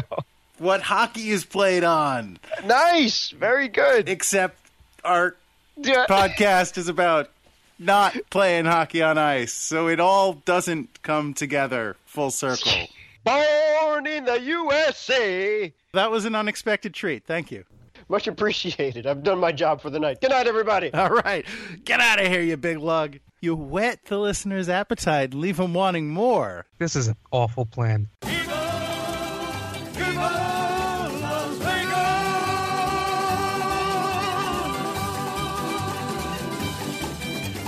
what 0.60 0.82
hockey 0.84 1.32
is 1.32 1.44
played 1.44 1.84
on. 1.84 2.38
Nice. 2.64 3.32
Very 3.32 3.68
good. 3.68 4.08
Except 4.10 4.58
our 5.04 5.36
Yeah. 5.76 6.06
podcast 6.08 6.78
is 6.78 6.88
about 6.88 7.32
not 7.80 8.16
playing 8.30 8.66
hockey 8.66 9.02
on 9.02 9.18
ice, 9.18 9.52
so 9.54 9.88
it 9.88 10.00
all 10.00 10.34
doesn't 10.34 11.02
come 11.02 11.34
together 11.34 11.96
full 12.06 12.30
circle. 12.30 12.72
Born 13.24 14.08
in 14.08 14.26
the 14.26 14.40
USA. 14.42 15.74
That 15.94 16.12
was 16.12 16.26
an 16.26 16.36
unexpected 16.36 16.94
treat. 16.94 17.26
Thank 17.26 17.52
you. 17.52 17.64
Much 18.10 18.28
appreciated. 18.28 19.08
I've 19.08 19.24
done 19.24 19.40
my 19.40 19.52
job 19.52 19.82
for 19.82 19.90
the 19.90 20.00
night. 20.00 20.20
Good 20.22 20.32
night, 20.32 20.48
everybody. 20.48 20.94
All 20.94 21.10
right, 21.10 21.46
get 21.86 22.00
out 22.00 22.22
of 22.22 22.28
here, 22.28 22.42
you 22.42 22.58
big 22.58 22.80
lug. 22.80 23.20
You 23.40 23.56
whet 23.56 24.06
the 24.06 24.18
listener's 24.18 24.70
appetite, 24.70 25.34
leave 25.34 25.58
them 25.58 25.74
wanting 25.74 26.10
more. 26.10 26.66
This 26.80 26.96
is 26.96 27.08
an 27.08 27.16
awful 27.32 27.66
plan. 27.66 28.10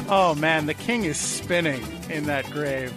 Oh 0.07 0.35
man, 0.37 0.67
the 0.67 0.75
king 0.75 1.05
is 1.05 1.17
spinning 1.17 1.83
in 2.09 2.25
that 2.25 2.45
grave. 2.51 2.93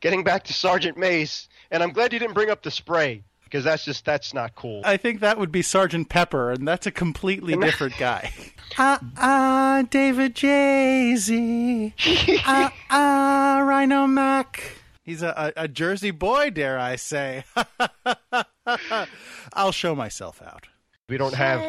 Getting 0.00 0.22
back 0.22 0.44
to 0.44 0.52
Sergeant 0.52 0.96
Mace, 0.96 1.48
and 1.70 1.82
I'm 1.82 1.92
glad 1.92 2.12
you 2.12 2.18
didn't 2.18 2.34
bring 2.34 2.50
up 2.50 2.62
the 2.62 2.70
spray 2.70 3.22
because 3.44 3.64
that's 3.64 3.84
just 3.84 4.04
that's 4.04 4.34
not 4.34 4.54
cool. 4.56 4.82
I 4.84 4.96
think 4.96 5.20
that 5.20 5.38
would 5.38 5.52
be 5.52 5.62
Sergeant 5.62 6.08
Pepper, 6.08 6.50
and 6.50 6.66
that's 6.66 6.86
a 6.86 6.90
completely 6.90 7.56
different 7.60 7.96
guy. 7.98 8.32
Ah, 8.76 8.98
ah, 9.16 9.84
David 9.88 10.34
Jay-Z. 10.34 11.94
Ah, 12.44 12.72
ah, 12.90 13.62
Rhino 13.64 14.06
Mac. 14.06 14.78
He's 15.04 15.22
a, 15.22 15.52
a, 15.56 15.64
a 15.64 15.68
Jersey 15.68 16.10
boy, 16.10 16.50
dare 16.50 16.78
I 16.78 16.96
say. 16.96 17.44
I'll 19.52 19.70
show 19.70 19.94
myself 19.94 20.42
out. 20.42 20.66
We 21.08 21.18
don't 21.18 21.34
have. 21.34 21.60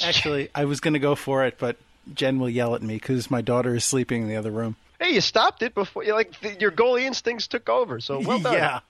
Actually, 0.00 0.48
I 0.54 0.64
was 0.64 0.80
going 0.80 0.94
to 0.94 1.00
go 1.00 1.14
for 1.14 1.44
it, 1.44 1.56
but 1.58 1.76
Jen 2.14 2.38
will 2.38 2.48
yell 2.48 2.74
at 2.74 2.82
me 2.82 2.94
because 2.94 3.30
my 3.30 3.42
daughter 3.42 3.74
is 3.74 3.84
sleeping 3.84 4.22
in 4.22 4.28
the 4.28 4.36
other 4.36 4.50
room. 4.50 4.76
Hey, 5.00 5.14
you 5.14 5.20
stopped 5.20 5.62
it 5.62 5.74
before. 5.74 6.04
You 6.04 6.14
like 6.14 6.38
the, 6.40 6.54
your 6.60 6.70
goalie 6.70 7.02
instincts 7.02 7.48
took 7.48 7.68
over. 7.68 7.98
So 8.00 8.20
well 8.20 8.38
done. 8.42 8.52
yeah, 8.54 8.80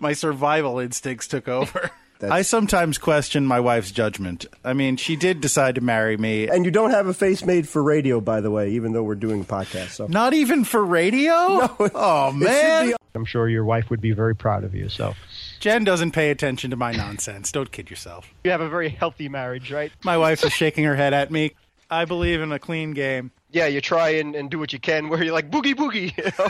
my 0.00 0.12
survival 0.12 0.78
instincts 0.78 1.26
took 1.28 1.48
over. 1.48 1.90
That's- 2.18 2.32
I 2.34 2.40
sometimes 2.42 2.96
question 2.96 3.44
my 3.44 3.60
wife's 3.60 3.90
judgment. 3.90 4.46
I 4.64 4.72
mean, 4.72 4.96
she 4.96 5.16
did 5.16 5.42
decide 5.42 5.74
to 5.74 5.82
marry 5.82 6.16
me. 6.16 6.48
And 6.48 6.64
you 6.64 6.70
don't 6.70 6.90
have 6.92 7.08
a 7.08 7.12
face 7.12 7.44
made 7.44 7.68
for 7.68 7.82
radio, 7.82 8.22
by 8.22 8.40
the 8.40 8.50
way, 8.50 8.70
even 8.70 8.92
though 8.92 9.02
we're 9.02 9.16
doing 9.16 9.42
a 9.42 9.44
podcast. 9.44 9.90
So 9.90 10.06
Not 10.06 10.32
even 10.32 10.64
for 10.64 10.82
radio? 10.82 11.26
oh, 11.94 12.32
man. 12.32 12.88
be- 12.88 12.94
I'm 13.14 13.26
sure 13.26 13.50
your 13.50 13.64
wife 13.66 13.90
would 13.90 14.00
be 14.00 14.12
very 14.12 14.34
proud 14.34 14.64
of 14.64 14.74
you. 14.74 14.88
So 14.88 15.14
Jen 15.60 15.84
doesn't 15.84 16.12
pay 16.12 16.30
attention 16.30 16.70
to 16.70 16.76
my 16.76 16.92
nonsense. 16.92 17.52
Don't 17.52 17.70
kid 17.70 17.90
yourself. 17.90 18.32
you 18.44 18.50
have 18.50 18.60
a 18.62 18.68
very 18.70 18.88
healthy 18.88 19.28
marriage, 19.28 19.70
right? 19.70 19.92
My 20.02 20.16
wife 20.16 20.42
is 20.42 20.54
shaking 20.54 20.84
her 20.84 20.96
head 20.96 21.12
at 21.12 21.30
me. 21.30 21.52
I 21.90 22.04
believe 22.04 22.40
in 22.40 22.52
a 22.52 22.58
clean 22.58 22.92
game. 22.92 23.30
Yeah, 23.50 23.66
you 23.66 23.80
try 23.80 24.10
and, 24.10 24.34
and 24.34 24.50
do 24.50 24.58
what 24.58 24.72
you 24.72 24.78
can 24.78 25.08
where 25.08 25.22
you're 25.22 25.32
like 25.32 25.50
boogie 25.50 25.74
boogie. 25.74 26.16
You 26.16 26.32
know? 26.38 26.48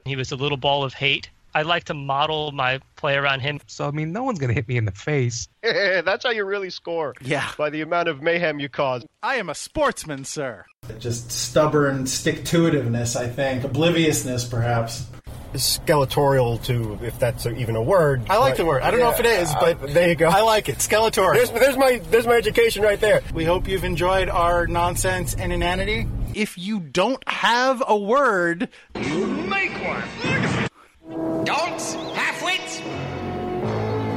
He 0.04 0.16
was 0.16 0.32
a 0.32 0.36
little 0.36 0.56
ball 0.56 0.82
of 0.82 0.94
hate. 0.94 1.28
I 1.54 1.62
like 1.62 1.84
to 1.84 1.94
model 1.94 2.52
my 2.52 2.80
play 2.96 3.16
around 3.16 3.40
him. 3.40 3.60
So 3.66 3.88
I 3.88 3.90
mean, 3.90 4.12
no 4.12 4.22
one's 4.22 4.38
gonna 4.38 4.52
hit 4.52 4.68
me 4.68 4.76
in 4.76 4.84
the 4.84 4.92
face. 4.92 5.48
That's 5.62 6.24
how 6.24 6.30
you 6.30 6.44
really 6.44 6.70
score. 6.70 7.14
Yeah. 7.20 7.50
By 7.56 7.70
the 7.70 7.80
amount 7.80 8.08
of 8.08 8.22
mayhem 8.22 8.60
you 8.60 8.68
cause. 8.68 9.04
I 9.22 9.36
am 9.36 9.48
a 9.48 9.54
sportsman, 9.54 10.24
sir. 10.24 10.64
Just 10.98 11.30
stubborn 11.30 12.06
stick 12.06 12.44
to 12.46 12.70
itiveness, 12.70 13.16
I 13.16 13.28
think. 13.28 13.64
Obliviousness, 13.64 14.44
perhaps. 14.44 15.06
Skeletorial 15.54 16.62
to, 16.64 16.98
if 17.04 17.18
that's 17.18 17.46
even 17.46 17.76
a 17.76 17.82
word. 17.82 18.22
I 18.28 18.36
like 18.38 18.52
but- 18.52 18.56
the 18.58 18.66
word. 18.66 18.82
I 18.82 18.90
don't 18.90 19.00
know 19.00 19.10
if 19.10 19.20
it 19.20 19.26
is, 19.26 19.50
uh, 19.54 19.58
but 19.60 19.92
there 19.94 20.08
you 20.08 20.14
go. 20.14 20.28
I 20.28 20.42
like 20.42 20.68
it. 20.68 20.78
Skeletor. 20.78 21.34
There's, 21.34 21.50
there's 21.50 21.76
my 21.76 22.00
there's 22.10 22.26
my 22.26 22.34
education 22.34 22.82
right 22.82 23.00
there. 23.00 23.22
We 23.32 23.44
hope 23.44 23.66
you've 23.68 23.84
enjoyed 23.84 24.28
our 24.28 24.66
nonsense 24.66 25.34
and 25.34 25.52
inanity. 25.52 26.06
if 26.34 26.56
you 26.58 26.80
don't 26.80 27.22
have 27.28 27.82
a 27.86 27.96
word, 27.96 28.68
Make 28.94 29.72
one. 29.82 31.44
Don'ts, 31.44 31.94
halfwits, 31.94 32.82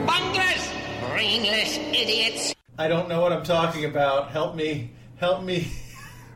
bunglers, 0.05 1.09
brainless 1.09 1.77
idiots. 1.77 2.53
I 2.77 2.87
don't 2.87 3.07
know 3.07 3.21
what 3.21 3.31
I'm 3.31 3.43
talking 3.43 3.85
about. 3.85 4.31
Help 4.31 4.55
me. 4.55 4.91
Help 5.17 5.43
me. 5.43 5.71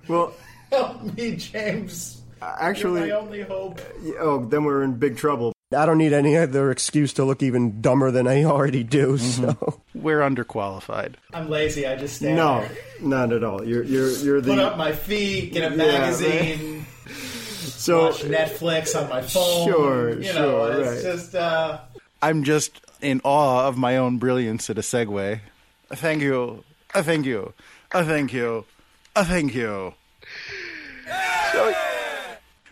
Well, 0.07 0.33
Help 0.71 1.03
me, 1.03 1.35
James. 1.35 2.14
Actually, 2.59 3.07
You're 3.07 3.19
my 3.19 3.25
only 3.25 3.41
hope. 3.41 3.81
oh, 4.19 4.45
then 4.45 4.63
we're 4.63 4.83
in 4.83 4.93
big 4.95 5.17
trouble. 5.17 5.53
I 5.75 5.85
don't 5.85 5.97
need 5.97 6.13
any 6.13 6.37
other 6.37 6.69
excuse 6.71 7.11
to 7.13 7.25
look 7.25 7.41
even 7.41 7.81
dumber 7.81 8.11
than 8.11 8.27
I 8.27 8.43
already 8.43 8.83
do. 8.83 9.17
So 9.17 9.81
we're 9.95 10.19
underqualified. 10.21 11.15
I'm 11.33 11.49
lazy. 11.49 11.87
I 11.87 11.95
just 11.95 12.17
stand 12.17 12.35
no, 12.37 12.61
there. 12.61 12.71
not 13.01 13.33
at 13.33 13.43
all. 13.43 13.63
You're 13.65 13.83
you're 13.83 14.11
you're 14.11 14.41
the 14.41 14.51
Put 14.51 14.59
up 14.59 14.77
my 14.77 14.91
feet, 14.93 15.53
get 15.53 15.71
a 15.71 15.75
Yeah, 15.75 15.83
magazine, 15.85 16.85
so 17.07 18.05
watch 18.05 18.21
Netflix 18.23 18.99
on 19.01 19.09
my 19.09 19.21
phone. 19.21 19.67
Sure, 19.67 20.21
you 20.21 20.33
know, 20.33 20.71
sure, 20.71 20.81
it's 20.83 21.03
right. 21.03 21.13
just 21.13 21.35
uh, 21.35 21.79
I'm 22.21 22.43
just 22.43 22.79
in 23.01 23.19
awe 23.23 23.67
of 23.67 23.75
my 23.77 23.97
own 23.97 24.17
brilliance 24.17 24.69
at 24.69 24.77
a 24.77 24.81
segue. 24.81 25.39
Thank 25.89 26.21
you. 26.21 26.63
Thank 26.89 27.25
you. 27.25 27.53
Thank 27.91 28.33
you. 28.33 28.65
Thank 29.15 29.55
you. 29.55 29.93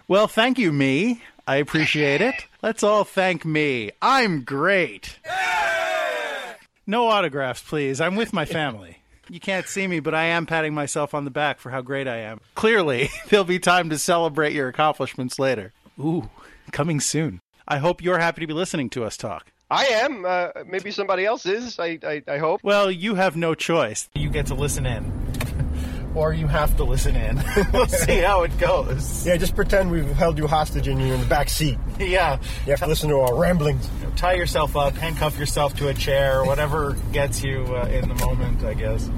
Well, 0.08 0.28
thank 0.28 0.60
you, 0.60 0.74
me. 0.74 1.22
I 1.48 1.58
appreciate 1.58 2.22
it. 2.22 2.36
Let's 2.62 2.84
all 2.84 3.04
thank 3.04 3.46
me. 3.46 3.92
I'm 4.02 4.44
great. 4.44 5.20
No 6.86 7.08
autographs, 7.08 7.62
please. 7.62 8.02
I'm 8.02 8.16
with 8.16 8.34
my 8.34 8.44
family. 8.46 8.98
You 9.30 9.40
can't 9.40 9.66
see 9.66 9.88
me, 9.88 10.02
but 10.02 10.14
I 10.14 10.26
am 10.26 10.46
patting 10.46 10.74
myself 10.74 11.14
on 11.14 11.24
the 11.24 11.32
back 11.32 11.60
for 11.60 11.70
how 11.70 11.82
great 11.82 12.08
I 12.08 12.18
am. 12.18 12.42
Clearly, 12.56 13.10
there'll 13.30 13.46
be 13.46 13.60
time 13.60 13.90
to 13.90 13.98
celebrate 13.98 14.54
your 14.54 14.68
accomplishments 14.68 15.40
later. 15.40 15.72
Ooh, 15.98 16.30
coming 16.72 17.00
soon. 17.00 17.40
I 17.66 17.78
hope 17.78 18.04
you're 18.04 18.20
happy 18.20 18.42
to 18.42 18.48
be 18.48 18.54
listening 18.54 18.90
to 18.92 19.06
us 19.06 19.16
talk. 19.16 19.52
I 19.72 19.86
am. 19.86 20.26
Uh, 20.26 20.50
maybe 20.68 20.92
somebody 20.92 21.26
else 21.26 21.46
is. 21.46 21.80
I, 21.80 21.98
I, 22.04 22.22
I 22.28 22.38
hope. 22.38 22.62
Well, 22.64 22.92
you 22.92 23.16
have 23.16 23.38
no 23.38 23.56
choice. 23.56 24.10
You 24.14 24.30
get 24.30 24.48
to 24.48 24.56
listen 24.56 24.86
in. 24.86 25.23
Or 26.16 26.34
you 26.34 26.48
have 26.48 26.76
to 26.78 26.84
listen 26.84 27.16
in. 27.16 27.42
we'll 27.74 27.88
see 27.88 28.20
how 28.20 28.44
it 28.44 28.58
goes. 28.58 29.26
yeah, 29.26 29.38
just 29.38 29.56
pretend 29.56 29.92
we've 29.92 30.06
held 30.12 30.38
you 30.38 30.48
hostage 30.48 30.88
and 30.88 31.02
you're 31.02 31.14
in 31.16 31.20
the 31.20 31.28
back 31.28 31.50
seat. 31.50 31.78
Yeah. 32.00 32.40
You 32.66 32.72
have 32.72 32.80
to 32.80 32.88
listen 32.88 33.10
to 33.10 33.20
our 33.20 33.36
ramblings. 33.36 33.90
Tie 34.16 34.34
yourself 34.34 34.76
up, 34.78 34.94
handcuff 34.96 35.38
yourself 35.40 35.76
to 35.78 35.88
a 35.88 35.94
chair, 35.94 36.44
whatever 36.46 36.96
gets 37.12 37.44
you 37.44 37.64
uh, 37.76 37.88
in 37.88 38.08
the 38.08 38.16
moment, 38.16 38.64
I 38.64 38.74
guess. 38.74 39.10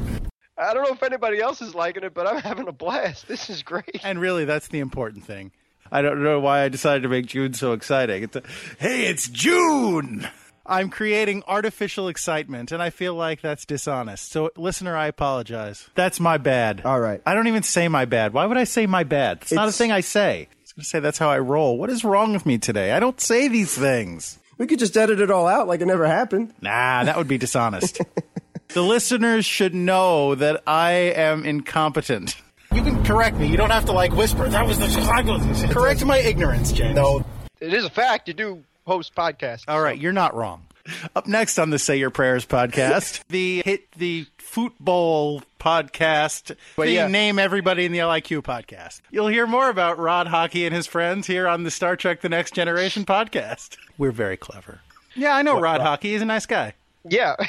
I 0.57 0.73
don't 0.73 0.83
know 0.83 0.93
if 0.93 1.03
anybody 1.03 1.41
else 1.41 1.61
is 1.61 1.75
liking 1.75 2.03
it, 2.03 2.13
but 2.13 2.27
I'm 2.27 2.41
having 2.41 2.67
a 2.67 2.71
blast. 2.71 3.27
This 3.35 3.49
is 3.49 3.63
great. 3.63 4.01
And 4.03 4.19
really, 4.19 4.45
that's 4.45 4.69
the 4.69 4.79
important 4.79 5.25
thing. 5.25 5.51
I 5.91 6.01
don't 6.01 6.23
know 6.23 6.39
why 6.39 6.61
I 6.61 6.69
decided 6.69 7.03
to 7.03 7.09
make 7.09 7.27
June 7.27 7.53
so 7.53 7.73
exciting. 7.73 8.23
It's 8.23 8.35
a, 8.35 8.43
hey, 8.79 9.07
it's 9.07 9.27
June! 9.27 10.27
I'm 10.65 10.89
creating 10.89 11.43
artificial 11.47 12.07
excitement, 12.07 12.71
and 12.71 12.81
I 12.81 12.89
feel 12.89 13.13
like 13.13 13.41
that's 13.41 13.65
dishonest. 13.65 14.31
So, 14.31 14.51
listener, 14.57 14.95
I 14.95 15.07
apologize. 15.07 15.87
That's 15.93 16.19
my 16.19 16.37
bad. 16.37 16.81
All 16.83 16.99
right. 16.99 17.21
I 17.25 17.35
don't 17.35 17.47
even 17.47 17.63
say 17.63 17.87
my 17.87 18.05
bad. 18.05 18.33
Why 18.33 18.45
would 18.45 18.57
I 18.57 18.63
say 18.63 18.87
my 18.87 19.03
bad? 19.03 19.39
It's, 19.43 19.51
not 19.51 19.67
a 19.67 19.71
thing 19.71 19.91
I 19.91 20.01
say. 20.01 20.47
I 20.51 20.55
was 20.63 20.73
going 20.73 20.83
to 20.83 20.89
say 20.89 20.99
that's 20.99 21.19
how 21.19 21.29
I 21.29 21.39
roll. 21.39 21.77
What 21.77 21.89
is 21.91 22.03
wrong 22.03 22.33
with 22.33 22.45
me 22.45 22.57
today? 22.57 22.93
I 22.93 22.99
don't 22.99 23.21
say 23.21 23.47
these 23.47 23.77
things. 23.77 24.39
We 24.57 24.65
could 24.67 24.79
just 24.79 24.97
edit 24.97 25.19
it 25.19 25.29
all 25.29 25.47
out 25.47 25.67
like 25.67 25.81
it 25.81 25.85
never 25.85 26.07
happened. 26.07 26.53
Nah, 26.61 27.03
that 27.03 27.17
would 27.17 27.27
be 27.27 27.37
dishonest. 27.37 28.01
the 28.69 28.81
listeners 28.81 29.45
should 29.45 29.75
know 29.75 30.33
that 30.33 30.63
I 30.65 30.91
am 30.91 31.45
incompetent. 31.45 32.37
You 32.73 32.81
can 32.81 33.03
correct 33.03 33.37
me. 33.37 33.47
You 33.47 33.57
don't 33.57 33.69
have 33.69 33.85
to 33.85 33.91
like 33.91 34.13
whisper. 34.13 34.49
That 34.49 34.65
was 34.65 34.79
the 34.79 35.69
correct 35.71 36.03
my 36.05 36.17
ignorance, 36.17 36.71
James. 36.71 36.95
No, 36.95 37.23
It 37.59 37.73
is 37.73 37.85
a 37.85 37.89
fact. 37.89 38.27
You 38.27 38.33
do 38.33 38.63
host 38.85 39.15
podcasts. 39.15 39.63
All 39.67 39.81
right, 39.81 39.97
you're 39.99 40.13
not 40.13 40.35
wrong. 40.35 40.63
Up 41.15 41.25
next 41.27 41.57
on 41.57 41.71
the 41.71 41.79
Say 41.79 41.97
Your 41.97 42.11
Prayers 42.11 42.45
podcast, 42.45 43.23
the 43.29 43.63
hit 43.65 43.91
the 43.93 44.27
football 44.37 45.41
podcast, 45.59 46.55
But 46.75 46.85
the 46.85 46.91
yeah. 46.91 47.07
name 47.07 47.39
everybody 47.39 47.85
in 47.85 47.91
the 47.91 47.97
LIQ 47.99 48.43
podcast. 48.43 49.01
You'll 49.09 49.27
hear 49.27 49.47
more 49.47 49.69
about 49.69 49.97
Rod 49.97 50.27
Hockey 50.27 50.65
and 50.65 50.75
his 50.75 50.85
friends 50.85 51.25
here 51.25 51.47
on 51.47 51.63
the 51.63 51.71
Star 51.71 51.95
Trek: 51.95 52.21
The 52.21 52.29
Next 52.29 52.53
Generation 52.53 53.03
podcast. 53.03 53.77
We're 53.97 54.11
very 54.11 54.37
clever. 54.37 54.81
Yeah, 55.15 55.35
I 55.35 55.41
know 55.41 55.59
Rod 55.59 55.81
Hockey. 55.81 56.11
He's 56.11 56.21
a 56.21 56.25
nice 56.25 56.45
guy. 56.45 56.73
Yeah. 57.07 57.35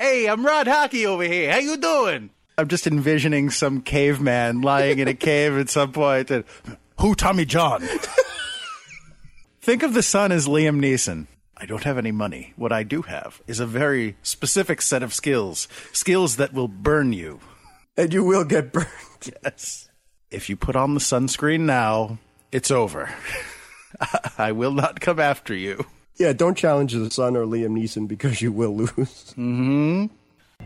Hey, 0.00 0.26
I'm 0.26 0.44
Rod 0.44 0.66
Hockey 0.66 1.06
over 1.06 1.22
here. 1.22 1.52
How 1.52 1.58
you 1.58 1.76
doing? 1.76 2.30
I'm 2.58 2.66
just 2.66 2.88
envisioning 2.88 3.50
some 3.50 3.82
caveman 3.82 4.60
lying 4.62 4.98
in 4.98 5.06
a 5.06 5.14
cave 5.14 5.56
at 5.56 5.68
some 5.70 5.92
point. 5.92 6.28
And, 6.32 6.42
Who, 6.98 7.14
Tommy 7.14 7.44
John? 7.44 7.86
Think 9.66 9.82
of 9.82 9.94
the 9.94 10.02
sun 10.04 10.30
as 10.30 10.46
Liam 10.46 10.78
Neeson. 10.78 11.26
I 11.56 11.66
don't 11.66 11.82
have 11.82 11.98
any 11.98 12.12
money. 12.12 12.52
What 12.54 12.70
I 12.70 12.84
do 12.84 13.02
have 13.02 13.42
is 13.48 13.58
a 13.58 13.66
very 13.66 14.14
specific 14.22 14.80
set 14.80 15.02
of 15.02 15.12
skills. 15.12 15.66
Skills 15.90 16.36
that 16.36 16.52
will 16.52 16.68
burn 16.68 17.12
you. 17.12 17.40
and 17.96 18.14
you 18.14 18.22
will 18.22 18.44
get 18.44 18.72
burned. 18.72 18.86
Yes. 19.42 19.88
If 20.30 20.48
you 20.48 20.54
put 20.56 20.76
on 20.76 20.94
the 20.94 21.00
sunscreen 21.00 21.62
now, 21.62 22.18
it's 22.52 22.70
over. 22.70 23.12
I 24.38 24.52
will 24.52 24.70
not 24.70 25.00
come 25.00 25.18
after 25.18 25.52
you. 25.52 25.84
Yeah, 26.14 26.32
don't 26.32 26.56
challenge 26.56 26.92
the 26.92 27.10
sun 27.10 27.36
or 27.36 27.44
Liam 27.44 27.76
Neeson 27.76 28.06
because 28.06 28.40
you 28.40 28.52
will 28.52 28.76
lose. 28.76 29.34
Mm-hmm. 29.36 30.06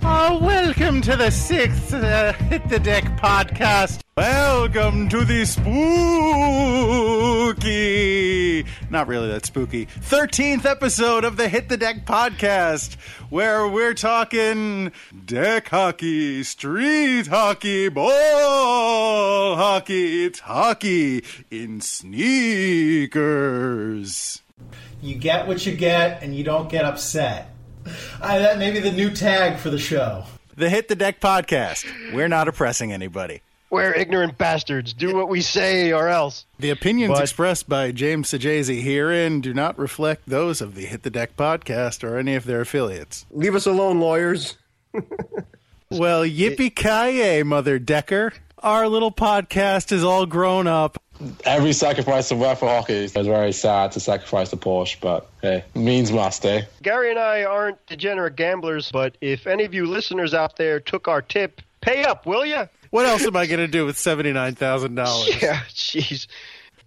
Oh, 0.03 0.39
welcome 0.43 1.03
to 1.03 1.15
the 1.15 1.31
sixth 1.31 1.93
uh, 1.93 2.33
Hit 2.33 2.67
the 2.69 2.79
Deck 2.81 3.05
podcast. 3.19 4.01
Welcome 4.17 5.11
to 5.11 5.25
the 5.27 5.45
spooky, 7.55 8.65
not 8.89 9.07
really 9.09 9.29
that 9.29 9.45
spooky, 9.47 9.85
13th 9.87 10.65
episode 10.65 11.25
of 11.25 11.37
the 11.37 11.49
Hit 11.49 11.69
the 11.69 11.77
Deck 11.77 12.07
podcast, 12.07 12.97
where 13.29 13.69
we're 13.69 13.93
talking 13.95 14.91
deck 15.27 15.69
hockey, 15.69 16.43
street 16.45 17.27
hockey, 17.27 17.89
ball 17.91 19.57
hockey. 19.57 20.25
It's 20.25 20.41
hockey 20.41 21.25
in 21.51 21.83
sneakers. 21.83 23.11
You 25.03 25.15
get 25.15 25.47
what 25.47 25.65
you 25.67 25.75
get, 25.75 26.23
and 26.23 26.35
you 26.35 26.43
don't 26.45 26.71
get 26.71 26.85
upset. 26.87 27.50
I, 28.20 28.39
that 28.39 28.59
may 28.59 28.70
be 28.70 28.81
the 28.81 28.93
new 28.93 29.11
tag 29.11 29.59
for 29.59 29.70
the 29.70 29.78
show. 29.78 30.24
The 30.57 30.68
Hit 30.68 30.89
the 30.89 30.97
Deck 30.97 31.20
podcast. 31.20 31.87
We're 32.12 32.28
not 32.28 32.49
oppressing 32.49 32.93
anybody. 32.93 33.43
We're 33.70 33.95
ignorant 33.95 34.37
bastards. 34.37 34.93
Do 34.93 35.14
what 35.14 35.28
we 35.28 35.41
say 35.41 35.93
or 35.93 36.09
else. 36.09 36.45
The 36.59 36.70
opinions 36.70 37.14
But- 37.14 37.22
expressed 37.22 37.68
by 37.68 37.93
James 37.93 38.28
Sajazi 38.31 38.83
herein 38.83 39.41
do 39.41 39.55
not 39.55 39.78
reflect 39.78 40.28
those 40.28 40.61
of 40.61 40.74
the 40.74 40.87
Hit 40.87 41.05
the 41.05 41.11
Deck 41.11 41.37
podcast 41.37 42.03
or 42.03 42.18
any 42.18 42.35
of 42.35 42.45
their 42.45 42.61
affiliates. 42.61 43.26
Leave 43.31 43.55
us 43.55 43.66
alone, 43.66 44.01
lawyers. 44.01 44.57
Well, 45.93 46.22
yippee 46.22 46.72
ki 46.76 47.43
Mother 47.43 47.81
Decker. 47.81 48.33
Our 48.61 48.87
little 48.87 49.11
podcast 49.11 49.91
is 49.91 50.05
all 50.05 50.24
grown 50.24 50.68
up. 50.68 51.03
Every 51.45 51.73
sacrifice 51.73 52.31
of 52.31 52.39
for 52.39 52.68
hockey 52.68 52.95
is 52.95 53.12
very 53.12 53.53
sad 53.53 53.93
to 53.93 54.01
sacrifice 54.01 54.51
the 54.51 54.57
Porsche, 54.57 54.97
but 55.01 55.29
hey, 55.43 55.64
means 55.75 56.11
must, 56.11 56.45
eh? 56.47 56.62
Gary 56.83 57.11
and 57.11 57.18
I 57.18 57.45
aren't 57.45 57.85
degenerate 57.87 58.37
gamblers, 58.37 58.91
but 58.91 59.16
if 59.21 59.47
any 59.47 59.64
of 59.64 59.75
you 59.75 59.87
listeners 59.87 60.33
out 60.33 60.57
there 60.57 60.81
took 60.81 61.09
our 61.09 61.21
tip, 61.21 61.61
pay 61.81 62.05
up, 62.05 62.27
will 62.27 62.47
you? 62.47 62.68
What 62.91 63.07
else 63.07 63.25
am 63.25 63.37
I 63.37 63.47
going 63.47 63.61
to 63.61 63.68
do 63.68 63.87
with 63.87 63.97
$79,000? 63.97 65.41
Yeah, 65.43 65.61
jeez. 65.68 66.27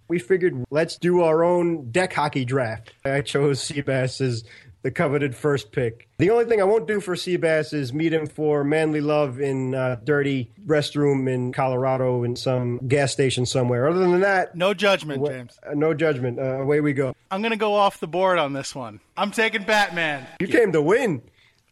We 0.06 0.18
figured 0.18 0.64
let's 0.70 0.98
do 0.98 1.22
our 1.22 1.42
own 1.42 1.90
deck 1.90 2.12
hockey 2.12 2.44
draft. 2.44 2.92
I 3.04 3.22
chose 3.22 3.60
Seabass 3.66 4.20
as 4.20 4.44
the 4.84 4.90
coveted 4.90 5.34
first 5.34 5.72
pick. 5.72 6.08
The 6.18 6.28
only 6.30 6.44
thing 6.44 6.60
I 6.60 6.64
won't 6.64 6.86
do 6.86 7.00
for 7.00 7.14
Seabass 7.16 7.72
is 7.72 7.92
meet 7.94 8.12
him 8.12 8.26
for 8.26 8.62
manly 8.62 9.00
love 9.00 9.40
in 9.40 9.72
a 9.74 9.98
dirty 10.04 10.52
restroom 10.66 11.26
in 11.28 11.52
Colorado 11.54 12.22
in 12.22 12.36
some 12.36 12.78
gas 12.86 13.10
station 13.10 13.46
somewhere. 13.46 13.88
Other 13.88 14.00
than 14.00 14.20
that, 14.20 14.54
No 14.54 14.74
judgment, 14.74 15.26
James. 15.26 15.58
uh, 15.66 15.72
no 15.74 15.94
judgment. 15.94 16.38
Uh, 16.38 16.60
away 16.60 16.80
we 16.82 16.92
go. 16.92 17.16
I'm 17.30 17.40
going 17.40 17.52
to 17.52 17.56
go 17.58 17.72
off 17.74 17.98
the 17.98 18.06
board 18.06 18.38
on 18.38 18.52
this 18.52 18.74
one. 18.74 19.00
I'm 19.16 19.30
taking 19.30 19.62
Batman. 19.64 20.26
You 20.38 20.48
came 20.48 20.70
to 20.72 20.82
win. 20.82 21.22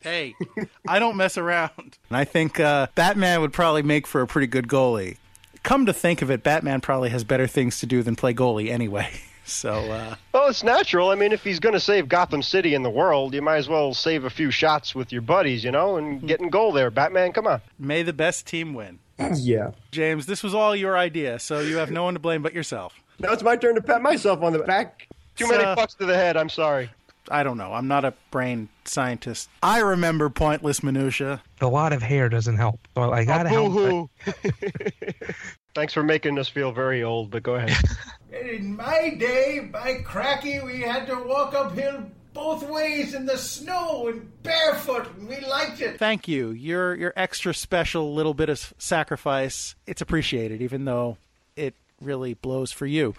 Hey, 0.01 0.35
I 0.89 0.99
don't 0.99 1.17
mess 1.17 1.37
around. 1.37 1.71
And 2.09 2.17
I 2.17 2.25
think 2.25 2.59
uh, 2.59 2.87
Batman 2.95 3.43
would 3.43 3.53
probably 3.53 3.83
make 3.83 4.07
for 4.07 4.23
a 4.23 4.27
pretty 4.27 4.47
good 4.49 4.67
goalie. 4.69 5.19
Come 5.63 5.85
to 5.87 5.93
think 5.93 6.23
of 6.23 6.31
it, 6.31 6.43
Batman 6.43 6.81
probably 6.81 7.11
has 7.11 7.23
better 7.25 7.47
things 7.47 7.79
to 7.81 7.87
do 7.87 8.03
than 8.03 8.17
play 8.17 8.33
goalie 8.35 8.71
anyway. 8.71 9.11
So, 9.45 9.73
uh, 9.73 10.15
Well, 10.33 10.49
it's 10.49 10.63
natural. 10.63 11.11
I 11.11 11.15
mean, 11.17 11.33
if 11.33 11.43
he's 11.43 11.59
going 11.61 11.73
to 11.73 11.81
save 11.81 12.09
Gotham 12.09 12.43
City 12.43 12.75
and 12.75 12.85
the 12.85 12.91
world, 12.91 13.35
you 13.35 13.43
might 13.43 13.57
as 13.57 13.69
well 13.69 13.93
save 13.93 14.25
a 14.25 14.31
few 14.31 14.51
shots 14.51 14.95
with 14.95 15.13
your 15.13 15.23
buddies, 15.23 15.65
you 15.65 15.71
know, 15.71 15.97
and 15.97 16.27
get 16.27 16.41
in 16.41 16.49
goal 16.49 16.73
there. 16.73 16.91
Batman, 16.91 17.33
come 17.33 17.47
on. 17.47 17.61
may 17.79 18.03
the 18.03 18.13
best 18.13 18.47
team 18.47 18.75
win. 18.75 18.99
Yeah. 19.35 19.71
James, 19.93 20.27
this 20.27 20.43
was 20.43 20.53
all 20.55 20.75
your 20.75 20.97
idea, 20.99 21.39
so 21.39 21.61
you 21.61 21.77
have 21.77 21.91
no 21.93 22.03
one 22.05 22.15
to 22.15 22.21
blame 22.21 22.43
but 22.43 22.53
yourself. 22.55 22.95
Now 23.21 23.33
it's 23.33 23.43
my 23.43 23.57
turn 23.57 23.77
to 23.77 23.83
pat 23.83 24.03
myself 24.03 24.43
on 24.43 24.53
the 24.53 24.59
back. 24.61 25.07
Too 25.37 25.47
So- 25.47 25.53
many 25.53 25.65
fucks 25.65 25.97
to 25.99 26.07
the 26.07 26.15
head. 26.17 26.37
I'm 26.37 26.49
sorry. 26.49 26.91
I 27.31 27.45
don't 27.45 27.57
know. 27.57 27.73
I'm 27.73 27.87
not 27.87 28.05
a 28.05 28.15
brain 28.33 28.69
scientist. 28.85 29.49
I 29.63 29.79
remember 29.79 30.29
pointless 30.29 30.83
minutia. 30.83 31.41
A 31.61 31.69
lot 31.69 31.93
of 31.93 32.03
hair 32.03 32.29
doesn't 32.29 32.57
help. 32.57 32.81
So 32.97 33.13
I 33.13 33.25
gotta 33.25 33.49
help. 33.49 34.11
Boo-hoo. 35.75 35.81
Thanks 35.81 35.93
for 35.95 36.03
making 36.03 36.39
us 36.39 36.49
feel 36.49 36.73
very 36.73 37.03
old, 37.03 37.31
but 37.31 37.43
go 37.43 37.55
ahead. 37.55 37.77
In 38.33 38.77
my 38.77 39.11
day, 39.19 39.61
by 39.73 40.03
cracky, 40.05 40.61
we 40.61 40.81
had 40.81 41.07
to 41.07 41.17
walk 41.17 41.55
uphill 41.55 42.05
both 42.35 42.67
ways 42.67 43.13
in 43.13 43.27
the 43.27 43.37
snow 43.37 44.09
and 44.09 44.27
barefoot, 44.43 45.07
and 45.19 45.29
we 45.29 45.39
liked 45.41 45.83
it. 45.83 45.99
Thank 45.99 46.29
you. 46.29 46.51
Your 46.51 46.95
your 46.95 47.13
extra 47.15 47.53
special 47.53 48.15
little 48.15 48.33
bit 48.33 48.49
of 48.49 48.73
sacrifice. 48.79 49.75
It's 49.87 50.01
appreciated, 50.01 50.63
even 50.63 50.87
though 50.87 51.19
it 51.57 51.75
really 52.01 52.33
blows 52.33 52.73
for 52.73 52.87
you. 52.87 53.15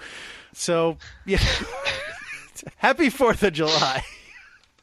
So 0.54 0.98
yeah. 1.28 1.38
Happy 2.78 3.12
Fourth 3.12 3.44
of 3.44 3.54
July. 3.54 4.04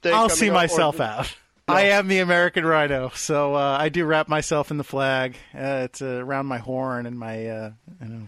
Day 0.03 0.13
I'll 0.13 0.29
see 0.29 0.49
up, 0.49 0.55
myself 0.55 1.01
or- 1.01 1.05
out. 1.05 1.37
I 1.71 1.83
am 1.83 2.09
the 2.09 2.19
American 2.19 2.65
Rhino, 2.65 3.11
so 3.15 3.55
uh, 3.55 3.77
I 3.81 3.89
do 3.89 4.05
wrap 4.05 4.29
myself 4.29 4.71
in 4.71 4.77
the 4.77 4.85
flag. 4.85 5.37
Uh, 5.55 5.83
it's 5.85 6.03
uh, 6.03 6.23
around 6.25 6.47
my 6.47 6.59
horn 6.59 7.07
and 7.07 7.19
my 7.19 7.47
uh, 7.47 7.71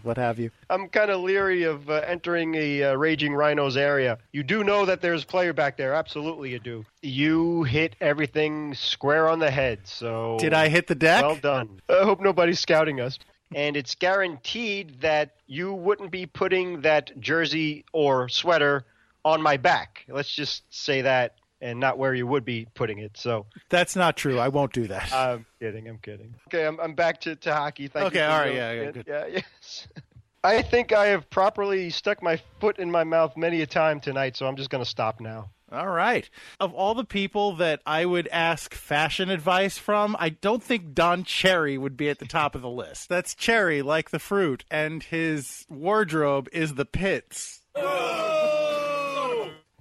what 0.03 0.17
have 0.17 0.39
you. 0.39 0.51
I'm 0.69 0.89
kind 0.89 1.11
of 1.11 1.21
leery 1.21 1.63
of 1.63 1.89
uh, 1.89 2.01
entering 2.05 2.55
a 2.55 2.83
uh, 2.83 2.93
Raging 2.95 3.33
Rhinos 3.33 3.77
area. 3.77 4.17
You 4.31 4.43
do 4.43 4.63
know 4.63 4.85
that 4.85 5.01
there's 5.01 5.23
a 5.23 5.27
player 5.27 5.53
back 5.53 5.77
there. 5.77 5.93
Absolutely, 5.93 6.51
you 6.51 6.59
do. 6.59 6.85
You 7.01 7.63
hit 7.63 7.95
everything 7.99 8.73
square 8.73 9.27
on 9.27 9.39
the 9.39 9.51
head. 9.51 9.79
So 9.83 10.37
Did 10.39 10.53
I 10.53 10.69
hit 10.69 10.87
the 10.87 10.95
deck? 10.95 11.23
Well 11.23 11.35
done. 11.35 11.81
I 11.89 12.03
hope 12.03 12.21
nobody's 12.21 12.59
scouting 12.59 13.01
us. 13.01 13.19
And 13.55 13.77
it's 13.77 13.93
guaranteed 13.95 15.01
that 15.01 15.35
you 15.45 15.73
wouldn't 15.73 16.11
be 16.11 16.25
putting 16.25 16.81
that 16.81 17.19
jersey 17.19 17.85
or 17.93 18.27
sweater 18.29 18.85
on 19.23 19.41
my 19.41 19.57
back. 19.57 20.05
Let's 20.07 20.33
just 20.33 20.63
say 20.69 21.01
that, 21.01 21.35
and 21.63 21.79
not 21.79 21.97
where 21.97 22.13
you 22.13 22.27
would 22.27 22.43
be 22.43 22.67
putting 22.75 22.99
it. 22.99 23.17
So 23.17 23.45
That's 23.69 23.95
not 23.95 24.17
true. 24.17 24.37
I 24.37 24.49
won't 24.49 24.73
do 24.73 24.87
that. 24.87 25.11
I'm 25.13 25.45
kidding. 25.59 25.87
I'm 25.87 25.97
kidding. 25.97 26.35
Okay, 26.47 26.67
I'm, 26.67 26.79
I'm 26.79 26.93
back 26.93 27.21
to, 27.21 27.35
to 27.37 27.53
hockey. 27.53 27.87
Thank 27.87 28.07
Okay, 28.07 28.19
you. 28.19 28.25
for 28.25 28.31
all 28.31 28.39
right, 28.39 28.53
yeah, 28.53 28.71
yeah, 28.73 28.91
good. 28.91 29.05
yeah, 29.07 29.25
yes. 29.27 29.87
I 30.43 30.61
think 30.61 30.91
I 30.91 31.07
have 31.07 31.29
properly 31.29 31.89
stuck 31.89 32.21
my 32.21 32.41
foot 32.59 32.77
in 32.77 32.91
my 32.91 33.05
mouth 33.05 33.37
many 33.37 33.61
a 33.61 33.65
time 33.65 34.01
tonight, 34.01 34.35
so 34.35 34.45
I'm 34.45 34.57
just 34.57 34.69
going 34.69 34.83
to 34.83 34.89
stop 34.89 35.21
now. 35.21 35.51
All 35.71 35.87
right. 35.89 36.29
Of 36.59 36.73
all 36.73 36.93
the 36.93 37.05
people 37.05 37.55
that 37.55 37.81
I 37.85 38.05
would 38.05 38.27
ask 38.27 38.73
fashion 38.73 39.29
advice 39.29 39.77
from, 39.77 40.17
I 40.19 40.29
don't 40.29 40.61
think 40.61 40.93
Don 40.93 41.23
Cherry 41.23 41.77
would 41.77 41.95
be 41.95 42.09
at 42.09 42.19
the 42.19 42.25
top 42.25 42.55
of 42.55 42.61
the 42.61 42.69
list. 42.69 43.07
That's 43.07 43.33
cherry, 43.33 43.81
like 43.81 44.09
the 44.09 44.19
fruit, 44.19 44.65
and 44.69 45.01
his 45.01 45.65
wardrobe 45.69 46.49
is 46.51 46.75
the 46.75 46.85
pits. 46.85 47.61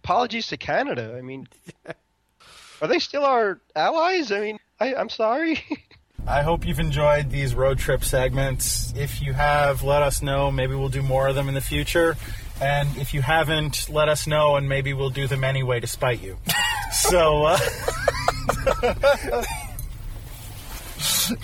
Apologies 0.05 0.49
to 0.49 0.57
Canada. 0.57 1.15
I 1.17 1.23
mean, 1.23 1.47
are 2.83 2.89
they 2.89 2.99
still 2.99 3.25
our 3.25 3.61
allies? 3.77 4.33
I 4.33 4.41
mean, 4.41 4.59
I, 4.81 4.95
I'm 4.95 5.09
sorry. 5.09 5.63
I 6.27 6.43
hope 6.43 6.67
you've 6.67 6.81
enjoyed 6.81 7.31
these 7.31 7.55
road 7.55 7.79
trip 7.79 8.05
segments. 8.05 8.93
If 8.97 9.23
you 9.23 9.33
have, 9.33 9.83
let 9.83 10.03
us 10.03 10.23
know. 10.23 10.51
Maybe 10.51 10.75
we'll 10.75 10.89
do 10.89 11.03
more 11.03 11.29
of 11.29 11.35
them 11.35 11.49
in 11.49 11.55
the 11.55 11.61
future. 11.61 12.17
And 12.61 12.97
if 12.97 13.13
you 13.13 13.23
haven't, 13.23 13.89
let 13.89 14.09
us 14.09 14.27
know, 14.29 14.57
and 14.57 14.69
maybe 14.69 14.93
we'll 14.93 15.11
do 15.11 15.27
them 15.27 15.43
anyway 15.43 15.81
to 15.81 15.87
spite 15.87 16.23
you. 16.23 16.39
so, 16.93 17.45
uh, 17.45 17.59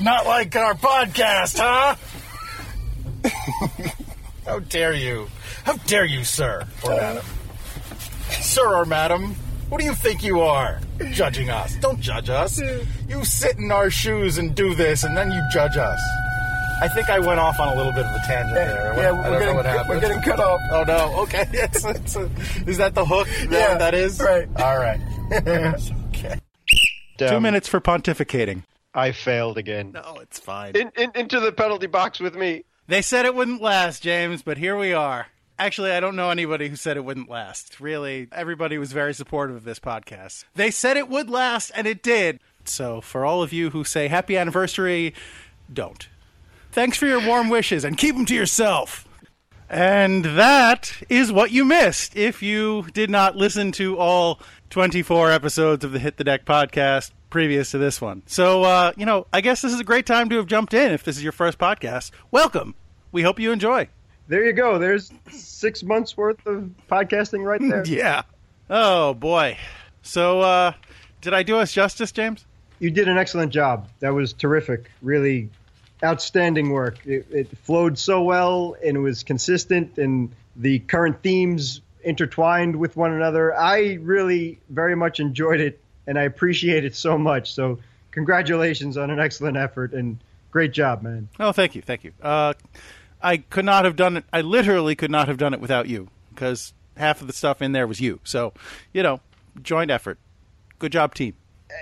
not 0.00 0.26
like 0.26 0.54
our 0.54 0.74
podcast, 0.74 1.58
huh? 1.58 1.96
How 4.44 4.60
dare 4.60 4.94
you? 4.94 5.28
How 5.64 5.76
dare 5.76 6.04
you, 6.04 6.24
sir 6.24 6.66
or 6.84 6.90
madam? 6.90 7.24
Sir 8.58 8.74
or 8.74 8.84
madam, 8.84 9.36
what 9.68 9.78
do 9.78 9.84
you 9.84 9.94
think 9.94 10.24
you 10.24 10.40
are? 10.40 10.80
Judging 11.12 11.48
us. 11.48 11.76
Don't 11.76 12.00
judge 12.00 12.28
us. 12.28 12.58
Hmm. 12.60 12.80
You 13.08 13.24
sit 13.24 13.56
in 13.56 13.70
our 13.70 13.88
shoes 13.88 14.36
and 14.36 14.52
do 14.52 14.74
this, 14.74 15.04
and 15.04 15.16
then 15.16 15.30
you 15.30 15.40
judge 15.52 15.76
us. 15.76 16.00
I 16.82 16.88
think 16.88 17.08
I 17.08 17.20
went 17.20 17.38
off 17.38 17.60
on 17.60 17.68
a 17.68 17.76
little 17.76 17.92
bit 17.92 18.04
of 18.04 18.12
a 18.16 18.18
tangent 18.26 18.54
there. 18.54 18.94
yeah, 18.96 19.10
I 19.10 19.12
we're 19.12 19.12
don't 19.12 19.22
know 19.22 19.38
getting 19.38 19.54
what 19.56 19.64
cut- 19.64 19.76
happened. 19.76 19.88
we're 19.94 20.00
getting 20.00 20.22
cut 20.22 20.40
off. 20.40 20.60
Oh 20.72 20.82
no. 20.88 21.20
Okay. 21.22 21.46
It's, 21.52 21.84
it's 21.84 22.16
a, 22.16 22.28
is 22.66 22.78
that 22.78 22.96
the 22.96 23.04
hook? 23.04 23.28
That 23.28 23.52
Yeah, 23.52 23.78
that 23.78 23.94
is 23.94 24.18
right. 24.20 24.48
All 24.56 24.76
right. 24.78 25.00
okay. 26.08 26.40
Two 27.18 27.38
minutes 27.40 27.68
for 27.68 27.80
pontificating. 27.80 28.64
I 28.92 29.12
failed 29.12 29.56
again. 29.58 29.92
No, 29.92 30.18
it's 30.20 30.40
fine. 30.40 30.74
In, 30.74 30.90
in, 30.96 31.12
into 31.14 31.38
the 31.38 31.52
penalty 31.52 31.86
box 31.86 32.18
with 32.18 32.34
me. 32.34 32.64
They 32.88 33.02
said 33.02 33.24
it 33.24 33.36
wouldn't 33.36 33.62
last, 33.62 34.02
James, 34.02 34.42
but 34.42 34.58
here 34.58 34.76
we 34.76 34.92
are. 34.94 35.28
Actually, 35.60 35.90
I 35.90 35.98
don't 35.98 36.14
know 36.14 36.30
anybody 36.30 36.68
who 36.68 36.76
said 36.76 36.96
it 36.96 37.04
wouldn't 37.04 37.28
last. 37.28 37.80
Really, 37.80 38.28
everybody 38.30 38.78
was 38.78 38.92
very 38.92 39.12
supportive 39.12 39.56
of 39.56 39.64
this 39.64 39.80
podcast. 39.80 40.44
They 40.54 40.70
said 40.70 40.96
it 40.96 41.08
would 41.08 41.28
last, 41.28 41.72
and 41.74 41.86
it 41.86 42.00
did. 42.00 42.38
So, 42.64 43.00
for 43.00 43.24
all 43.24 43.42
of 43.42 43.52
you 43.52 43.70
who 43.70 43.82
say 43.82 44.06
happy 44.06 44.36
anniversary, 44.36 45.14
don't. 45.72 46.08
Thanks 46.70 46.96
for 46.96 47.06
your 47.06 47.26
warm 47.26 47.48
wishes, 47.48 47.84
and 47.84 47.98
keep 47.98 48.14
them 48.14 48.24
to 48.26 48.36
yourself. 48.36 49.08
And 49.68 50.24
that 50.24 50.92
is 51.08 51.32
what 51.32 51.50
you 51.50 51.64
missed 51.64 52.16
if 52.16 52.40
you 52.40 52.86
did 52.94 53.10
not 53.10 53.34
listen 53.34 53.72
to 53.72 53.98
all 53.98 54.40
24 54.70 55.32
episodes 55.32 55.84
of 55.84 55.90
the 55.90 55.98
Hit 55.98 56.18
the 56.18 56.24
Deck 56.24 56.44
podcast 56.44 57.10
previous 57.30 57.72
to 57.72 57.78
this 57.78 58.00
one. 58.00 58.22
So, 58.26 58.62
uh, 58.62 58.92
you 58.96 59.04
know, 59.04 59.26
I 59.32 59.40
guess 59.40 59.60
this 59.60 59.72
is 59.72 59.80
a 59.80 59.84
great 59.84 60.06
time 60.06 60.28
to 60.30 60.36
have 60.36 60.46
jumped 60.46 60.72
in 60.72 60.92
if 60.92 61.02
this 61.02 61.16
is 61.16 61.22
your 61.22 61.32
first 61.32 61.58
podcast. 61.58 62.12
Welcome. 62.30 62.76
We 63.10 63.22
hope 63.22 63.40
you 63.40 63.50
enjoy. 63.50 63.88
There 64.28 64.44
you 64.44 64.52
go. 64.52 64.78
There's 64.78 65.10
six 65.30 65.82
months 65.82 66.16
worth 66.16 66.46
of 66.46 66.70
podcasting 66.90 67.44
right 67.44 67.60
there. 67.60 67.82
Yeah. 67.86 68.22
Oh, 68.70 69.14
boy. 69.14 69.56
So, 70.02 70.42
uh, 70.42 70.72
did 71.22 71.32
I 71.32 71.42
do 71.42 71.56
us 71.56 71.72
justice, 71.72 72.12
James? 72.12 72.44
You 72.78 72.90
did 72.90 73.08
an 73.08 73.16
excellent 73.16 73.52
job. 73.52 73.88
That 74.00 74.10
was 74.10 74.34
terrific. 74.34 74.90
Really 75.00 75.48
outstanding 76.04 76.70
work. 76.70 77.04
It, 77.06 77.26
it 77.30 77.58
flowed 77.58 77.98
so 77.98 78.22
well 78.22 78.76
and 78.84 78.96
it 78.96 79.00
was 79.00 79.22
consistent, 79.22 79.96
and 79.98 80.30
the 80.56 80.80
current 80.80 81.22
themes 81.22 81.80
intertwined 82.04 82.76
with 82.76 82.96
one 82.96 83.12
another. 83.12 83.56
I 83.58 83.94
really 83.94 84.60
very 84.68 84.94
much 84.94 85.18
enjoyed 85.20 85.60
it, 85.60 85.80
and 86.06 86.18
I 86.18 86.22
appreciate 86.24 86.84
it 86.84 86.94
so 86.94 87.16
much. 87.16 87.54
So, 87.54 87.78
congratulations 88.10 88.96
on 88.98 89.10
an 89.10 89.18
excellent 89.18 89.56
effort 89.56 89.94
and 89.94 90.18
great 90.50 90.72
job, 90.72 91.02
man. 91.02 91.28
Oh, 91.40 91.52
thank 91.52 91.74
you. 91.74 91.82
Thank 91.82 92.04
you. 92.04 92.12
Uh, 92.22 92.52
I 93.22 93.38
could 93.38 93.64
not 93.64 93.84
have 93.84 93.96
done 93.96 94.16
it. 94.16 94.24
I 94.32 94.40
literally 94.40 94.94
could 94.94 95.10
not 95.10 95.28
have 95.28 95.38
done 95.38 95.54
it 95.54 95.60
without 95.60 95.88
you 95.88 96.08
because 96.30 96.72
half 96.96 97.20
of 97.20 97.26
the 97.26 97.32
stuff 97.32 97.62
in 97.62 97.72
there 97.72 97.86
was 97.86 98.00
you. 98.00 98.20
So, 98.24 98.52
you 98.92 99.02
know, 99.02 99.20
joint 99.62 99.90
effort. 99.90 100.18
Good 100.78 100.92
job, 100.92 101.14
team. 101.14 101.34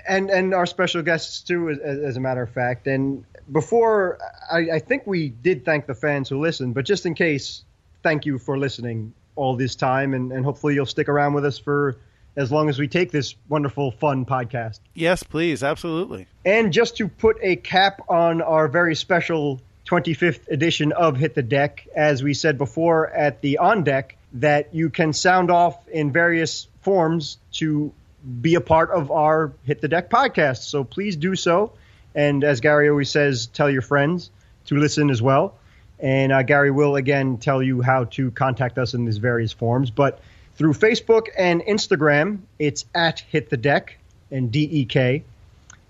and 0.08 0.30
and 0.30 0.54
our 0.54 0.66
special 0.66 1.02
guests 1.02 1.40
too, 1.40 1.70
as, 1.70 1.78
as 1.78 2.16
a 2.16 2.20
matter 2.20 2.42
of 2.42 2.50
fact. 2.50 2.86
And 2.86 3.24
before, 3.52 4.18
I, 4.50 4.70
I 4.74 4.78
think 4.78 5.06
we 5.06 5.28
did 5.28 5.64
thank 5.64 5.86
the 5.86 5.94
fans 5.94 6.28
who 6.28 6.40
listened, 6.40 6.74
but 6.74 6.84
just 6.84 7.06
in 7.06 7.14
case, 7.14 7.64
thank 8.02 8.26
you 8.26 8.38
for 8.38 8.58
listening 8.58 9.12
all 9.36 9.56
this 9.56 9.74
time, 9.74 10.14
and, 10.14 10.32
and 10.32 10.44
hopefully 10.44 10.74
you'll 10.74 10.86
stick 10.86 11.08
around 11.08 11.34
with 11.34 11.44
us 11.44 11.58
for 11.58 11.98
as 12.36 12.52
long 12.52 12.68
as 12.68 12.78
we 12.78 12.88
take 12.88 13.10
this 13.12 13.34
wonderful, 13.48 13.90
fun 13.90 14.24
podcast. 14.24 14.80
Yes, 14.94 15.22
please. 15.22 15.62
Absolutely. 15.62 16.26
And 16.44 16.72
just 16.72 16.96
to 16.98 17.08
put 17.08 17.38
a 17.40 17.56
cap 17.56 18.02
on 18.08 18.42
our 18.42 18.68
very 18.68 18.94
special 18.94 19.60
25th 19.86 20.48
edition 20.48 20.92
of 20.92 21.16
Hit 21.16 21.34
the 21.34 21.42
Deck, 21.42 21.86
as 21.94 22.22
we 22.22 22.34
said 22.34 22.58
before 22.58 23.08
at 23.08 23.40
the 23.40 23.58
On 23.58 23.84
Deck, 23.84 24.16
that 24.34 24.74
you 24.74 24.90
can 24.90 25.12
sound 25.12 25.50
off 25.50 25.76
in 25.88 26.12
various 26.12 26.68
forms 26.82 27.38
to 27.52 27.92
be 28.40 28.56
a 28.56 28.60
part 28.60 28.90
of 28.90 29.10
our 29.10 29.52
Hit 29.64 29.80
the 29.80 29.88
Deck 29.88 30.10
podcast. 30.10 30.68
So 30.68 30.84
please 30.84 31.16
do 31.16 31.36
so. 31.36 31.72
And 32.14 32.42
as 32.44 32.60
Gary 32.60 32.88
always 32.88 33.10
says, 33.10 33.46
tell 33.46 33.70
your 33.70 33.82
friends 33.82 34.30
to 34.66 34.76
listen 34.76 35.10
as 35.10 35.22
well. 35.22 35.54
And 36.00 36.32
uh, 36.32 36.42
Gary 36.42 36.70
will 36.70 36.96
again 36.96 37.38
tell 37.38 37.62
you 37.62 37.80
how 37.82 38.04
to 38.04 38.30
contact 38.30 38.78
us 38.78 38.94
in 38.94 39.04
these 39.04 39.18
various 39.18 39.52
forms. 39.52 39.90
But 39.90 40.20
through 40.56 40.72
Facebook 40.72 41.28
and 41.36 41.62
Instagram, 41.62 42.40
it's 42.58 42.84
at 42.94 43.20
Hit 43.20 43.50
the 43.50 43.56
Deck 43.56 43.98
and 44.30 44.50
D 44.50 44.68
E 44.70 44.84
K. 44.84 45.24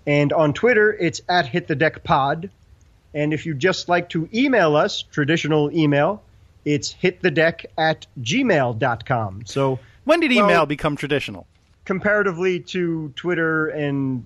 And 0.05 0.31
on 0.31 0.53
Twitter, 0.53 0.93
it's 0.93 1.21
at 1.27 1.47
Hit 1.47 1.67
the 1.67 1.75
Deck 1.75 2.03
Pod. 2.03 2.49
And 3.17 3.33
if 3.33 3.45
you'd 3.45 3.59
just 3.59 3.89
like 3.89 4.09
to 4.09 4.29
email 4.33 4.75
us, 4.75 5.01
traditional 5.01 5.71
email, 5.75 6.21
it's 6.65 6.93
hitthedeck 6.93 7.65
at 7.77 8.05
gmail.com. 8.21 9.43
So 9.45 9.79
When 10.05 10.19
did 10.19 10.31
email 10.31 10.47
Well- 10.47 10.65
become 10.65 10.95
traditional? 10.95 11.47
comparatively 11.85 12.59
to 12.59 13.13
Twitter 13.15 13.67
and 13.69 14.25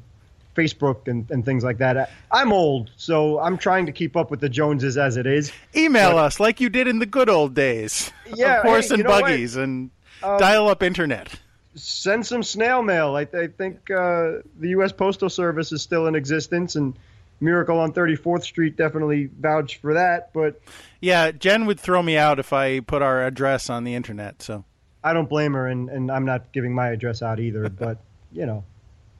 Facebook 0.57 1.07
and, 1.07 1.29
and 1.29 1.45
things 1.45 1.63
like 1.63 1.77
that, 1.77 1.95
I, 1.95 2.07
I'm 2.31 2.51
old, 2.51 2.89
so 2.97 3.39
I'm 3.39 3.55
trying 3.57 3.85
to 3.85 3.91
keep 3.91 4.17
up 4.17 4.31
with 4.31 4.39
the 4.41 4.49
Joneses 4.49 4.97
as 4.97 5.15
it 5.15 5.27
is. 5.27 5.51
Email 5.75 6.17
us 6.17 6.39
like 6.39 6.59
you 6.59 6.69
did 6.69 6.87
in 6.87 6.97
the 6.99 7.05
good 7.05 7.29
old 7.29 7.53
days. 7.53 8.11
Yeah, 8.35 8.57
of 8.57 8.63
horse 8.63 8.89
hey, 8.89 8.95
and 8.95 9.03
what? 9.07 9.21
buggies 9.23 9.55
and 9.57 9.91
Um, 10.23 10.39
dial 10.39 10.67
up 10.69 10.81
internet. 10.83 11.29
Send 11.75 12.25
some 12.25 12.43
snail 12.43 12.81
mail. 12.81 13.15
I, 13.15 13.27
I 13.37 13.47
think 13.47 13.91
uh, 13.91 14.41
the 14.59 14.69
U.S. 14.69 14.91
Postal 14.91 15.29
Service 15.29 15.71
is 15.71 15.81
still 15.81 16.07
in 16.07 16.15
existence, 16.15 16.75
and 16.75 16.93
Miracle 17.41 17.79
on 17.79 17.91
34th 17.91 18.43
Street 18.43 18.77
definitely 18.77 19.29
vouched 19.39 19.81
for 19.81 19.95
that. 19.95 20.31
But 20.33 20.61
Yeah, 21.01 21.31
Jen 21.31 21.65
would 21.65 21.79
throw 21.79 22.01
me 22.01 22.17
out 22.17 22.39
if 22.39 22.53
I 22.53 22.79
put 22.79 23.01
our 23.01 23.25
address 23.25 23.69
on 23.69 23.83
the 23.83 23.95
internet. 23.95 24.41
So 24.41 24.63
I 25.03 25.13
don't 25.13 25.29
blame 25.29 25.53
her, 25.53 25.67
and, 25.67 25.89
and 25.89 26.11
I'm 26.11 26.25
not 26.25 26.51
giving 26.51 26.73
my 26.73 26.89
address 26.89 27.21
out 27.21 27.39
either. 27.39 27.67
but 27.79 27.97
you 28.31 28.45
know, 28.45 28.63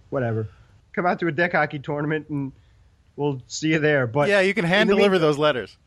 whatever. 0.10 0.48
Come 0.94 1.06
out 1.06 1.20
to 1.20 1.28
a 1.28 1.32
deck 1.32 1.54
hockey 1.54 1.80
tournament, 1.80 2.30
and 2.30 2.52
we'll 3.16 3.42
see 3.48 3.70
you 3.70 3.80
there. 3.80 4.08
But 4.08 4.30
yeah, 4.30 4.42
you 4.42 4.54
can 4.54 4.66
hand 4.66 4.90
deliver 4.90 5.16
meantime- 5.16 5.22
those 5.22 5.38
letters. 5.38 5.78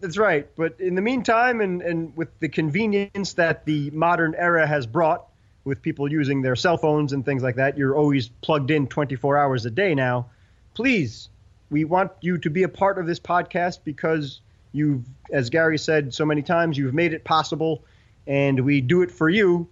That's 0.00 0.18
right. 0.18 0.48
But 0.56 0.80
in 0.80 0.96
the 0.96 1.00
meantime, 1.00 1.60
and, 1.60 1.80
and 1.80 2.16
with 2.16 2.28
the 2.40 2.48
convenience 2.48 3.34
that 3.34 3.64
the 3.66 3.90
modern 3.90 4.34
era 4.34 4.66
has 4.66 4.84
brought, 4.84 5.28
with 5.66 5.82
people 5.82 6.10
using 6.10 6.42
their 6.42 6.56
cell 6.56 6.78
phones 6.78 7.12
and 7.12 7.24
things 7.24 7.42
like 7.42 7.56
that, 7.56 7.76
you're 7.76 7.96
always 7.96 8.28
plugged 8.28 8.70
in 8.70 8.86
24 8.86 9.36
hours 9.36 9.66
a 9.66 9.70
day 9.70 9.94
now. 9.94 10.30
Please, 10.74 11.28
we 11.70 11.84
want 11.84 12.12
you 12.20 12.38
to 12.38 12.50
be 12.50 12.62
a 12.62 12.68
part 12.68 12.98
of 12.98 13.06
this 13.06 13.20
podcast 13.20 13.80
because 13.84 14.40
you've, 14.72 15.04
as 15.32 15.50
Gary 15.50 15.78
said 15.78 16.14
so 16.14 16.24
many 16.24 16.42
times, 16.42 16.78
you've 16.78 16.94
made 16.94 17.12
it 17.12 17.24
possible, 17.24 17.84
and 18.26 18.60
we 18.60 18.80
do 18.80 19.02
it 19.02 19.10
for 19.10 19.28
you. 19.28 19.68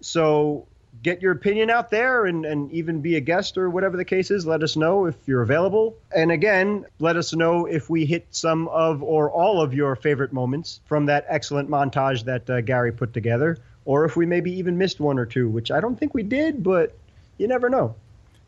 So 0.00 0.66
get 1.02 1.20
your 1.20 1.32
opinion 1.32 1.70
out 1.70 1.90
there 1.90 2.24
and, 2.24 2.46
and 2.46 2.70
even 2.72 3.00
be 3.00 3.16
a 3.16 3.20
guest 3.20 3.58
or 3.58 3.68
whatever 3.68 3.96
the 3.96 4.04
case 4.04 4.30
is. 4.30 4.46
Let 4.46 4.62
us 4.62 4.76
know 4.76 5.06
if 5.06 5.16
you're 5.26 5.42
available. 5.42 5.96
And 6.14 6.30
again, 6.30 6.86
let 6.98 7.16
us 7.16 7.34
know 7.34 7.66
if 7.66 7.90
we 7.90 8.06
hit 8.06 8.26
some 8.30 8.68
of 8.68 9.02
or 9.02 9.30
all 9.30 9.60
of 9.60 9.74
your 9.74 9.96
favorite 9.96 10.32
moments 10.32 10.80
from 10.86 11.06
that 11.06 11.26
excellent 11.28 11.68
montage 11.68 12.24
that 12.24 12.48
uh, 12.48 12.60
Gary 12.60 12.92
put 12.92 13.12
together, 13.12 13.58
or 13.84 14.04
if 14.04 14.16
we 14.16 14.24
maybe 14.24 14.52
even 14.52 14.78
missed 14.78 15.00
one 15.00 15.18
or 15.18 15.26
two, 15.26 15.48
which 15.48 15.70
I 15.70 15.80
don't 15.80 15.98
think 15.98 16.14
we 16.14 16.22
did, 16.22 16.62
but 16.62 16.96
you 17.38 17.48
never 17.48 17.68
know. 17.68 17.96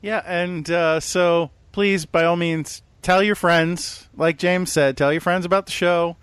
Yeah, 0.00 0.22
and 0.24 0.70
uh, 0.70 1.00
so 1.00 1.50
please, 1.72 2.06
by 2.06 2.24
all 2.24 2.36
means, 2.36 2.82
tell 3.06 3.22
your 3.22 3.36
friends. 3.36 4.08
Like 4.16 4.36
James 4.36 4.72
said, 4.72 4.96
tell 4.96 5.12
your 5.12 5.20
friends 5.20 5.46
about 5.46 5.66
the 5.66 5.72
show. 5.72 6.16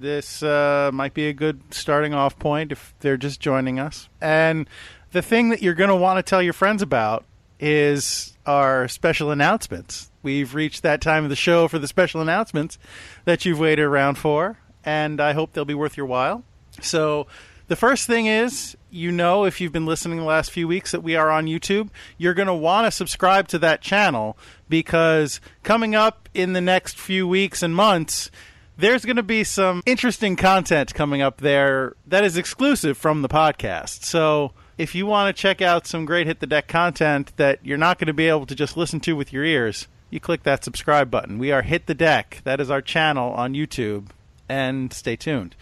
This 0.00 0.42
uh, 0.42 0.90
might 0.92 1.12
be 1.12 1.28
a 1.28 1.34
good 1.34 1.60
starting 1.74 2.14
off 2.14 2.38
point 2.38 2.72
if 2.72 2.94
they're 3.00 3.18
just 3.18 3.38
joining 3.38 3.78
us. 3.78 4.08
And 4.18 4.66
the 5.12 5.20
thing 5.20 5.50
that 5.50 5.60
you're 5.60 5.74
going 5.74 5.90
to 5.90 5.96
want 5.96 6.16
to 6.16 6.28
tell 6.28 6.42
your 6.42 6.54
friends 6.54 6.80
about 6.80 7.26
is 7.60 8.34
our 8.46 8.88
special 8.88 9.30
announcements. 9.30 10.10
We've 10.22 10.54
reached 10.54 10.82
that 10.84 11.02
time 11.02 11.24
of 11.24 11.30
the 11.30 11.36
show 11.36 11.68
for 11.68 11.78
the 11.78 11.86
special 11.86 12.22
announcements 12.22 12.78
that 13.26 13.44
you've 13.44 13.60
waited 13.60 13.84
around 13.84 14.16
for, 14.16 14.58
and 14.84 15.20
I 15.20 15.34
hope 15.34 15.52
they'll 15.52 15.66
be 15.66 15.74
worth 15.74 15.98
your 15.98 16.06
while. 16.06 16.44
So, 16.80 17.26
the 17.72 17.76
first 17.76 18.06
thing 18.06 18.26
is, 18.26 18.76
you 18.90 19.10
know, 19.10 19.46
if 19.46 19.58
you've 19.58 19.72
been 19.72 19.86
listening 19.86 20.18
the 20.18 20.24
last 20.24 20.50
few 20.50 20.68
weeks 20.68 20.92
that 20.92 21.02
we 21.02 21.16
are 21.16 21.30
on 21.30 21.46
YouTube, 21.46 21.88
you're 22.18 22.34
going 22.34 22.48
to 22.48 22.52
want 22.52 22.86
to 22.86 22.90
subscribe 22.90 23.48
to 23.48 23.58
that 23.60 23.80
channel 23.80 24.36
because 24.68 25.40
coming 25.62 25.94
up 25.94 26.28
in 26.34 26.52
the 26.52 26.60
next 26.60 26.98
few 26.98 27.26
weeks 27.26 27.62
and 27.62 27.74
months, 27.74 28.30
there's 28.76 29.06
going 29.06 29.16
to 29.16 29.22
be 29.22 29.42
some 29.42 29.82
interesting 29.86 30.36
content 30.36 30.92
coming 30.92 31.22
up 31.22 31.38
there 31.38 31.94
that 32.06 32.24
is 32.24 32.36
exclusive 32.36 32.98
from 32.98 33.22
the 33.22 33.28
podcast. 33.30 34.04
So, 34.04 34.52
if 34.76 34.94
you 34.94 35.06
want 35.06 35.34
to 35.34 35.40
check 35.40 35.62
out 35.62 35.86
some 35.86 36.04
great 36.04 36.26
Hit 36.26 36.40
the 36.40 36.46
Deck 36.46 36.68
content 36.68 37.34
that 37.38 37.64
you're 37.64 37.78
not 37.78 37.98
going 37.98 38.08
to 38.08 38.12
be 38.12 38.28
able 38.28 38.44
to 38.44 38.54
just 38.54 38.76
listen 38.76 39.00
to 39.00 39.16
with 39.16 39.32
your 39.32 39.44
ears, 39.44 39.88
you 40.10 40.20
click 40.20 40.42
that 40.42 40.62
subscribe 40.62 41.10
button. 41.10 41.38
We 41.38 41.52
are 41.52 41.62
Hit 41.62 41.86
the 41.86 41.94
Deck. 41.94 42.42
That 42.44 42.60
is 42.60 42.70
our 42.70 42.82
channel 42.82 43.32
on 43.32 43.54
YouTube. 43.54 44.08
And 44.46 44.92
stay 44.92 45.16
tuned. 45.16 45.56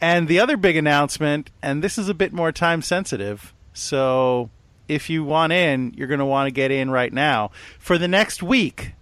And 0.00 0.28
the 0.28 0.40
other 0.40 0.56
big 0.56 0.76
announcement, 0.76 1.50
and 1.62 1.82
this 1.82 1.96
is 1.96 2.08
a 2.08 2.14
bit 2.14 2.32
more 2.32 2.52
time 2.52 2.82
sensitive, 2.82 3.54
so 3.72 4.50
if 4.88 5.10
you 5.10 5.24
want 5.24 5.52
in, 5.52 5.94
you're 5.96 6.08
going 6.08 6.20
to 6.20 6.26
want 6.26 6.46
to 6.46 6.50
get 6.50 6.70
in 6.70 6.90
right 6.90 7.12
now. 7.12 7.50
For 7.78 7.98
the 7.98 8.08
next 8.08 8.42
week, 8.42 8.92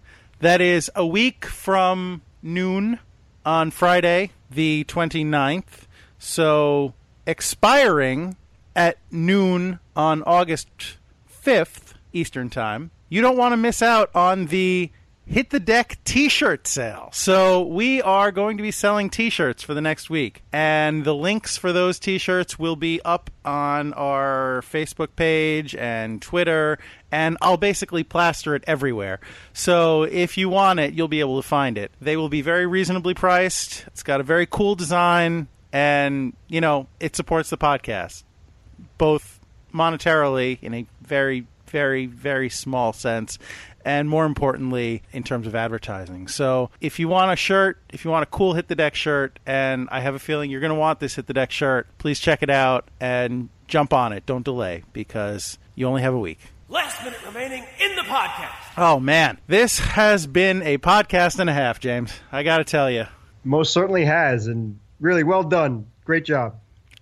that 0.40 0.60
is 0.60 0.90
a 0.94 1.06
week 1.06 1.44
from 1.44 2.22
noon 2.42 2.98
on 3.44 3.70
Friday, 3.70 4.30
the 4.50 4.84
29th. 4.88 5.86
So 6.18 6.94
expiring 7.26 8.36
at 8.76 8.98
noon 9.10 9.80
on 9.94 10.22
August 10.22 10.68
5th, 11.30 11.94
Eastern 12.12 12.50
Time. 12.50 12.90
You 13.08 13.20
don't 13.20 13.36
want 13.36 13.52
to 13.52 13.56
miss 13.56 13.82
out 13.82 14.10
on 14.14 14.46
the 14.46 14.90
Hit 15.26 15.48
the 15.48 15.60
Deck 15.60 15.98
t 16.04 16.28
shirt 16.28 16.66
sale. 16.66 17.08
So, 17.12 17.62
we 17.62 18.02
are 18.02 18.30
going 18.30 18.58
to 18.58 18.62
be 18.62 18.70
selling 18.70 19.08
t 19.08 19.30
shirts 19.30 19.62
for 19.62 19.72
the 19.72 19.80
next 19.80 20.10
week. 20.10 20.42
And 20.52 21.02
the 21.02 21.14
links 21.14 21.56
for 21.56 21.72
those 21.72 21.98
t 21.98 22.18
shirts 22.18 22.58
will 22.58 22.76
be 22.76 23.00
up 23.06 23.30
on 23.42 23.94
our 23.94 24.62
Facebook 24.70 25.16
page 25.16 25.74
and 25.74 26.20
Twitter. 26.20 26.78
And 27.10 27.38
I'll 27.40 27.56
basically 27.56 28.04
plaster 28.04 28.54
it 28.54 28.64
everywhere. 28.66 29.18
So, 29.54 30.02
if 30.02 30.36
you 30.36 30.50
want 30.50 30.80
it, 30.80 30.92
you'll 30.92 31.08
be 31.08 31.20
able 31.20 31.40
to 31.40 31.48
find 31.48 31.78
it. 31.78 31.90
They 32.02 32.18
will 32.18 32.28
be 32.28 32.42
very 32.42 32.66
reasonably 32.66 33.14
priced. 33.14 33.86
It's 33.86 34.02
got 34.02 34.20
a 34.20 34.24
very 34.24 34.46
cool 34.46 34.74
design. 34.74 35.48
And, 35.72 36.34
you 36.48 36.60
know, 36.60 36.86
it 37.00 37.16
supports 37.16 37.48
the 37.48 37.56
podcast, 37.58 38.24
both 38.98 39.40
monetarily 39.72 40.58
in 40.62 40.74
a 40.74 40.86
very, 41.00 41.46
very, 41.66 42.06
very 42.06 42.48
small 42.50 42.92
sense 42.92 43.38
and 43.84 44.08
more 44.08 44.24
importantly, 44.24 45.02
in 45.12 45.22
terms 45.22 45.46
of 45.46 45.54
advertising. 45.54 46.28
So 46.28 46.70
if 46.80 46.98
you 46.98 47.08
want 47.08 47.32
a 47.32 47.36
shirt, 47.36 47.78
if 47.90 48.04
you 48.04 48.10
want 48.10 48.22
a 48.22 48.26
cool 48.26 48.54
Hit 48.54 48.68
the 48.68 48.74
Deck 48.74 48.94
shirt, 48.94 49.38
and 49.46 49.88
I 49.90 50.00
have 50.00 50.14
a 50.14 50.18
feeling 50.18 50.50
you're 50.50 50.60
going 50.60 50.72
to 50.72 50.78
want 50.78 51.00
this 51.00 51.16
Hit 51.16 51.26
the 51.26 51.34
Deck 51.34 51.50
shirt, 51.50 51.86
please 51.98 52.18
check 52.18 52.42
it 52.42 52.50
out 52.50 52.88
and 53.00 53.48
jump 53.68 53.92
on 53.92 54.12
it. 54.12 54.26
Don't 54.26 54.44
delay 54.44 54.84
because 54.92 55.58
you 55.74 55.86
only 55.86 56.02
have 56.02 56.14
a 56.14 56.18
week. 56.18 56.38
Last 56.68 57.04
minute 57.04 57.20
remaining 57.26 57.64
in 57.80 57.94
the 57.94 58.02
podcast. 58.02 58.54
Oh, 58.76 58.98
man. 58.98 59.38
This 59.46 59.78
has 59.78 60.26
been 60.26 60.62
a 60.62 60.78
podcast 60.78 61.38
and 61.38 61.50
a 61.50 61.52
half, 61.52 61.78
James. 61.78 62.12
I 62.32 62.42
got 62.42 62.58
to 62.58 62.64
tell 62.64 62.90
you. 62.90 63.06
Most 63.44 63.72
certainly 63.72 64.06
has, 64.06 64.46
and 64.46 64.78
really 64.98 65.22
well 65.22 65.42
done. 65.42 65.86
Great 66.04 66.24
job. 66.24 66.56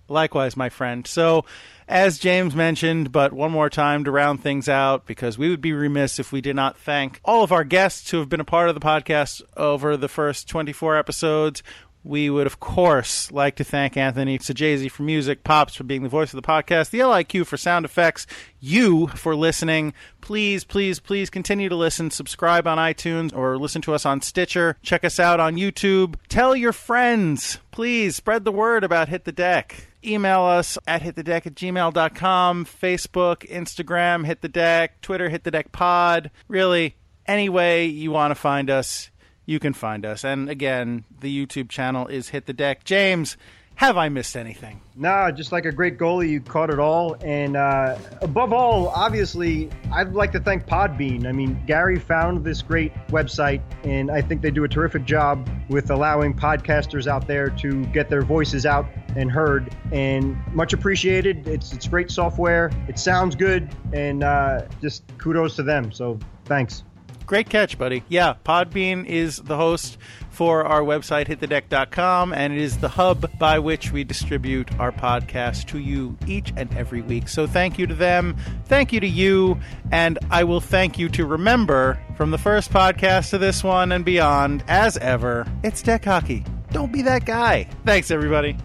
Likewise, 0.09 0.57
my 0.57 0.69
friend. 0.69 1.07
So, 1.07 1.45
as 1.93 2.17
James 2.17 2.55
mentioned, 2.55 3.11
but 3.11 3.33
one 3.33 3.51
more 3.51 3.69
time 3.69 4.03
to 4.03 4.09
round 4.09 4.41
things 4.41 4.67
out, 4.67 5.05
because 5.05 5.37
we 5.37 5.47
would 5.49 5.61
be 5.61 5.73
remiss 5.73 6.17
if 6.17 6.31
we 6.31 6.41
did 6.41 6.55
not 6.55 6.75
thank 6.75 7.21
all 7.23 7.43
of 7.43 7.51
our 7.51 7.63
guests 7.63 8.09
who 8.09 8.17
have 8.17 8.29
been 8.29 8.39
a 8.39 8.45
part 8.45 8.67
of 8.67 8.73
the 8.73 8.81
podcast 8.81 9.43
over 9.55 9.95
the 9.95 10.07
first 10.07 10.49
24 10.49 10.97
episodes. 10.97 11.61
We 12.03 12.31
would, 12.31 12.47
of 12.47 12.59
course, 12.59 13.31
like 13.31 13.55
to 13.57 13.63
thank 13.63 13.95
Anthony 13.95 14.39
Sajazi 14.39 14.89
for 14.89 15.03
music, 15.03 15.43
Pops 15.43 15.75
for 15.75 15.83
being 15.83 16.01
the 16.01 16.09
voice 16.09 16.33
of 16.33 16.41
the 16.41 16.47
podcast, 16.47 16.89
the 16.89 16.99
LIQ 16.99 17.45
for 17.45 17.57
sound 17.57 17.85
effects, 17.85 18.25
you 18.59 19.05
for 19.09 19.35
listening. 19.35 19.93
Please, 20.19 20.63
please, 20.63 20.99
please 20.99 21.29
continue 21.29 21.69
to 21.69 21.75
listen. 21.75 22.09
Subscribe 22.09 22.65
on 22.65 22.79
iTunes 22.79 23.33
or 23.35 23.59
listen 23.59 23.83
to 23.83 23.93
us 23.93 24.03
on 24.03 24.19
Stitcher. 24.19 24.77
Check 24.81 25.05
us 25.05 25.19
out 25.19 25.39
on 25.39 25.57
YouTube. 25.57 26.15
Tell 26.27 26.55
your 26.55 26.73
friends. 26.73 27.59
Please 27.69 28.15
spread 28.15 28.45
the 28.45 28.51
word 28.51 28.83
about 28.83 29.09
Hit 29.09 29.25
the 29.25 29.31
Deck. 29.31 29.92
Email 30.05 30.41
us 30.41 30.77
at 30.87 31.01
hitthedeck 31.01 31.47
at 31.47 31.55
gmail.com, 31.55 32.65
Facebook, 32.65 33.49
Instagram, 33.49 34.25
Hit 34.25 34.41
the 34.41 34.49
Deck, 34.49 35.01
Twitter, 35.01 35.29
Hit 35.29 35.43
the 35.43 35.51
Deck 35.51 35.71
Pod. 35.71 36.31
Really, 36.47 36.95
any 37.25 37.49
way 37.49 37.85
you 37.85 38.11
want 38.11 38.31
to 38.31 38.35
find 38.35 38.69
us, 38.69 39.09
you 39.45 39.59
can 39.59 39.73
find 39.73 40.05
us. 40.05 40.23
And 40.23 40.49
again, 40.49 41.05
the 41.19 41.45
YouTube 41.45 41.69
channel 41.69 42.07
is 42.07 42.29
Hit 42.29 42.45
the 42.45 42.53
Deck. 42.53 42.83
James, 42.83 43.37
have 43.75 43.97
I 43.97 44.09
missed 44.09 44.37
anything? 44.37 44.81
Nah, 44.95 45.31
just 45.31 45.51
like 45.51 45.65
a 45.65 45.71
great 45.71 45.97
goalie, 45.97 46.29
you 46.29 46.39
caught 46.39 46.69
it 46.69 46.79
all. 46.79 47.15
And 47.21 47.57
uh, 47.57 47.97
above 48.21 48.53
all, 48.53 48.89
obviously, 48.89 49.69
I'd 49.91 50.13
like 50.13 50.31
to 50.33 50.39
thank 50.39 50.65
Podbean. 50.65 51.25
I 51.25 51.31
mean, 51.31 51.61
Gary 51.65 51.99
found 51.99 52.43
this 52.43 52.61
great 52.61 52.93
website, 53.07 53.61
and 53.83 54.11
I 54.11 54.21
think 54.21 54.41
they 54.41 54.51
do 54.51 54.63
a 54.63 54.67
terrific 54.69 55.05
job 55.05 55.49
with 55.69 55.89
allowing 55.89 56.33
podcasters 56.33 57.07
out 57.07 57.27
there 57.27 57.49
to 57.49 57.85
get 57.87 58.09
their 58.09 58.21
voices 58.21 58.65
out 58.65 58.85
and 59.15 59.31
heard. 59.31 59.75
And 59.91 60.37
much 60.53 60.73
appreciated. 60.73 61.47
It's 61.47 61.73
it's 61.73 61.87
great 61.87 62.11
software. 62.11 62.71
It 62.87 62.99
sounds 62.99 63.35
good, 63.35 63.75
and 63.91 64.23
uh, 64.23 64.65
just 64.81 65.03
kudos 65.17 65.55
to 65.55 65.63
them. 65.63 65.91
So 65.91 66.19
thanks. 66.45 66.83
Great 67.25 67.49
catch, 67.49 67.77
buddy. 67.77 68.03
Yeah, 68.09 68.35
Podbean 68.45 69.05
is 69.05 69.37
the 69.37 69.55
host 69.55 69.97
for 70.29 70.65
our 70.65 70.81
website, 70.81 71.27
hitthedeck.com, 71.27 72.33
and 72.33 72.53
it 72.53 72.59
is 72.59 72.79
the 72.79 72.89
hub 72.89 73.37
by 73.37 73.59
which 73.59 73.91
we 73.91 74.03
distribute 74.03 74.77
our 74.79 74.91
podcast 74.91 75.67
to 75.67 75.79
you 75.79 76.17
each 76.27 76.51
and 76.57 76.75
every 76.75 77.01
week. 77.01 77.29
So 77.29 77.47
thank 77.47 77.77
you 77.77 77.87
to 77.87 77.93
them. 77.93 78.35
Thank 78.65 78.91
you 78.91 78.99
to 78.99 79.07
you. 79.07 79.59
And 79.91 80.19
I 80.31 80.43
will 80.43 80.59
thank 80.61 80.97
you 80.97 81.07
to 81.09 81.25
remember 81.25 81.99
from 82.17 82.31
the 82.31 82.37
first 82.37 82.71
podcast 82.71 83.29
to 83.29 83.37
this 83.37 83.63
one 83.63 83.91
and 83.91 84.03
beyond, 84.03 84.63
as 84.67 84.97
ever, 84.97 85.47
it's 85.63 85.81
deck 85.81 86.05
hockey. 86.05 86.43
Don't 86.71 86.91
be 86.91 87.03
that 87.03 87.25
guy. 87.25 87.69
Thanks, 87.85 88.09
everybody. 88.09 88.57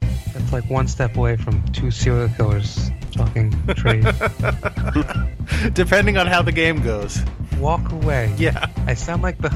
That's 0.00 0.52
like 0.52 0.70
one 0.70 0.86
step 0.86 1.16
away 1.16 1.36
from 1.36 1.62
two 1.72 1.90
serial 1.90 2.28
killers 2.28 2.90
talking. 3.18 3.50
Depending 5.72 6.16
on 6.16 6.26
how 6.26 6.40
the 6.40 6.52
game 6.52 6.80
goes. 6.82 7.18
Walk 7.58 7.90
away. 7.90 8.32
Yeah. 8.38 8.66
I 8.86 8.94
sound 8.94 9.22
like 9.22 9.38
the 9.38 9.48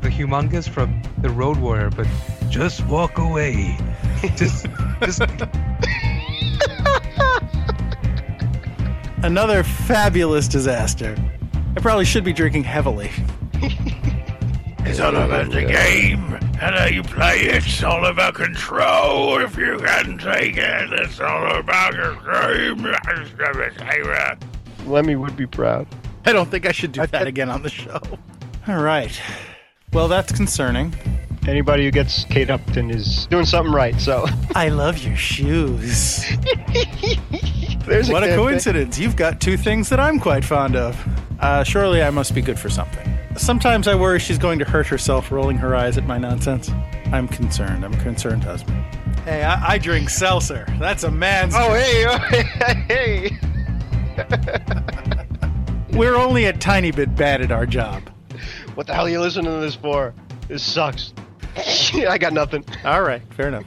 the 0.00 0.08
humongous 0.08 0.66
from 0.66 1.02
the 1.18 1.28
Road 1.28 1.58
Warrior, 1.58 1.90
but 1.90 2.06
just 2.48 2.84
walk 2.86 3.18
away. 3.18 3.76
just 4.36 4.66
just 5.02 5.20
Another 9.22 9.62
fabulous 9.62 10.48
disaster. 10.48 11.14
I 11.76 11.80
probably 11.80 12.06
should 12.06 12.24
be 12.24 12.32
drinking 12.32 12.64
heavily. 12.64 13.10
It's 14.90 14.98
all 14.98 15.14
about 15.14 15.52
the 15.52 15.62
game 15.62 16.34
and 16.34 16.74
how 16.74 16.86
you 16.86 17.04
play 17.04 17.42
it. 17.42 17.64
It's 17.64 17.80
all 17.84 18.06
about 18.06 18.34
control. 18.34 19.40
If 19.40 19.56
you 19.56 19.78
can 19.78 20.18
take 20.18 20.56
it, 20.56 20.92
it's 20.94 21.20
all 21.20 21.46
about 21.56 21.94
your 21.94 22.16
game. 22.16 22.92
Lemmy 24.86 25.14
would 25.14 25.36
be 25.36 25.46
proud. 25.46 25.86
I 26.26 26.32
don't 26.32 26.50
think 26.50 26.66
I 26.66 26.72
should 26.72 26.90
do 26.90 27.06
that 27.06 27.28
again 27.28 27.50
on 27.50 27.62
the 27.62 27.68
show. 27.70 28.00
All 28.66 28.82
right. 28.82 29.16
Well, 29.92 30.08
that's 30.08 30.32
concerning. 30.32 30.92
Anybody 31.46 31.84
who 31.84 31.92
gets 31.92 32.24
Kate 32.24 32.50
Upton 32.50 32.90
is 32.90 33.26
doing 33.26 33.46
something 33.46 33.72
right. 33.72 33.98
So 34.00 34.26
I 34.56 34.70
love 34.70 34.98
your 34.98 35.16
shoes. 35.16 36.24
there's 37.86 38.10
what 38.10 38.24
a 38.24 38.26
campaign. 38.26 38.36
coincidence. 38.36 38.98
You've 38.98 39.14
got 39.14 39.40
two 39.40 39.56
things 39.56 39.88
that 39.90 40.00
I'm 40.00 40.18
quite 40.18 40.44
fond 40.44 40.74
of. 40.74 41.00
Uh, 41.38 41.62
surely 41.62 42.02
I 42.02 42.10
must 42.10 42.34
be 42.34 42.42
good 42.42 42.58
for 42.58 42.68
something. 42.68 43.19
Sometimes 43.36 43.86
I 43.88 43.94
worry 43.94 44.18
she's 44.18 44.38
going 44.38 44.58
to 44.58 44.64
hurt 44.64 44.86
herself 44.86 45.30
rolling 45.30 45.56
her 45.58 45.74
eyes 45.74 45.96
at 45.96 46.06
my 46.06 46.18
nonsense. 46.18 46.70
I'm 47.12 47.28
concerned. 47.28 47.84
I'm 47.84 47.94
a 47.94 48.02
concerned 48.02 48.44
husband. 48.44 48.82
Hey, 49.24 49.42
I, 49.42 49.72
I 49.74 49.78
drink 49.78 50.10
seltzer. 50.10 50.66
That's 50.78 51.04
a 51.04 51.10
man's. 51.10 51.54
Oh 51.56 51.72
hey, 51.72 52.06
oh, 52.06 52.18
hey, 52.88 53.30
We're 55.96 56.16
only 56.16 56.46
a 56.46 56.52
tiny 56.52 56.90
bit 56.90 57.14
bad 57.16 57.40
at 57.40 57.52
our 57.52 57.66
job. 57.66 58.02
what 58.74 58.86
the 58.86 58.94
hell 58.94 59.06
are 59.06 59.10
you 59.10 59.20
listening 59.20 59.46
to 59.46 59.60
this 59.60 59.74
for? 59.74 60.14
This 60.48 60.62
sucks. 60.62 61.12
I 61.56 62.18
got 62.18 62.32
nothing. 62.32 62.64
All 62.84 63.02
right, 63.02 63.22
fair 63.34 63.48
enough. 63.48 63.64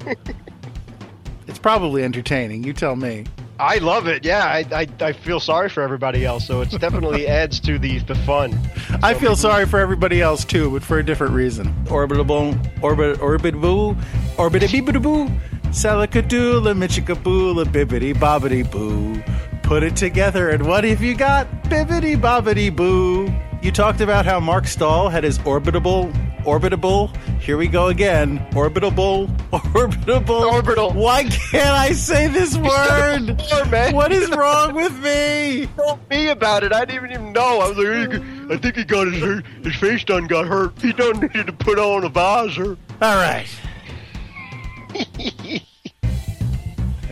it's 1.47 1.59
probably 1.59 2.03
entertaining. 2.03 2.63
You 2.63 2.73
tell 2.73 2.95
me. 2.95 3.25
I 3.59 3.77
love 3.77 4.07
it. 4.07 4.25
Yeah, 4.25 4.43
I, 4.45 4.65
I, 4.71 4.87
I 4.99 5.13
feel 5.13 5.39
sorry 5.39 5.69
for 5.69 5.83
everybody 5.83 6.25
else, 6.25 6.47
so 6.47 6.61
it 6.61 6.71
definitely 6.71 7.27
adds 7.41 7.59
to 7.61 7.77
the 7.77 7.99
the 7.99 8.15
fun. 8.15 8.57
I 9.03 9.13
feel 9.13 9.35
sorry 9.35 9.65
for 9.65 9.79
everybody 9.79 10.21
else 10.21 10.43
too, 10.43 10.71
but 10.71 10.83
for 10.83 10.97
a 10.99 11.05
different 11.05 11.33
reason. 11.33 11.73
Orbitable, 11.85 12.57
orbit, 12.81 13.21
orbit 13.21 13.59
boo 13.59 13.95
orbitable, 14.37 14.81
orbitable, 14.81 15.39
salicadoola, 15.69 16.73
michicaboola, 16.75 17.65
bibbity 17.65 18.13
bobbity 18.13 18.69
boo. 18.69 19.21
Put 19.61 19.83
it 19.83 19.95
together, 19.95 20.49
and 20.49 20.65
what 20.67 20.83
have 20.83 21.01
you 21.01 21.15
got? 21.15 21.47
Bibbity 21.63 22.19
bobbity 22.19 22.75
boo. 22.75 23.33
You 23.61 23.71
talked 23.71 24.01
about 24.01 24.25
how 24.25 24.39
Marc 24.39 24.67
Staal 24.67 25.09
had 25.09 25.23
his 25.23 25.39
orbitable, 25.39 26.11
orbitable. 26.43 27.15
Here 27.39 27.57
we 27.57 27.67
go 27.67 27.87
again. 27.87 28.39
Orbitable, 28.51 29.27
orbitable, 29.51 30.51
Orbital. 30.51 30.93
Why 30.93 31.23
can't 31.23 31.69
I 31.69 31.91
say 31.93 32.27
this 32.27 32.57
word? 32.57 33.41
Man. 33.69 33.95
What 33.95 34.11
is 34.11 34.29
wrong 34.29 34.73
with 34.73 34.97
me? 35.03 35.67
told 35.77 36.09
me 36.09 36.29
about 36.29 36.63
it. 36.63 36.71
I 36.71 36.85
didn't 36.85 37.11
even 37.11 37.33
know. 37.33 37.59
I 37.59 37.69
was 37.69 37.77
like, 37.77 38.51
I 38.51 38.57
think 38.57 38.75
he 38.75 38.83
got 38.83 39.11
his 39.11 39.43
his 39.63 39.75
face 39.75 40.03
done 40.03 40.27
got 40.27 40.45
hurt. 40.47 40.79
He 40.81 40.93
done 40.93 41.19
needed 41.19 41.47
to 41.47 41.53
put 41.53 41.79
on 41.79 42.03
a 42.03 42.09
visor. 42.09 42.77
All 43.01 43.15
right. 43.15 43.47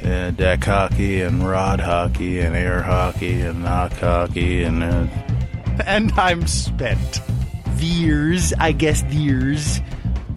yeah, 0.03 0.31
deck 0.31 0.63
hockey 0.63 1.21
and 1.21 1.47
rod 1.47 1.79
hockey 1.79 2.39
and 2.39 2.55
air 2.55 2.81
hockey 2.81 3.41
and 3.41 3.63
knock 3.63 3.93
hockey 3.93 4.63
and 4.63 4.83
uh, 4.83 5.07
and 5.85 6.11
I'm 6.13 6.45
spent. 6.47 7.21
Veers, 7.81 8.53
I 8.59 8.71
guess 8.73 9.01
veers. 9.01 9.81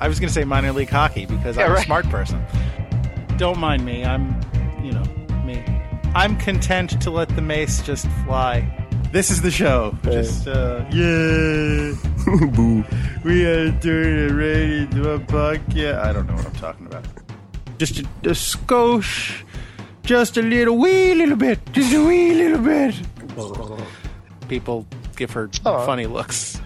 I 0.00 0.08
was 0.08 0.18
gonna 0.18 0.32
say 0.32 0.44
minor 0.44 0.72
league 0.72 0.88
hockey 0.88 1.26
because 1.26 1.58
I'm 1.58 1.70
Yeah, 1.72 1.78
a 1.78 1.84
smart 1.84 2.08
person. 2.08 2.42
Don't 3.36 3.58
mind 3.58 3.84
me. 3.84 4.02
I'm, 4.02 4.40
you 4.82 4.92
know, 4.92 5.04
me. 5.44 5.62
I'm 6.14 6.36
content 6.38 7.00
to 7.02 7.10
let 7.10 7.28
the 7.36 7.42
mace 7.42 7.82
just 7.82 8.06
fly. 8.24 8.64
This 9.12 9.30
is 9.30 9.42
the 9.42 9.50
show. 9.50 9.94
Just 10.04 10.48
uh, 10.48 10.84
yeah. 10.90 11.92
Boo. 12.56 12.82
We 13.24 13.44
are 13.44 13.70
doing 13.72 14.30
a 14.30 14.34
radio 14.34 15.18
podcast. 15.18 15.98
I 16.02 16.12
don't 16.14 16.26
know 16.26 16.34
what 16.34 16.46
I'm 16.46 16.52
talking 16.54 16.86
about. 16.86 17.04
Just 17.78 17.98
a, 17.98 18.02
a 18.24 18.34
skosh. 18.34 19.42
Just 20.02 20.36
a 20.38 20.42
little 20.42 20.78
wee 20.78 21.14
little 21.14 21.36
bit. 21.36 21.60
Just 21.72 21.92
a 21.92 22.02
wee 22.04 22.32
little 22.34 22.58
bit. 22.58 22.94
People 24.48 24.86
give 25.16 25.30
her 25.32 25.50
Aw. 25.66 25.84
funny 25.86 26.06
looks. 26.06 26.60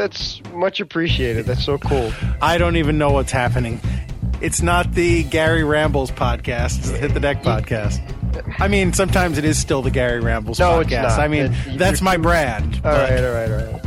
That's 0.00 0.40
much 0.54 0.80
appreciated. 0.80 1.44
That's 1.44 1.62
so 1.62 1.76
cool. 1.76 2.10
I 2.40 2.56
don't 2.56 2.76
even 2.76 2.96
know 2.96 3.10
what's 3.10 3.32
happening. 3.32 3.80
It's 4.40 4.62
not 4.62 4.94
the 4.94 5.24
Gary 5.24 5.62
Rambles 5.62 6.10
podcast. 6.10 6.78
It's 6.78 6.90
the 6.90 6.96
Hit 6.96 7.12
the 7.12 7.20
Deck 7.20 7.42
podcast. 7.42 8.00
I 8.58 8.68
mean, 8.68 8.94
sometimes 8.94 9.36
it 9.36 9.44
is 9.44 9.58
still 9.58 9.82
the 9.82 9.90
Gary 9.90 10.20
Rambles 10.20 10.58
No, 10.58 10.70
podcast. 10.82 10.82
it's 10.84 10.92
not. 11.16 11.20
I 11.20 11.28
mean, 11.28 11.52
It- 11.66 11.76
that's 11.78 12.00
my 12.00 12.16
brand. 12.16 12.76
All 12.76 12.80
but- 12.92 13.10
right, 13.10 13.22
all 13.22 13.34
right, 13.34 13.50
all 13.50 13.72
right. 13.72 13.84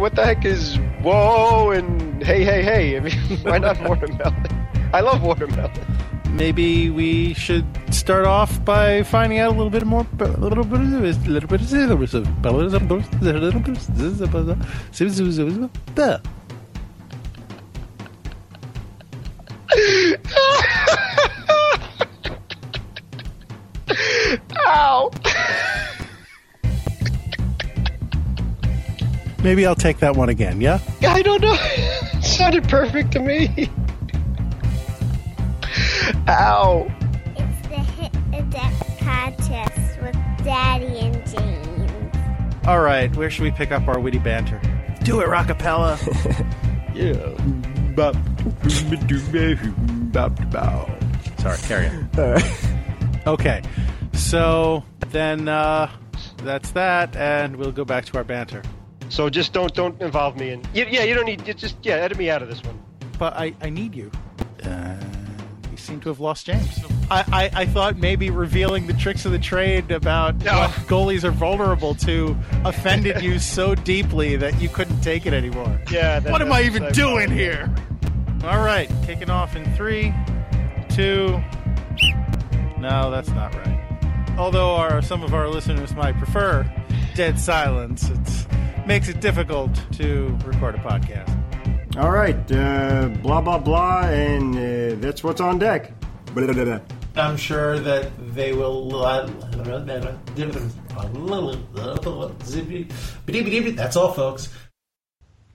What 0.00 0.14
the 0.14 0.24
heck 0.24 0.44
is 0.44 0.76
whoa 1.02 1.70
and 1.72 2.22
hey, 2.22 2.44
hey, 2.44 2.62
hey? 2.62 2.96
I 2.96 3.00
mean, 3.00 3.14
why 3.42 3.58
not 3.58 3.80
watermelon? 3.82 4.46
I 4.92 5.00
love 5.00 5.22
watermelon. 5.22 5.72
Maybe 6.30 6.90
we 6.90 7.34
should 7.34 7.64
start 7.92 8.26
off 8.26 8.64
by 8.64 9.02
finding 9.02 9.38
out 9.38 9.48
a 9.48 9.56
little 9.56 9.70
bit 9.70 9.84
more, 9.86 10.06
a 10.20 10.24
little 10.24 10.64
bit, 10.64 10.80
a 10.80 10.82
little 10.82 11.00
bit, 11.00 11.16
a 11.26 11.30
little 11.30 11.48
bit, 11.48 11.60
a 11.60 11.76
little 11.76 11.96
bit. 15.94 16.20
Ow! 24.58 25.10
Maybe 29.42 29.64
I'll 29.64 29.74
take 29.76 29.98
that 29.98 30.16
one 30.16 30.28
again. 30.28 30.60
Yeah. 30.60 30.80
I 31.02 31.22
don't 31.22 31.40
know. 31.40 31.56
It 31.60 32.24
sounded 32.24 32.68
perfect 32.68 33.12
to 33.12 33.20
me. 33.20 33.70
Ow! 36.28 36.90
It's 37.36 37.68
the 37.68 37.76
Hit 37.76 38.12
the 38.32 38.42
Deck 38.50 38.72
podcast 38.98 40.02
with 40.02 40.44
Daddy 40.44 40.98
and 40.98 41.24
James. 41.24 42.66
All 42.66 42.80
right. 42.80 43.14
Where 43.14 43.30
should 43.30 43.44
we 43.44 43.52
pick 43.52 43.70
up 43.70 43.86
our 43.86 44.00
witty 44.00 44.18
banter? 44.18 44.60
Do 45.04 45.20
it, 45.20 45.28
Rockapella. 45.28 45.96
Yeah. 46.96 47.36
Sorry, 51.38 51.58
carry 51.58 51.88
on. 51.88 52.10
Okay, 53.26 53.60
so 54.14 54.82
then 55.10 55.46
uh, 55.46 55.90
that's 56.38 56.70
that, 56.70 57.14
and 57.16 57.56
we'll 57.56 57.70
go 57.70 57.84
back 57.84 58.06
to 58.06 58.16
our 58.16 58.24
banter. 58.24 58.62
So 59.10 59.28
just 59.28 59.52
don't 59.52 59.74
don't 59.74 60.00
involve 60.00 60.38
me 60.38 60.52
in. 60.52 60.62
Yeah, 60.72 60.86
yeah 60.88 61.04
you 61.04 61.14
don't 61.14 61.26
need. 61.26 61.44
Just 61.44 61.76
yeah, 61.82 61.96
edit 61.96 62.16
me 62.16 62.30
out 62.30 62.40
of 62.40 62.48
this 62.48 62.64
one. 62.64 62.82
But 63.18 63.34
I, 63.34 63.54
I 63.60 63.68
need 63.68 63.94
you. 63.94 64.10
Seem 65.96 66.02
to 66.02 66.08
have 66.10 66.20
lost 66.20 66.44
James. 66.44 66.78
I, 67.10 67.24
I, 67.54 67.60
I 67.62 67.64
thought 67.66 67.96
maybe 67.96 68.28
revealing 68.28 68.86
the 68.86 68.92
tricks 68.92 69.24
of 69.24 69.32
the 69.32 69.38
trade 69.38 69.90
about 69.90 70.36
No. 70.44 70.58
what 70.58 70.70
goalies 70.88 71.24
are 71.24 71.30
vulnerable 71.30 71.94
to 71.94 72.36
offended 72.66 73.22
you 73.22 73.38
so 73.38 73.74
deeply 73.74 74.36
that 74.36 74.60
you 74.60 74.68
couldn't 74.68 75.00
take 75.00 75.24
it 75.24 75.32
anymore. 75.32 75.80
Yeah. 75.90 76.20
that- 76.20 76.30
What 76.30 76.42
am 76.42 76.52
I 76.52 76.64
even 76.64 76.82
I- 76.82 76.90
doing 76.90 77.30
here? 77.30 77.74
All 78.44 78.62
right, 78.62 78.90
kicking 79.06 79.30
off 79.30 79.56
in 79.56 79.64
three, 79.74 80.12
two. 80.90 81.42
No, 82.78 83.10
that's 83.10 83.30
not 83.30 83.54
right. 83.54 83.80
Although 84.36 84.74
our 84.76 85.00
some 85.00 85.22
of 85.22 85.32
our 85.32 85.48
listeners 85.48 85.94
might 85.94 86.18
prefer 86.18 86.70
dead 87.14 87.40
silence, 87.40 88.10
it 88.10 88.46
makes 88.86 89.08
it 89.08 89.22
difficult 89.22 89.70
to 89.92 90.36
record 90.44 90.74
a 90.74 90.78
podcast. 90.78 91.32
All 91.96 92.10
right, 92.10 92.36
uh, 92.52 93.08
blah 93.22 93.40
blah 93.40 93.56
blah, 93.58 94.02
and 94.02 94.54
uh, 94.54 94.96
that's 95.00 95.24
what's 95.24 95.40
on 95.40 95.58
deck. 95.58 95.92
Blah, 96.34 96.44
blah, 96.44 96.52
blah, 96.52 96.64
blah. 96.64 96.80
I'm 97.16 97.38
sure 97.38 97.78
that 97.78 98.10
they 98.34 98.52
will. 98.52 98.90
That's 103.76 103.96
all, 103.96 104.12
folks. 104.12 104.52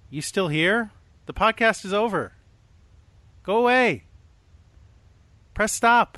You 0.10 0.24
still 0.24 0.48
here? 0.48 0.90
The 1.28 1.34
podcast 1.34 1.86
is 1.86 1.94
over. 1.94 2.34
Go 3.44 3.58
away. 3.58 4.06
Press 5.54 5.74
stop. 5.74 6.18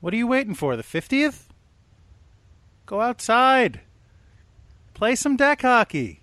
What 0.00 0.14
are 0.14 0.16
you 0.16 0.26
waiting 0.26 0.54
for? 0.54 0.74
The 0.76 0.82
50th? 0.82 1.48
Go 2.86 3.02
outside. 3.02 3.80
Play 4.94 5.16
some 5.16 5.36
deck 5.36 5.60
hockey. 5.60 6.19